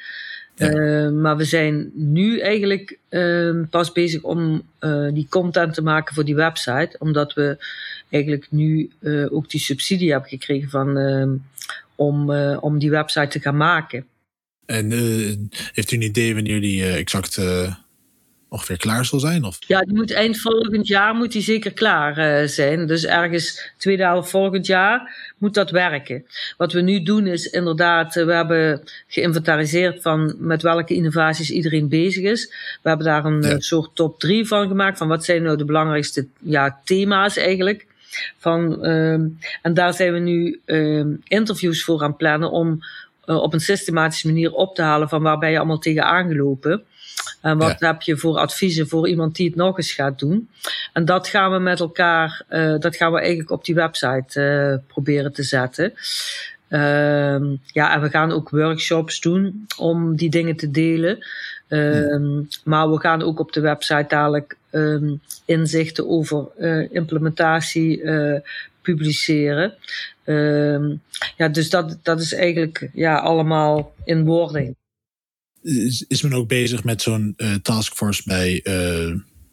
Maar 1.13 1.37
we 1.37 1.43
zijn 1.43 1.91
nu 1.93 2.39
eigenlijk 2.39 2.97
uh, 3.09 3.61
pas 3.69 3.91
bezig 3.91 4.21
om 4.21 4.63
die 5.13 5.27
content 5.29 5.73
te 5.73 5.81
maken 5.81 6.15
voor 6.15 6.25
die 6.25 6.35
website. 6.35 6.95
Omdat 6.99 7.33
we 7.33 7.57
eigenlijk 8.09 8.47
nu 8.49 8.91
ook 9.29 9.49
die 9.49 9.61
subsidie 9.61 10.11
hebben 10.11 10.29
gekregen 10.29 10.69
van, 10.69 10.97
om, 11.95 12.31
om 12.55 12.79
die 12.79 12.89
website 12.89 13.27
te 13.27 13.39
gaan 13.39 13.57
maken. 13.57 14.05
En 14.65 14.91
heeft 15.73 15.91
u 15.91 15.95
een 15.95 16.01
idee 16.01 16.33
wanneer 16.33 16.61
die 16.61 16.85
exact 16.85 17.39
ongeveer 18.53 18.77
klaar 18.77 19.05
zal 19.05 19.19
zijn? 19.19 19.43
Of? 19.43 19.57
Ja, 19.67 19.81
die 19.81 19.95
moet 19.95 20.13
eind 20.13 20.39
volgend 20.39 20.87
jaar 20.87 21.15
moet 21.15 21.31
die 21.31 21.41
zeker 21.41 21.73
klaar 21.73 22.47
zijn. 22.47 22.87
Dus 22.87 23.05
ergens 23.05 23.71
tweede 23.77 24.03
helft 24.03 24.29
volgend 24.29 24.65
jaar 24.65 25.15
moet 25.37 25.53
dat 25.53 25.71
werken. 25.71 26.25
Wat 26.57 26.73
we 26.73 26.81
nu 26.81 27.03
doen 27.03 27.27
is 27.27 27.45
inderdaad, 27.45 28.13
we 28.13 28.33
hebben 28.33 28.83
geïnventariseerd 29.07 30.01
van 30.01 30.35
met 30.37 30.61
welke 30.61 30.93
innovaties 30.93 31.51
iedereen 31.51 31.89
bezig 31.89 32.23
is. 32.23 32.45
We 32.81 32.89
hebben 32.89 33.05
daar 33.05 33.25
een 33.25 33.41
ja. 33.41 33.59
soort 33.59 33.95
top 33.95 34.19
3 34.19 34.47
van 34.47 34.67
gemaakt. 34.67 34.97
Van 34.97 35.07
wat 35.07 35.25
zijn 35.25 35.43
nou 35.43 35.57
de 35.57 35.65
belangrijkste 35.65 36.27
ja, 36.39 36.81
thema's 36.83 37.37
eigenlijk. 37.37 37.85
Van, 38.37 38.85
uh, 38.85 39.13
en 39.61 39.73
daar 39.73 39.93
zijn 39.93 40.13
we 40.13 40.19
nu 40.19 40.61
interviews 41.23 41.83
voor 41.83 42.03
aan 42.03 42.15
plannen 42.15 42.51
om 42.51 42.79
op 43.25 43.53
een 43.53 43.59
systematische 43.59 44.27
manier 44.27 44.51
op 44.51 44.75
te 44.75 44.81
halen 44.81 45.09
van 45.09 45.21
waar 45.21 45.37
ben 45.37 45.51
je 45.51 45.57
allemaal 45.57 45.79
tegen 45.79 46.03
aangelopen. 46.03 46.83
En 47.41 47.57
wat 47.57 47.79
heb 47.79 48.01
je 48.01 48.17
voor 48.17 48.37
adviezen 48.37 48.87
voor 48.87 49.07
iemand 49.07 49.35
die 49.35 49.47
het 49.47 49.55
nog 49.55 49.77
eens 49.77 49.91
gaat 49.91 50.19
doen? 50.19 50.49
En 50.93 51.05
dat 51.05 51.27
gaan 51.27 51.51
we 51.51 51.59
met 51.59 51.79
elkaar, 51.79 52.41
uh, 52.49 52.79
dat 52.79 52.95
gaan 52.95 53.11
we 53.11 53.19
eigenlijk 53.19 53.51
op 53.51 53.65
die 53.65 53.75
website 53.75 54.41
uh, 54.41 54.93
proberen 54.93 55.33
te 55.33 55.43
zetten. 55.43 55.93
Uh, 56.69 56.79
ja, 57.65 57.93
en 57.93 58.01
we 58.01 58.09
gaan 58.09 58.31
ook 58.31 58.49
workshops 58.49 59.19
doen 59.19 59.65
om 59.77 60.15
die 60.15 60.29
dingen 60.29 60.55
te 60.55 60.71
delen. 60.71 61.25
Um, 61.73 62.47
maar 62.63 62.91
we 62.91 62.99
gaan 62.99 63.21
ook 63.21 63.39
op 63.39 63.53
de 63.53 63.61
website 63.61 64.05
dadelijk 64.07 64.57
um, 64.71 65.21
inzichten 65.45 66.09
over 66.09 66.47
uh, 66.59 66.91
implementatie 66.91 68.01
uh, 68.01 68.39
publiceren. 68.81 69.73
Um, 70.25 71.01
ja, 71.37 71.47
dus 71.47 71.69
dat, 71.69 71.97
dat 72.01 72.19
is 72.19 72.33
eigenlijk 72.33 72.89
ja, 72.93 73.17
allemaal 73.17 73.93
in 74.03 74.25
wording 74.25 74.75
is, 75.61 76.05
is 76.07 76.21
men 76.21 76.33
ook 76.33 76.47
bezig 76.47 76.83
met 76.83 77.01
zo'n 77.01 77.33
uh, 77.37 77.55
taskforce 77.55 78.21
bij 78.25 78.61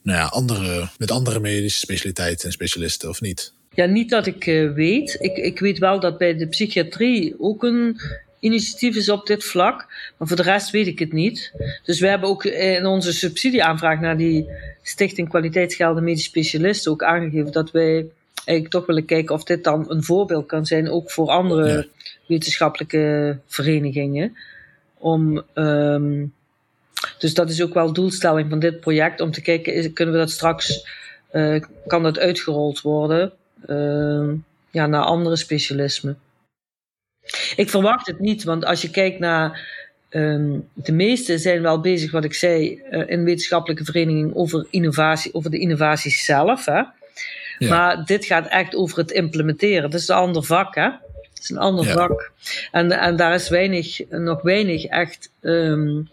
nou 0.02 0.18
ja, 0.18 0.24
andere, 0.24 0.88
met 0.98 1.11
andere 1.11 1.40
medische 1.40 1.78
specialiteiten 1.78 2.46
en 2.46 2.52
specialisten, 2.52 3.09
of 3.09 3.20
niet? 3.20 3.52
Ja, 3.74 3.85
niet 3.87 4.11
dat 4.11 4.26
ik 4.26 4.44
weet. 4.74 5.16
Ik, 5.20 5.37
ik 5.37 5.59
weet 5.59 5.78
wel 5.78 6.00
dat 6.00 6.18
bij 6.18 6.37
de 6.37 6.46
psychiatrie 6.46 7.35
ook 7.38 7.62
een 7.62 8.00
initiatief 8.40 8.96
is 8.96 9.09
op 9.09 9.26
dit 9.26 9.44
vlak. 9.44 9.87
Maar 10.16 10.29
voor 10.29 10.37
de 10.37 10.42
rest 10.42 10.70
weet 10.70 10.87
ik 10.87 10.98
het 10.98 11.12
niet. 11.12 11.53
Dus 11.85 12.00
we 12.00 12.07
hebben 12.07 12.29
ook 12.29 12.44
in 12.44 12.87
onze 12.87 13.12
subsidieaanvraag 13.12 14.00
naar 14.00 14.16
die 14.16 14.48
Stichting 14.83 15.29
Kwaliteitsgelden 15.29 16.05
Medisch 16.05 16.24
Specialisten 16.24 16.92
ook 16.92 17.03
aangegeven 17.03 17.53
dat 17.53 17.70
wij 17.70 18.07
eigenlijk 18.35 18.68
toch 18.68 18.87
willen 18.87 19.05
kijken 19.05 19.35
of 19.35 19.44
dit 19.44 19.64
dan 19.64 19.85
een 19.88 20.03
voorbeeld 20.03 20.46
kan 20.46 20.66
zijn, 20.66 20.90
ook 20.90 21.11
voor 21.11 21.29
andere 21.29 21.68
ja. 21.68 21.85
wetenschappelijke 22.26 23.38
verenigingen. 23.46 24.37
Om, 24.98 25.42
um, 25.55 26.33
dus 27.18 27.35
dat 27.35 27.50
is 27.50 27.62
ook 27.62 27.74
wel 27.74 27.92
doelstelling 27.92 28.50
van 28.50 28.59
dit 28.59 28.81
project, 28.81 29.20
om 29.20 29.31
te 29.31 29.42
kijken, 29.42 29.74
is, 29.74 29.92
kunnen 29.92 30.14
we 30.14 30.20
dat 30.20 30.31
straks, 30.31 30.87
uh, 31.33 31.62
kan 31.87 32.03
dat 32.03 32.18
uitgerold 32.18 32.81
worden 32.81 33.33
uh, 33.66 34.31
ja, 34.70 34.87
naar 34.87 35.03
andere 35.03 35.37
specialismen. 35.37 36.18
Ik 37.57 37.71
verwacht 37.71 38.07
het 38.07 38.21
niet, 38.21 38.45
want 38.45 38.64
als 38.64 38.83
je 38.83 38.90
kijkt 38.90 39.19
naar. 39.19 39.79
Um, 40.12 40.69
de 40.75 40.93
meesten 40.93 41.38
zijn 41.38 41.62
wel 41.62 41.81
bezig, 41.81 42.11
wat 42.11 42.25
ik 42.25 42.35
zei, 42.35 42.83
uh, 42.90 43.03
in 43.07 43.25
wetenschappelijke 43.25 43.85
verenigingen 43.85 44.37
over 44.37 44.66
innovatie, 44.71 45.35
over 45.35 45.51
de 45.51 45.59
innovaties 45.59 46.25
zelf. 46.25 46.64
Hè? 46.64 46.83
Ja. 47.59 47.69
Maar 47.69 48.05
dit 48.05 48.25
gaat 48.25 48.47
echt 48.47 48.75
over 48.75 48.99
het 48.99 49.11
implementeren. 49.11 49.90
Dat 49.90 50.01
is 50.01 50.09
een 50.09 50.16
ander 50.16 50.45
vak. 50.45 50.75
Hè? 50.75 50.85
Het 50.85 51.43
is 51.43 51.51
een 51.51 51.59
ander 51.59 51.85
ja. 51.87 51.93
vak. 51.93 52.33
En, 52.73 52.90
en 52.93 53.16
daar 53.16 53.35
is 53.35 53.49
weinig, 53.49 54.09
nog 54.09 54.43
weinig 54.43 54.85
echt 54.85 55.31
um, 55.40 56.09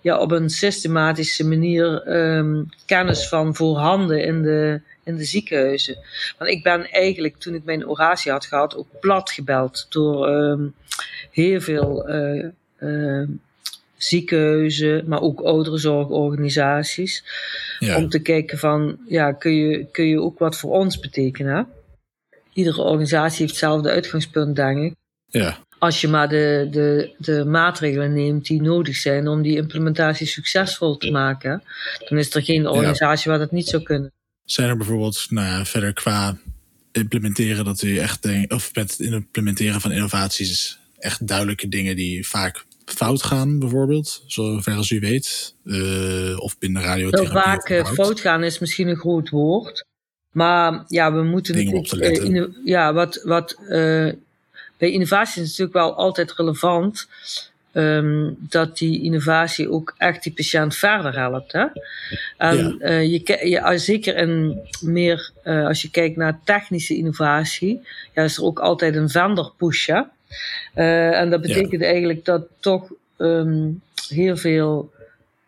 ja, 0.00 0.18
op 0.18 0.30
een 0.30 0.50
systematische 0.50 1.44
manier 1.44 2.16
um, 2.16 2.68
kennis 2.86 3.28
van 3.28 3.54
voorhanden 3.54 4.24
in 4.24 4.42
de, 4.42 4.80
in 5.06 5.16
de 5.16 5.24
ziekenhuizen. 5.24 5.98
Want 6.38 6.50
ik 6.50 6.62
ben 6.62 6.90
eigenlijk, 6.90 7.36
toen 7.36 7.54
ik 7.54 7.64
mijn 7.64 7.88
oratie 7.88 8.32
had 8.32 8.46
gehad, 8.46 8.76
ook 8.76 8.88
plat 9.00 9.30
gebeld 9.30 9.86
door 9.88 10.28
um, 10.28 10.74
heel 11.30 11.60
veel 11.60 12.10
uh, 12.10 12.44
uh, 12.78 13.28
ziekenhuizen, 13.96 15.04
maar 15.06 15.20
ook 15.20 15.40
ouderenzorgorganisaties. 15.40 17.24
Ja. 17.78 17.96
Om 17.96 18.08
te 18.08 18.18
kijken 18.18 18.58
van, 18.58 18.98
ja, 19.08 19.32
kun 19.32 19.54
je, 19.54 19.86
kun 19.90 20.04
je 20.04 20.20
ook 20.20 20.38
wat 20.38 20.56
voor 20.56 20.70
ons 20.70 20.98
betekenen? 20.98 21.68
iedere 22.56 22.82
organisatie 22.82 23.38
heeft 23.38 23.50
hetzelfde 23.50 23.90
uitgangspunt, 23.90 24.56
denk 24.56 24.78
ik. 24.78 24.94
Ja. 25.26 25.58
Als 25.78 26.00
je 26.00 26.08
maar 26.08 26.28
de, 26.28 26.68
de, 26.70 27.14
de 27.18 27.44
maatregelen 27.44 28.12
neemt 28.12 28.46
die 28.46 28.62
nodig 28.62 28.96
zijn 28.96 29.28
om 29.28 29.42
die 29.42 29.56
implementatie 29.56 30.26
succesvol 30.26 30.96
te 30.96 31.10
maken, 31.10 31.62
dan 32.08 32.18
is 32.18 32.34
er 32.34 32.42
geen 32.42 32.68
organisatie 32.68 33.30
ja. 33.30 33.36
waar 33.36 33.46
dat 33.46 33.54
niet 33.54 33.68
zou 33.68 33.82
kunnen. 33.82 34.12
Zijn 34.46 34.68
er 34.68 34.76
bijvoorbeeld, 34.76 35.26
nou 35.30 35.46
ja, 35.46 35.64
verder 35.64 35.92
qua 35.92 36.38
implementeren 36.92 37.64
dat 37.64 37.82
u 37.82 37.98
echt 37.98 38.22
denkt, 38.22 38.52
of 38.52 38.74
met 38.74 38.90
het 38.90 39.00
implementeren 39.00 39.80
van 39.80 39.92
innovaties, 39.92 40.78
echt 40.98 41.26
duidelijke 41.26 41.68
dingen 41.68 41.96
die 41.96 42.28
vaak 42.28 42.64
fout 42.84 43.22
gaan, 43.22 43.58
bijvoorbeeld, 43.58 44.24
zover 44.26 44.74
als 44.74 44.90
u 44.90 45.00
weet, 45.00 45.54
uh, 45.64 46.40
of 46.40 46.58
binnen 46.58 46.82
radiotherapie? 46.82 47.32
Heel 47.32 47.42
vaak 47.42 47.68
uh, 47.68 47.86
fout 47.86 48.20
gaan 48.20 48.44
is 48.44 48.58
misschien 48.58 48.88
een 48.88 48.96
groot 48.96 49.28
woord. 49.28 49.84
Maar 50.32 50.84
ja, 50.88 51.12
we 51.12 51.22
moeten 51.22 51.54
Dingen 51.54 51.74
natuurlijk. 51.74 52.22
Uh, 52.22 52.46
ja, 52.64 52.92
wat, 52.92 53.20
wat 53.24 53.56
bij 54.76 54.90
innovatie 54.90 55.42
is 55.42 55.48
natuurlijk 55.48 55.76
wel 55.76 55.94
altijd 55.94 56.32
relevant. 56.32 57.08
Um, 57.78 58.36
dat 58.38 58.78
die 58.78 59.02
innovatie 59.02 59.70
ook 59.70 59.94
echt 59.98 60.22
die 60.22 60.32
patiënt 60.32 60.76
verder 60.76 61.18
helpt. 61.18 61.52
Hè? 61.52 61.64
En 62.36 62.76
ja. 62.78 62.88
uh, 62.88 63.02
je, 63.02 63.48
je, 63.48 63.78
zeker 63.78 64.16
in 64.16 64.60
meer, 64.80 65.30
als 65.44 65.82
je 65.82 65.90
kijkt 65.90 66.16
naar 66.16 66.40
technische 66.44 66.96
innovatie, 66.96 67.80
ja, 68.14 68.22
is 68.22 68.36
er 68.36 68.44
ook 68.44 68.58
altijd 68.58 68.96
een 68.96 69.08
vendor 69.08 69.52
push. 69.56 69.86
Hè? 69.86 70.02
en 71.10 71.30
dat 71.30 71.40
betekent 71.40 71.80
ja. 71.80 71.86
eigenlijk 71.86 72.24
dat 72.24 72.46
toch 72.60 72.92
um, 73.18 73.82
heel 74.08 74.36
veel 74.36 74.92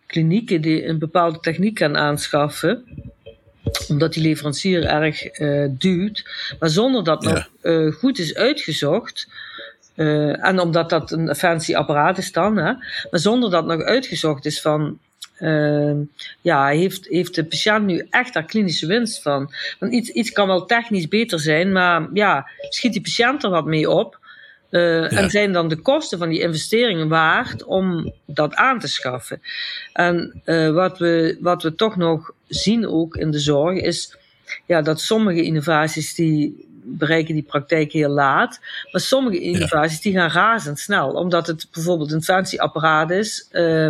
klinieken 0.08 0.60
die 0.60 0.86
een 0.86 0.98
bepaalde 0.98 1.40
techniek 1.40 1.78
gaan 1.78 1.96
aanschaffen, 1.96 2.84
omdat 3.88 4.12
die 4.12 4.22
leverancier 4.22 4.84
erg 4.84 5.40
uh, 5.40 5.66
duwt. 5.70 6.24
Maar 6.58 6.68
zonder 6.68 7.04
dat 7.04 7.24
ja. 7.24 7.30
nog 7.30 7.48
uh, 7.62 7.92
goed 7.92 8.18
is 8.18 8.34
uitgezocht. 8.34 9.28
Uh, 9.98 10.46
en 10.46 10.60
omdat 10.60 10.90
dat 10.90 11.10
een 11.10 11.34
fancy 11.34 11.74
apparaat 11.74 12.18
is 12.18 12.32
dan. 12.32 12.56
Hè, 12.56 12.72
maar 13.10 13.20
zonder 13.20 13.50
dat 13.50 13.66
nog 13.66 13.82
uitgezocht 13.82 14.46
is 14.46 14.60
van. 14.60 14.98
ja, 16.40 16.68
heeft, 16.68 17.06
heeft 17.06 17.34
de 17.34 17.44
patiënt 17.44 17.86
nu 17.86 18.06
echt 18.10 18.34
daar 18.34 18.44
klinische 18.44 18.86
winst 18.86 19.22
van? 19.22 19.52
Want 19.78 19.92
iets, 19.92 20.10
iets 20.10 20.32
kan 20.32 20.46
wel 20.46 20.64
technisch 20.66 21.08
beter 21.08 21.40
zijn, 21.40 21.72
maar 21.72 22.08
ja, 22.12 22.50
schiet 22.68 22.92
die 22.92 23.02
patiënt 23.02 23.44
er 23.44 23.50
wat 23.50 23.64
mee 23.64 23.90
op? 23.90 24.18
Uh, 24.70 24.80
ja. 24.80 25.08
En 25.08 25.30
zijn 25.30 25.52
dan 25.52 25.68
de 25.68 25.76
kosten 25.76 26.18
van 26.18 26.28
die 26.28 26.40
investeringen 26.40 27.08
waard 27.08 27.64
om 27.64 28.12
dat 28.26 28.54
aan 28.54 28.78
te 28.78 28.88
schaffen? 28.88 29.40
En 29.92 30.42
uh, 30.44 30.70
wat, 30.70 30.98
we, 30.98 31.36
wat 31.40 31.62
we 31.62 31.74
toch 31.74 31.96
nog 31.96 32.30
zien 32.48 32.88
ook 32.88 33.16
in 33.16 33.30
de 33.30 33.38
zorg 33.38 33.80
is 33.80 34.16
ja, 34.66 34.82
dat 34.82 35.00
sommige 35.00 35.42
innovaties 35.42 36.14
die 36.14 36.67
bereiken 36.88 37.34
die 37.34 37.42
praktijk 37.42 37.92
heel 37.92 38.08
laat. 38.08 38.60
Maar 38.92 39.00
sommige 39.00 39.40
innovaties 39.40 40.00
die 40.00 40.12
gaan 40.12 40.30
razendsnel. 40.30 41.10
Omdat 41.10 41.46
het 41.46 41.66
bijvoorbeeld 41.72 42.12
een 42.12 42.22
fancy 42.22 42.56
apparaat 42.56 43.10
is 43.10 43.48
uh, 43.52 43.88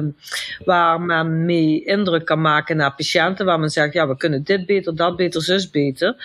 waar 0.64 1.00
men 1.00 1.44
mee 1.44 1.84
indruk 1.84 2.24
kan 2.24 2.40
maken 2.40 2.76
naar 2.76 2.94
patiënten. 2.94 3.46
Waar 3.46 3.60
men 3.60 3.70
zegt, 3.70 3.92
ja, 3.92 4.08
we 4.08 4.16
kunnen 4.16 4.42
dit 4.44 4.66
beter, 4.66 4.96
dat 4.96 5.16
beter, 5.16 5.42
zus 5.42 5.70
beter. 5.70 6.16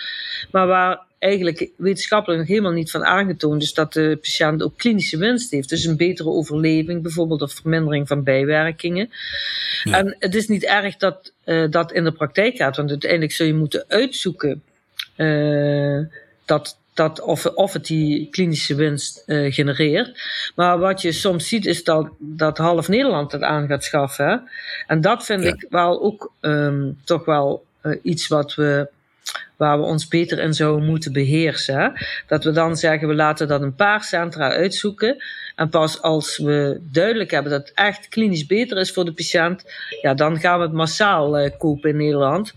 Maar 0.50 0.66
waar 0.66 1.02
eigenlijk 1.24 1.70
wetenschappelijk 1.76 2.40
nog 2.40 2.48
helemaal 2.48 2.72
niet 2.72 2.90
van 2.90 3.04
aangetoond 3.04 3.62
is 3.62 3.74
dat 3.74 3.92
de 3.92 4.18
patiënt 4.20 4.62
ook 4.62 4.78
klinische 4.78 5.18
winst 5.18 5.50
heeft. 5.50 5.68
Dus 5.68 5.84
een 5.84 5.96
betere 5.96 6.28
overleving 6.28 7.02
bijvoorbeeld 7.02 7.42
of 7.42 7.52
vermindering 7.52 8.08
van 8.08 8.22
bijwerkingen. 8.22 9.10
Ja. 9.84 9.98
En 9.98 10.16
het 10.18 10.34
is 10.34 10.48
niet 10.48 10.64
erg 10.64 10.96
dat 10.96 11.32
uh, 11.44 11.70
dat 11.70 11.92
in 11.92 12.04
de 12.04 12.12
praktijk 12.12 12.56
gaat, 12.56 12.76
want 12.76 12.90
uiteindelijk 12.90 13.32
zul 13.32 13.46
je 13.46 13.54
moeten 13.54 13.84
uitzoeken 13.88 14.62
uh, 15.16 16.00
dat, 16.44 16.78
dat 16.94 17.20
of, 17.20 17.46
of 17.46 17.72
het 17.72 17.86
die 17.86 18.28
klinische 18.30 18.74
winst 18.74 19.22
uh, 19.26 19.52
genereert. 19.52 20.22
Maar 20.54 20.78
wat 20.78 21.02
je 21.02 21.12
soms 21.12 21.48
ziet 21.48 21.66
is 21.66 21.84
dat, 21.84 22.08
dat 22.18 22.58
half 22.58 22.88
Nederland 22.88 23.32
het 23.32 23.42
aan 23.42 23.66
gaat 23.66 23.84
schaffen. 23.84 24.26
Hè? 24.26 24.36
En 24.86 25.00
dat 25.00 25.24
vind 25.24 25.42
ja. 25.42 25.48
ik 25.48 25.66
wel 25.68 26.02
ook 26.02 26.32
um, 26.40 27.00
toch 27.04 27.24
wel 27.24 27.64
iets 28.02 28.28
wat 28.28 28.54
we 28.54 28.88
waar 29.56 29.78
we 29.78 29.84
ons 29.84 30.08
beter 30.08 30.38
in 30.38 30.54
zouden 30.54 30.86
moeten 30.86 31.12
beheersen. 31.12 31.92
Dat 32.26 32.44
we 32.44 32.50
dan 32.50 32.76
zeggen, 32.76 33.08
we 33.08 33.14
laten 33.14 33.48
dat 33.48 33.62
een 33.62 33.74
paar 33.74 34.02
centra 34.02 34.50
uitzoeken. 34.50 35.24
En 35.56 35.68
pas 35.68 36.02
als 36.02 36.38
we 36.38 36.80
duidelijk 36.92 37.30
hebben 37.30 37.52
dat 37.52 37.60
het 37.60 37.72
echt 37.74 38.08
klinisch 38.08 38.46
beter 38.46 38.78
is 38.78 38.92
voor 38.92 39.04
de 39.04 39.12
patiënt, 39.12 39.64
ja, 40.00 40.14
dan 40.14 40.40
gaan 40.40 40.58
we 40.58 40.64
het 40.64 40.72
massaal 40.72 41.40
uh, 41.40 41.50
kopen 41.58 41.90
in 41.90 41.96
Nederland. 41.96 42.52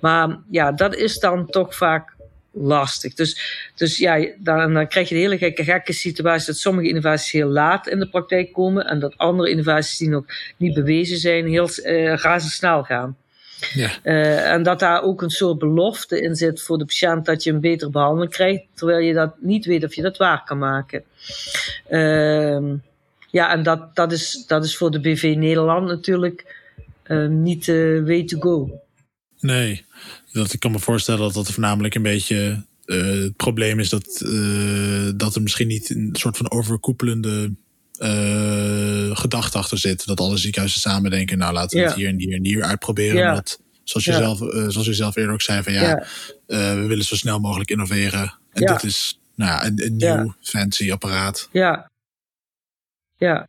Maar 0.00 0.38
ja, 0.50 0.72
dat 0.72 0.94
is 0.94 1.18
dan 1.18 1.46
toch 1.46 1.74
vaak 1.74 2.11
lastig. 2.52 3.14
Dus, 3.14 3.40
dus 3.74 3.98
ja, 3.98 4.26
dan, 4.38 4.74
dan 4.74 4.88
krijg 4.88 5.08
je 5.08 5.14
de 5.14 5.20
hele 5.20 5.38
gekke, 5.38 5.64
gekke 5.64 5.92
situatie 5.92 6.46
dat 6.46 6.56
sommige 6.56 6.88
innovaties 6.88 7.32
heel 7.32 7.48
laat 7.48 7.88
in 7.88 7.98
de 7.98 8.08
praktijk 8.08 8.52
komen 8.52 8.86
en 8.86 8.98
dat 8.98 9.16
andere 9.16 9.50
innovaties 9.50 9.98
die 9.98 10.08
nog 10.08 10.24
niet 10.56 10.74
bewezen 10.74 11.18
zijn, 11.18 11.46
heel 11.46 11.68
uh, 11.84 12.14
razendsnel 12.16 12.82
gaan. 12.82 13.16
Ja. 13.74 13.90
Uh, 14.02 14.50
en 14.50 14.62
dat 14.62 14.78
daar 14.78 15.02
ook 15.02 15.22
een 15.22 15.30
soort 15.30 15.58
belofte 15.58 16.20
in 16.20 16.36
zit 16.36 16.62
voor 16.62 16.78
de 16.78 16.84
patiënt 16.84 17.24
dat 17.24 17.42
je 17.42 17.50
een 17.50 17.60
betere 17.60 17.90
behandeling 17.90 18.32
krijgt, 18.32 18.64
terwijl 18.74 18.98
je 18.98 19.12
dat 19.12 19.34
niet 19.40 19.64
weet 19.64 19.84
of 19.84 19.94
je 19.94 20.02
dat 20.02 20.16
waar 20.16 20.44
kan 20.44 20.58
maken. 20.58 21.04
Uh, 21.90 22.74
ja, 23.30 23.52
en 23.52 23.62
dat, 23.62 23.94
dat, 23.96 24.12
is, 24.12 24.44
dat 24.46 24.64
is 24.64 24.76
voor 24.76 24.90
de 24.90 25.00
BV 25.00 25.34
Nederland 25.36 25.86
natuurlijk 25.86 26.60
uh, 27.06 27.26
niet 27.26 27.64
de 27.64 28.02
way 28.06 28.24
to 28.24 28.38
go. 28.38 28.80
Nee, 29.42 29.84
dat, 30.32 30.52
ik 30.52 30.60
kan 30.60 30.70
me 30.70 30.78
voorstellen 30.78 31.20
dat 31.20 31.34
dat 31.34 31.52
voornamelijk 31.52 31.94
een 31.94 32.02
beetje 32.02 32.64
uh, 32.86 33.22
het 33.22 33.36
probleem 33.36 33.78
is 33.78 33.88
dat, 33.88 34.20
uh, 34.24 35.10
dat 35.14 35.34
er 35.34 35.42
misschien 35.42 35.66
niet 35.66 35.90
een 35.90 36.10
soort 36.12 36.36
van 36.36 36.50
overkoepelende 36.50 37.52
uh, 37.98 39.16
gedachte 39.16 39.58
achter 39.58 39.78
zit. 39.78 40.06
Dat 40.06 40.20
alle 40.20 40.36
ziekenhuizen 40.36 40.80
samen 40.80 41.10
denken, 41.10 41.38
nou 41.38 41.52
laten 41.52 41.78
we 41.78 41.84
het 41.84 41.94
hier 41.94 42.08
en 42.08 42.18
hier 42.18 42.34
en 42.34 42.44
hier 42.44 42.62
uitproberen. 42.62 43.16
Ja. 43.16 43.28
Omdat, 43.28 43.60
zoals, 43.84 44.06
je 44.06 44.12
zelf, 44.12 44.38
zoals 44.72 44.86
je 44.86 44.94
zelf 44.94 45.16
eerder 45.16 45.32
ook 45.32 45.42
zei, 45.42 45.62
van 45.62 45.72
ja, 45.72 46.06
we 46.46 46.84
willen 46.88 47.04
zo 47.04 47.16
snel 47.16 47.38
mogelijk 47.38 47.70
innoveren. 47.70 48.38
En 48.52 48.66
dit 48.66 48.82
is 48.82 49.20
nou 49.34 49.50
ja, 49.50 49.66
een, 49.66 49.84
een 49.84 49.96
nieuw 49.96 50.34
fancy 50.40 50.92
apparaat. 50.92 51.48
Ja. 51.52 51.90
Ja. 53.16 53.48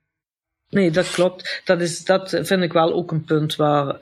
Nee, 0.70 0.92
dat 0.92 1.12
klopt. 1.12 1.62
Dat, 1.66 1.82
is, 1.82 2.04
dat 2.04 2.30
vind 2.30 2.64
ik 2.64 2.74
wel 2.74 2.94
ook 2.94 3.12
een 3.12 3.24
punt 3.24 3.56
waar... 3.56 4.00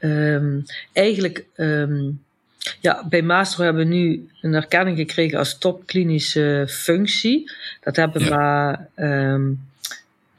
Ehm, 0.00 0.08
Um, 0.10 0.64
eigenlijk, 0.92 1.44
um, 1.56 2.22
ja, 2.80 3.06
bij 3.08 3.22
Maastro 3.22 3.64
hebben 3.64 3.88
we 3.88 3.94
nu 3.94 4.28
een 4.40 4.54
erkenning 4.54 4.96
gekregen 4.96 5.38
als 5.38 5.58
topklinische 5.58 6.66
functie. 6.70 7.50
Dat 7.80 7.96
hebben 7.96 8.22
we 8.22 8.28
maar 8.28 8.88
um, 8.96 9.60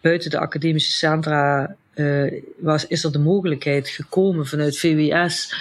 buiten 0.01 0.29
de 0.29 0.39
academische 0.39 0.91
centra 0.91 1.75
uh, 1.95 2.41
was, 2.57 2.87
is 2.87 3.03
er 3.03 3.11
de 3.11 3.19
mogelijkheid 3.19 3.89
gekomen 3.89 4.47
vanuit 4.47 4.77
VWS 4.77 5.53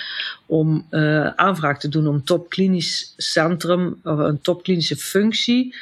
om 0.47 0.87
uh, 0.91 1.27
aanvraag 1.27 1.79
te 1.79 1.89
doen 1.89 2.07
om 2.07 2.25
topklinisch 2.25 3.15
centrum 3.17 4.01
of 4.05 4.19
een 4.19 4.41
topklinische 4.41 4.97
functie 4.97 5.75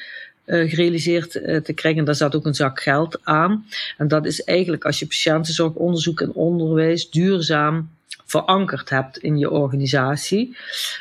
uh, 0.47 0.71
gerealiseerd 0.71 1.31
te 1.65 1.73
krijgen. 1.75 2.05
Daar 2.05 2.15
zat 2.15 2.35
ook 2.35 2.47
een 2.47 2.55
zak 2.55 2.81
geld 2.81 3.21
aan. 3.23 3.67
En 3.97 4.09
dat 4.09 4.27
is 4.27 4.45
eigenlijk 4.45 4.85
als 4.85 4.99
je 4.99 5.07
patiëntenzorg, 5.07 5.73
onderzoek 5.73 6.21
en 6.21 6.33
onderwijs 6.33 7.11
duurzaam 7.11 7.89
verankerd 8.29 8.91
hebt 8.91 9.19
in 9.19 9.39
je 9.39 9.51
organisatie. 9.51 10.57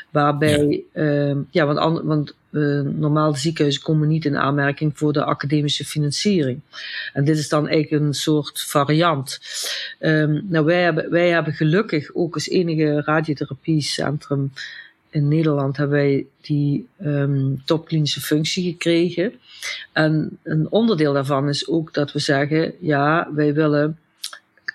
Waarbij, 0.09 0.83
ja, 0.93 1.01
uh, 1.03 1.35
ja 1.51 1.65
want, 1.65 2.01
want 2.03 2.33
uh, 2.51 2.81
normaal 2.81 3.35
ziekenhuizen 3.35 3.83
komen 3.83 4.07
niet 4.07 4.25
in 4.25 4.37
aanmerking 4.37 4.97
voor 4.97 5.13
de 5.13 5.23
academische 5.23 5.85
financiering. 5.85 6.59
En 7.13 7.23
dit 7.23 7.37
is 7.37 7.49
dan 7.49 7.67
eigenlijk 7.67 8.03
een 8.03 8.13
soort 8.13 8.61
variant. 8.61 9.39
Um, 9.99 10.45
nou, 10.49 10.65
wij 10.65 10.81
hebben, 10.81 11.09
wij 11.09 11.29
hebben 11.29 11.53
gelukkig 11.53 12.09
ook 12.13 12.33
als 12.33 12.49
enige 12.49 13.01
radiotherapiecentrum 13.01 14.51
in 15.09 15.27
Nederland 15.27 15.77
hebben 15.77 15.97
wij 15.97 16.25
die 16.41 16.87
um, 17.01 17.61
topklinische 17.65 18.21
functie 18.21 18.71
gekregen. 18.71 19.33
En 19.91 20.37
een 20.43 20.67
onderdeel 20.69 21.13
daarvan 21.13 21.49
is 21.49 21.67
ook 21.67 21.93
dat 21.93 22.11
we 22.11 22.19
zeggen, 22.19 22.73
ja, 22.79 23.29
wij 23.33 23.53
willen 23.53 23.97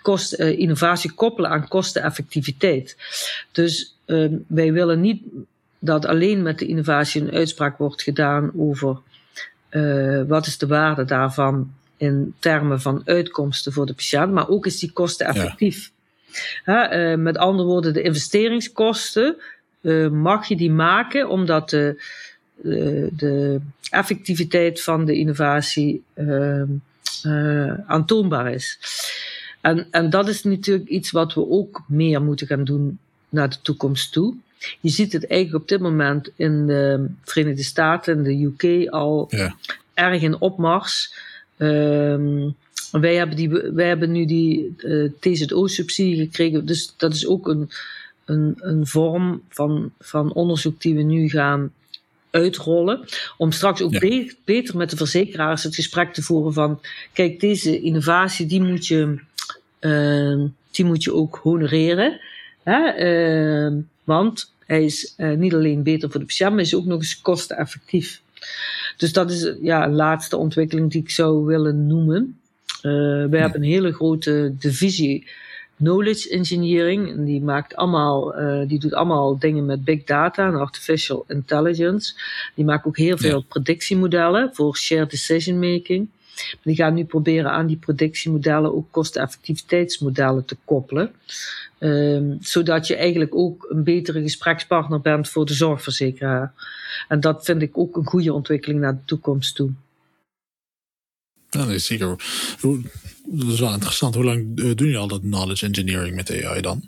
kost, 0.02 0.40
uh, 0.40 0.58
innovatie 0.58 1.12
koppelen 1.12 1.50
aan 1.50 1.68
kosteneffectiviteit. 1.68 2.96
Dus 3.52 3.96
uh, 4.06 4.32
wij 4.46 4.72
willen 4.72 5.00
niet 5.00 5.22
dat 5.78 6.06
alleen 6.06 6.42
met 6.42 6.58
de 6.58 6.66
innovatie 6.66 7.20
een 7.20 7.32
uitspraak 7.32 7.78
wordt 7.78 8.02
gedaan 8.02 8.50
over 8.56 8.98
uh, 9.70 10.22
wat 10.26 10.46
is 10.46 10.58
de 10.58 10.66
waarde 10.66 11.04
daarvan 11.04 11.72
in 11.96 12.34
termen 12.38 12.80
van 12.80 13.02
uitkomsten 13.04 13.72
voor 13.72 13.86
de 13.86 13.94
patiënt, 13.94 14.32
maar 14.32 14.48
ook 14.48 14.66
is 14.66 14.78
die 14.78 14.92
kosteneffectief. 14.92 15.90
Ja. 16.64 17.16
met 17.16 17.38
andere 17.38 17.68
woorden, 17.68 17.92
de 17.92 18.02
investeringskosten 18.02 19.36
mag 20.10 20.48
je 20.48 20.56
die 20.56 20.70
maken 20.70 21.28
omdat 21.28 21.70
de, 21.70 22.02
de, 22.54 23.08
de 23.16 23.60
effectiviteit 23.90 24.82
van 24.82 25.04
de 25.04 25.14
innovatie 25.14 26.02
aantoonbaar 27.86 28.52
is. 28.52 28.78
En, 29.62 29.86
en 29.90 30.10
dat 30.10 30.28
is 30.28 30.42
natuurlijk 30.42 30.88
iets 30.88 31.10
wat 31.10 31.34
we 31.34 31.50
ook 31.50 31.82
meer 31.86 32.22
moeten 32.22 32.46
gaan 32.46 32.64
doen 32.64 32.98
naar 33.28 33.50
de 33.50 33.60
toekomst 33.62 34.12
toe. 34.12 34.34
Je 34.80 34.88
ziet 34.88 35.12
het 35.12 35.26
eigenlijk 35.26 35.62
op 35.62 35.68
dit 35.68 35.80
moment 35.80 36.30
in 36.36 36.66
de 36.66 37.06
Verenigde 37.24 37.62
Staten 37.62 38.16
en 38.16 38.22
de 38.22 38.44
UK 38.44 38.88
al 38.88 39.26
ja. 39.30 39.56
erg 39.94 40.22
in 40.22 40.40
opmars. 40.40 41.14
Um, 41.58 42.54
wij, 42.90 43.14
hebben 43.14 43.36
die, 43.36 43.48
wij 43.48 43.88
hebben 43.88 44.12
nu 44.12 44.26
die 44.26 44.74
uh, 44.78 45.04
eh, 45.04 45.10
TZO-subsidie 45.20 46.16
gekregen. 46.16 46.66
Dus 46.66 46.94
dat 46.96 47.14
is 47.14 47.26
ook 47.26 47.48
een, 47.48 47.70
een, 48.24 48.54
een 48.58 48.86
vorm 48.86 49.42
van, 49.48 49.92
van 50.00 50.32
onderzoek 50.32 50.80
die 50.80 50.94
we 50.94 51.02
nu 51.02 51.28
gaan 51.28 51.72
uitrollen. 52.30 53.04
Om 53.36 53.52
straks 53.52 53.82
ook 53.82 53.92
ja. 53.92 54.30
beter 54.44 54.76
met 54.76 54.90
de 54.90 54.96
verzekeraars 54.96 55.62
het 55.62 55.74
gesprek 55.74 56.12
te 56.12 56.22
voeren 56.22 56.52
van... 56.52 56.80
Kijk, 57.12 57.40
deze 57.40 57.80
innovatie 57.80 58.46
die 58.46 58.62
moet 58.62 58.86
je 58.86 59.18
die 60.70 60.84
moet 60.84 61.02
je 61.02 61.14
ook 61.14 61.40
honoreren. 61.42 62.20
Hè? 62.62 62.98
Uh, 63.66 63.82
want 64.04 64.52
hij 64.66 64.84
is 64.84 65.14
uh, 65.16 65.36
niet 65.36 65.54
alleen 65.54 65.82
beter 65.82 66.10
voor 66.10 66.20
de 66.20 66.26
patiënt, 66.26 66.52
maar 66.52 66.60
is 66.60 66.74
ook 66.74 66.84
nog 66.84 66.98
eens 66.98 67.20
kosteneffectief. 67.20 68.20
Dus 68.96 69.12
dat 69.12 69.30
is 69.30 69.54
ja, 69.60 69.84
een 69.84 69.94
laatste 69.94 70.36
ontwikkeling 70.36 70.90
die 70.90 71.02
ik 71.02 71.10
zou 71.10 71.44
willen 71.44 71.86
noemen. 71.86 72.38
Uh, 72.76 72.82
we 73.30 73.36
hebben 73.38 73.54
een 73.54 73.68
hele 73.68 73.92
grote 73.92 74.54
divisie 74.58 75.26
knowledge 75.76 76.28
engineering. 76.28 77.10
En 77.10 77.24
die 77.24 77.42
maakt 77.42 77.76
allemaal, 77.76 78.40
uh, 78.40 78.68
die 78.68 78.78
doet 78.78 78.94
allemaal 78.94 79.38
dingen 79.38 79.66
met 79.66 79.84
big 79.84 80.04
data 80.04 80.46
en 80.46 80.54
artificial 80.54 81.24
intelligence. 81.28 82.14
Die 82.54 82.64
maakt 82.64 82.86
ook 82.86 82.96
heel 82.96 83.18
veel 83.18 83.38
ja. 83.38 83.44
predictiemodellen 83.48 84.50
voor 84.52 84.76
shared 84.76 85.10
decision 85.10 85.58
making. 85.58 86.08
Die 86.62 86.76
gaan 86.76 86.94
nu 86.94 87.04
proberen 87.04 87.50
aan 87.50 87.66
die 87.66 87.76
predictiemodellen 87.76 88.74
ook 88.74 88.86
kosteneffectiviteitsmodellen 88.90 90.44
te 90.44 90.56
koppelen. 90.64 91.12
Um, 91.78 92.38
zodat 92.40 92.86
je 92.86 92.96
eigenlijk 92.96 93.34
ook 93.34 93.66
een 93.70 93.84
betere 93.84 94.22
gesprekspartner 94.22 95.00
bent 95.00 95.28
voor 95.28 95.46
de 95.46 95.54
zorgverzekeraar. 95.54 96.52
En 97.08 97.20
dat 97.20 97.44
vind 97.44 97.62
ik 97.62 97.78
ook 97.78 97.96
een 97.96 98.06
goede 98.06 98.32
ontwikkeling 98.32 98.80
naar 98.80 98.94
de 98.94 99.04
toekomst 99.04 99.54
toe. 99.54 99.70
Ja, 101.50 101.64
nee, 101.64 101.78
zeker. 101.78 102.08
Dat 103.24 103.52
is 103.52 103.60
wel 103.60 103.72
interessant. 103.72 104.14
Hoe 104.14 104.24
lang 104.24 104.40
eh, 104.40 104.64
doen 104.64 104.74
jullie 104.74 104.96
al 104.96 105.08
dat 105.08 105.20
knowledge 105.20 105.66
engineering 105.66 106.16
met 106.16 106.44
AI 106.44 106.60
dan? 106.60 106.82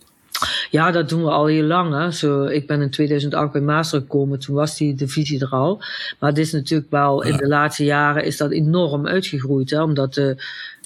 Ja, 0.71 0.91
dat 0.91 1.09
doen 1.09 1.23
we 1.23 1.31
al 1.31 1.47
heel 1.47 1.65
lang. 1.65 1.95
Hè. 1.95 2.11
Zo, 2.11 2.45
ik 2.45 2.67
ben 2.67 2.81
in 2.81 2.91
2008 2.91 3.53
bij 3.53 3.61
Master 3.61 4.01
gekomen, 4.01 4.39
toen 4.39 4.55
was 4.55 4.77
die 4.77 4.95
divisie 4.95 5.41
er 5.41 5.51
al. 5.51 5.83
Maar 6.19 6.31
het 6.31 6.39
is 6.39 6.53
natuurlijk 6.53 6.91
wel, 6.91 7.27
ja. 7.27 7.31
in 7.31 7.37
de 7.37 7.49
laatste 7.49 7.85
jaren 7.85 8.25
is 8.25 8.37
dat 8.37 8.51
enorm 8.51 9.07
uitgegroeid. 9.07 9.71
Hè, 9.71 9.83
omdat 9.83 10.15
de, 10.15 10.37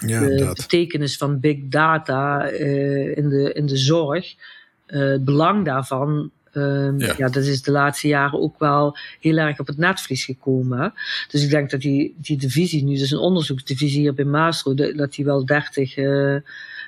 ja, 0.07 0.21
de 0.21 0.53
betekenis 0.55 1.17
van 1.17 1.41
big 1.41 1.57
data 1.63 2.51
uh, 2.53 3.17
in, 3.17 3.29
de, 3.29 3.53
in 3.53 3.67
de 3.67 3.77
zorg, 3.77 4.35
uh, 4.87 5.01
het 5.01 5.25
belang 5.25 5.65
daarvan, 5.65 6.31
uh, 6.53 6.99
ja. 6.99 7.15
ja. 7.17 7.29
dat 7.29 7.45
is 7.45 7.63
de 7.63 7.71
laatste 7.71 8.09
jaren 8.09 8.41
ook 8.41 8.59
wel 8.59 8.97
heel 9.21 9.37
erg 9.37 9.59
op 9.59 9.67
het 9.67 9.79
netvlies 9.79 10.25
gekomen. 10.25 10.79
Hè. 10.79 10.89
Dus 11.29 11.43
ik 11.43 11.51
denk 11.51 11.71
dat 11.71 11.81
die, 11.81 12.15
die 12.17 12.37
divisie 12.37 12.85
nu, 12.85 12.97
dus 12.97 13.11
een 13.11 13.19
onderzoeksdivisie 13.19 14.01
hier 14.01 14.15
bij 14.15 14.25
Maastro, 14.25 14.75
dat 14.75 15.15
die 15.15 15.25
wel 15.25 15.45
30, 15.45 15.95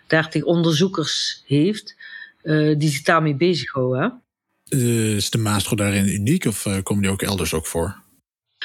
30 0.06 0.42
onderzoekers 0.42 1.42
heeft 1.46 1.96
uh, 2.42 2.78
die 2.78 2.88
zich 2.88 3.02
daarmee 3.02 3.34
bezighouden. 3.34 4.20
Uh, 4.68 5.16
is 5.16 5.30
de 5.30 5.38
Maastro 5.38 5.76
daarin 5.76 6.08
uniek 6.08 6.44
of 6.44 6.66
uh, 6.66 6.76
komen 6.82 7.02
die 7.02 7.12
ook 7.12 7.22
elders 7.22 7.54
ook 7.54 7.66
voor? 7.66 7.96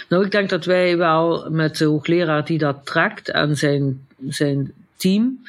Nou, 0.10 0.26
ik 0.26 0.32
denk 0.32 0.50
dat 0.50 0.66
wij 0.66 0.98
wel 0.98 1.50
met 1.50 1.78
de 1.78 1.86
hoogleraar 1.86 2.46
die 2.46 2.58
dat 2.58 2.86
trekt 2.86 3.30
en 3.30 3.58
zijn, 3.58 4.08
zijn 4.28 4.74
team, 4.96 5.46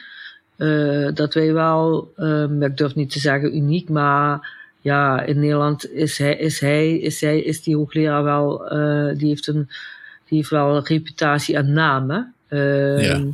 dat 1.14 1.34
wij 1.34 1.52
wel, 1.52 2.12
uh, 2.16 2.60
ik 2.60 2.76
durf 2.76 2.94
niet 2.94 3.10
te 3.10 3.18
zeggen 3.18 3.56
uniek, 3.56 3.88
maar 3.88 4.54
ja, 4.80 5.22
in 5.22 5.40
Nederland 5.40 5.92
is 5.92 6.18
hij, 6.18 6.36
is 6.36 6.60
hij, 6.60 6.98
is 6.98 7.20
hij, 7.20 7.40
is 7.40 7.62
die 7.62 7.76
hoogleraar 7.76 8.22
wel, 8.22 8.72
uh, 8.72 9.18
die 9.18 9.28
heeft 9.28 9.46
een, 9.46 9.68
die 10.28 10.38
heeft 10.38 10.50
wel 10.50 10.76
een 10.76 10.84
reputatie 10.84 11.56
en 11.56 11.72
naam. 11.72 12.34
Uh, 12.48 13.04
ja. 13.04 13.24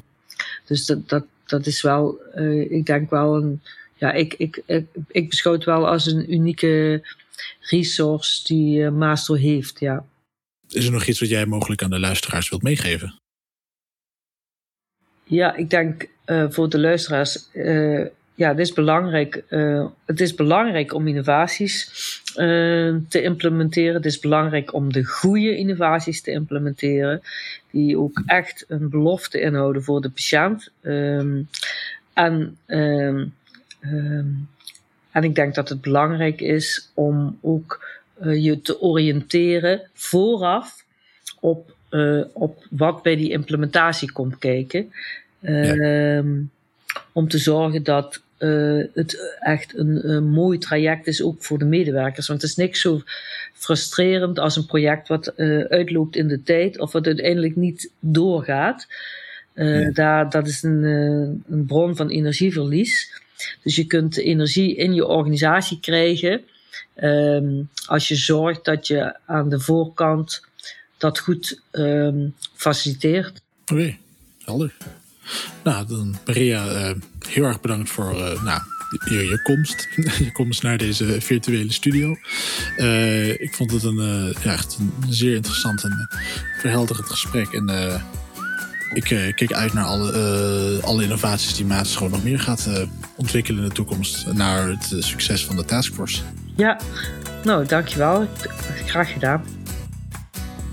Dus 0.66 0.86
dat, 0.86 1.08
dat, 1.08 1.24
dat 1.46 1.66
is 1.66 1.82
wel, 1.82 2.20
ik 2.68 2.86
denk 2.86 3.10
wel 3.10 3.36
een, 3.36 3.60
ja, 4.02 4.12
ik, 4.12 4.34
ik, 4.34 4.62
ik, 4.66 4.86
ik 5.08 5.28
beschouw 5.28 5.52
het 5.52 5.64
wel 5.64 5.88
als 5.88 6.06
een 6.06 6.32
unieke 6.32 7.02
resource 7.60 8.44
die 8.44 8.90
Maastro 8.90 9.34
heeft, 9.34 9.80
ja. 9.80 10.04
Is 10.68 10.86
er 10.86 10.92
nog 10.92 11.06
iets 11.06 11.20
wat 11.20 11.28
jij 11.28 11.46
mogelijk 11.46 11.82
aan 11.82 11.90
de 11.90 12.00
luisteraars 12.00 12.48
wilt 12.48 12.62
meegeven? 12.62 13.14
Ja, 15.24 15.56
ik 15.56 15.70
denk 15.70 16.08
voor 16.50 16.68
de 16.68 16.78
luisteraars 16.78 17.48
ja, 18.34 18.48
het 18.48 18.58
is 18.58 18.72
belangrijk, 18.72 19.42
uh, 19.48 19.86
het 20.04 20.20
is 20.20 20.34
belangrijk 20.34 20.94
om 20.94 21.08
innovaties 21.08 21.90
uh, 22.36 22.96
te 23.08 23.22
implementeren. 23.22 23.94
Het 23.94 24.06
is 24.06 24.18
belangrijk 24.18 24.74
om 24.74 24.92
de 24.92 25.04
goede 25.04 25.56
innovaties 25.56 26.22
te 26.22 26.30
implementeren, 26.30 27.22
die 27.70 27.98
ook 27.98 28.22
echt 28.26 28.64
een 28.68 28.88
belofte 28.88 29.40
inhouden 29.40 29.82
voor 29.82 30.00
de 30.00 30.10
patiënt. 30.10 30.70
Um, 30.82 31.48
en, 32.12 32.56
um, 32.66 33.34
um, 33.84 34.48
en 35.10 35.24
ik 35.24 35.34
denk 35.34 35.54
dat 35.54 35.68
het 35.68 35.80
belangrijk 35.80 36.40
is 36.40 36.90
om 36.94 37.38
ook 37.40 38.00
uh, 38.22 38.44
je 38.44 38.60
te 38.60 38.80
oriënteren 38.80 39.82
vooraf 39.92 40.84
op, 41.40 41.74
op 42.32 42.66
wat 42.70 43.02
bij 43.02 43.16
die 43.16 43.30
implementatie 43.30 44.12
komt 44.12 44.38
kijken. 44.38 44.92
Ja 45.40 46.22
om 47.12 47.28
te 47.28 47.38
zorgen 47.38 47.82
dat 47.82 48.22
uh, 48.38 48.84
het 48.94 49.36
echt 49.40 49.78
een, 49.78 50.10
een, 50.10 50.28
mooi 50.28 50.58
traject 50.58 51.06
is, 51.06 51.22
ook 51.22 51.44
voor 51.44 51.58
de 51.58 51.64
medewerkers. 51.64 52.26
Want 52.26 52.42
het 52.42 52.50
is 52.50 52.56
niks 52.56 52.80
zo 52.80 53.02
frustrerend 53.54 54.38
als 54.38 54.56
een 54.56 54.66
project 54.66 55.08
wat 55.08 55.36
uitloopt 55.68 56.16
in 56.16 56.28
de 56.28 56.42
tijd 56.42 56.78
of 56.78 56.92
wat 56.92 57.06
uiteindelijk 57.06 57.56
niet 57.56 57.90
doorgaat. 57.98 58.86
Ja. 59.54 59.90
daar, 59.90 60.30
dat 60.30 60.46
is 60.46 60.62
een, 60.62 60.82
een 61.48 61.66
bron 61.66 61.96
van 61.96 62.08
energieverlies. 62.08 63.21
Dus 63.62 63.76
je 63.76 63.84
kunt 63.84 64.16
energie 64.16 64.76
in 64.76 64.94
je 64.94 65.06
organisatie 65.06 65.80
krijgen 65.80 66.44
um, 66.96 67.68
als 67.86 68.08
je 68.08 68.16
zorgt 68.16 68.64
dat 68.64 68.86
je 68.86 69.16
aan 69.26 69.48
de 69.48 69.60
voorkant 69.60 70.44
dat 70.98 71.18
goed 71.18 71.60
um, 71.72 72.34
faciliteert. 72.54 73.40
Oké, 73.66 73.96
helder. 74.44 74.72
Nou, 75.64 75.86
dan 75.86 76.16
Maria, 76.26 76.90
uh, 76.90 76.96
heel 77.28 77.44
erg 77.44 77.60
bedankt 77.60 77.90
voor 77.90 78.12
uh, 78.12 78.44
nou, 78.44 78.60
je, 79.04 79.14
je, 79.14 79.42
komst. 79.42 79.88
je 80.24 80.32
komst 80.32 80.62
naar 80.62 80.78
deze 80.78 81.20
virtuele 81.20 81.72
studio. 81.72 82.16
Uh, 82.76 83.28
ik 83.28 83.54
vond 83.54 83.70
het 83.70 83.82
een, 83.82 84.34
echt 84.44 84.78
een 84.78 85.12
zeer 85.12 85.34
interessant 85.34 85.84
en 85.84 86.08
verhelderend 86.58 87.06
gesprek. 87.06 87.52
En 87.52 87.66
ik 88.92 89.34
kijk 89.34 89.52
uit 89.52 89.72
naar 89.72 89.84
alle, 89.84 90.80
alle 90.82 91.02
innovaties 91.02 91.54
die 91.54 91.64
Maas 91.64 91.96
gewoon 91.96 92.12
nog 92.12 92.24
meer 92.24 92.40
gaat 92.40 92.68
ontwikkelen 93.16 93.62
in 93.62 93.68
de 93.68 93.74
toekomst. 93.74 94.26
Naar 94.32 94.68
het 94.68 94.94
succes 94.98 95.44
van 95.44 95.56
de 95.56 95.64
taskforce. 95.64 96.22
Ja, 96.56 96.80
nou, 97.44 97.66
dankjewel. 97.66 98.28
Graag 98.86 99.12
gedaan. 99.12 99.44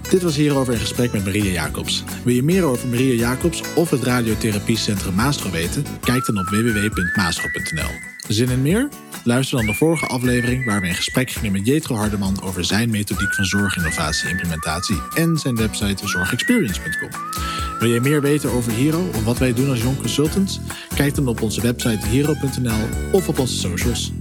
Dit 0.10 0.22
was 0.22 0.36
hierover 0.36 0.74
in 0.74 0.80
gesprek 0.80 1.12
met 1.12 1.26
Maria 1.26 1.52
Jacobs. 1.52 2.04
Wil 2.24 2.34
je 2.34 2.44
meer 2.44 2.64
over 2.64 2.88
Maria 2.88 3.14
Jacobs 3.14 3.62
of 3.76 3.90
het 3.90 4.04
Radiotherapiecentrum 4.04 5.14
Maastro 5.14 5.50
weten? 5.50 5.86
Kijk 6.02 6.26
dan 6.26 6.38
op 6.38 6.46
www.maastro.nl. 6.46 7.90
Zin 8.28 8.50
in 8.50 8.62
meer? 8.62 8.90
Luister 9.24 9.58
dan 9.58 9.66
de 9.66 9.74
vorige 9.74 10.06
aflevering 10.06 10.66
waar 10.66 10.82
we 10.82 10.88
in 10.88 10.96
gesprek 10.96 11.32
gingen 11.32 11.52
met 11.52 11.66
Jetro 11.66 11.96
Hardeman 11.96 12.42
over 12.42 12.66
zijn 12.66 12.90
methodiek 12.90 13.34
van 13.36 13.46
zorginnovatie-implementatie 13.46 15.02
en 15.16 15.38
zijn 15.38 15.56
website 15.56 16.08
zorgexperience.com. 16.08 17.10
Wil 17.80 17.90
je 17.90 18.02
meer 18.02 18.22
weten 18.22 18.52
over 18.52 18.72
Hero 18.72 19.00
of 19.00 19.24
wat 19.24 19.38
wij 19.38 19.54
doen 19.54 19.70
als 19.70 19.82
Jong 19.82 19.98
Consultants? 19.98 20.60
Kijk 20.96 21.16
dan 21.16 21.28
op 21.28 21.42
onze 21.42 21.62
website 21.62 22.08
hero.nl 22.08 22.88
of 23.12 23.28
op 23.28 23.40
onze 23.40 23.56
socials. 23.56 24.12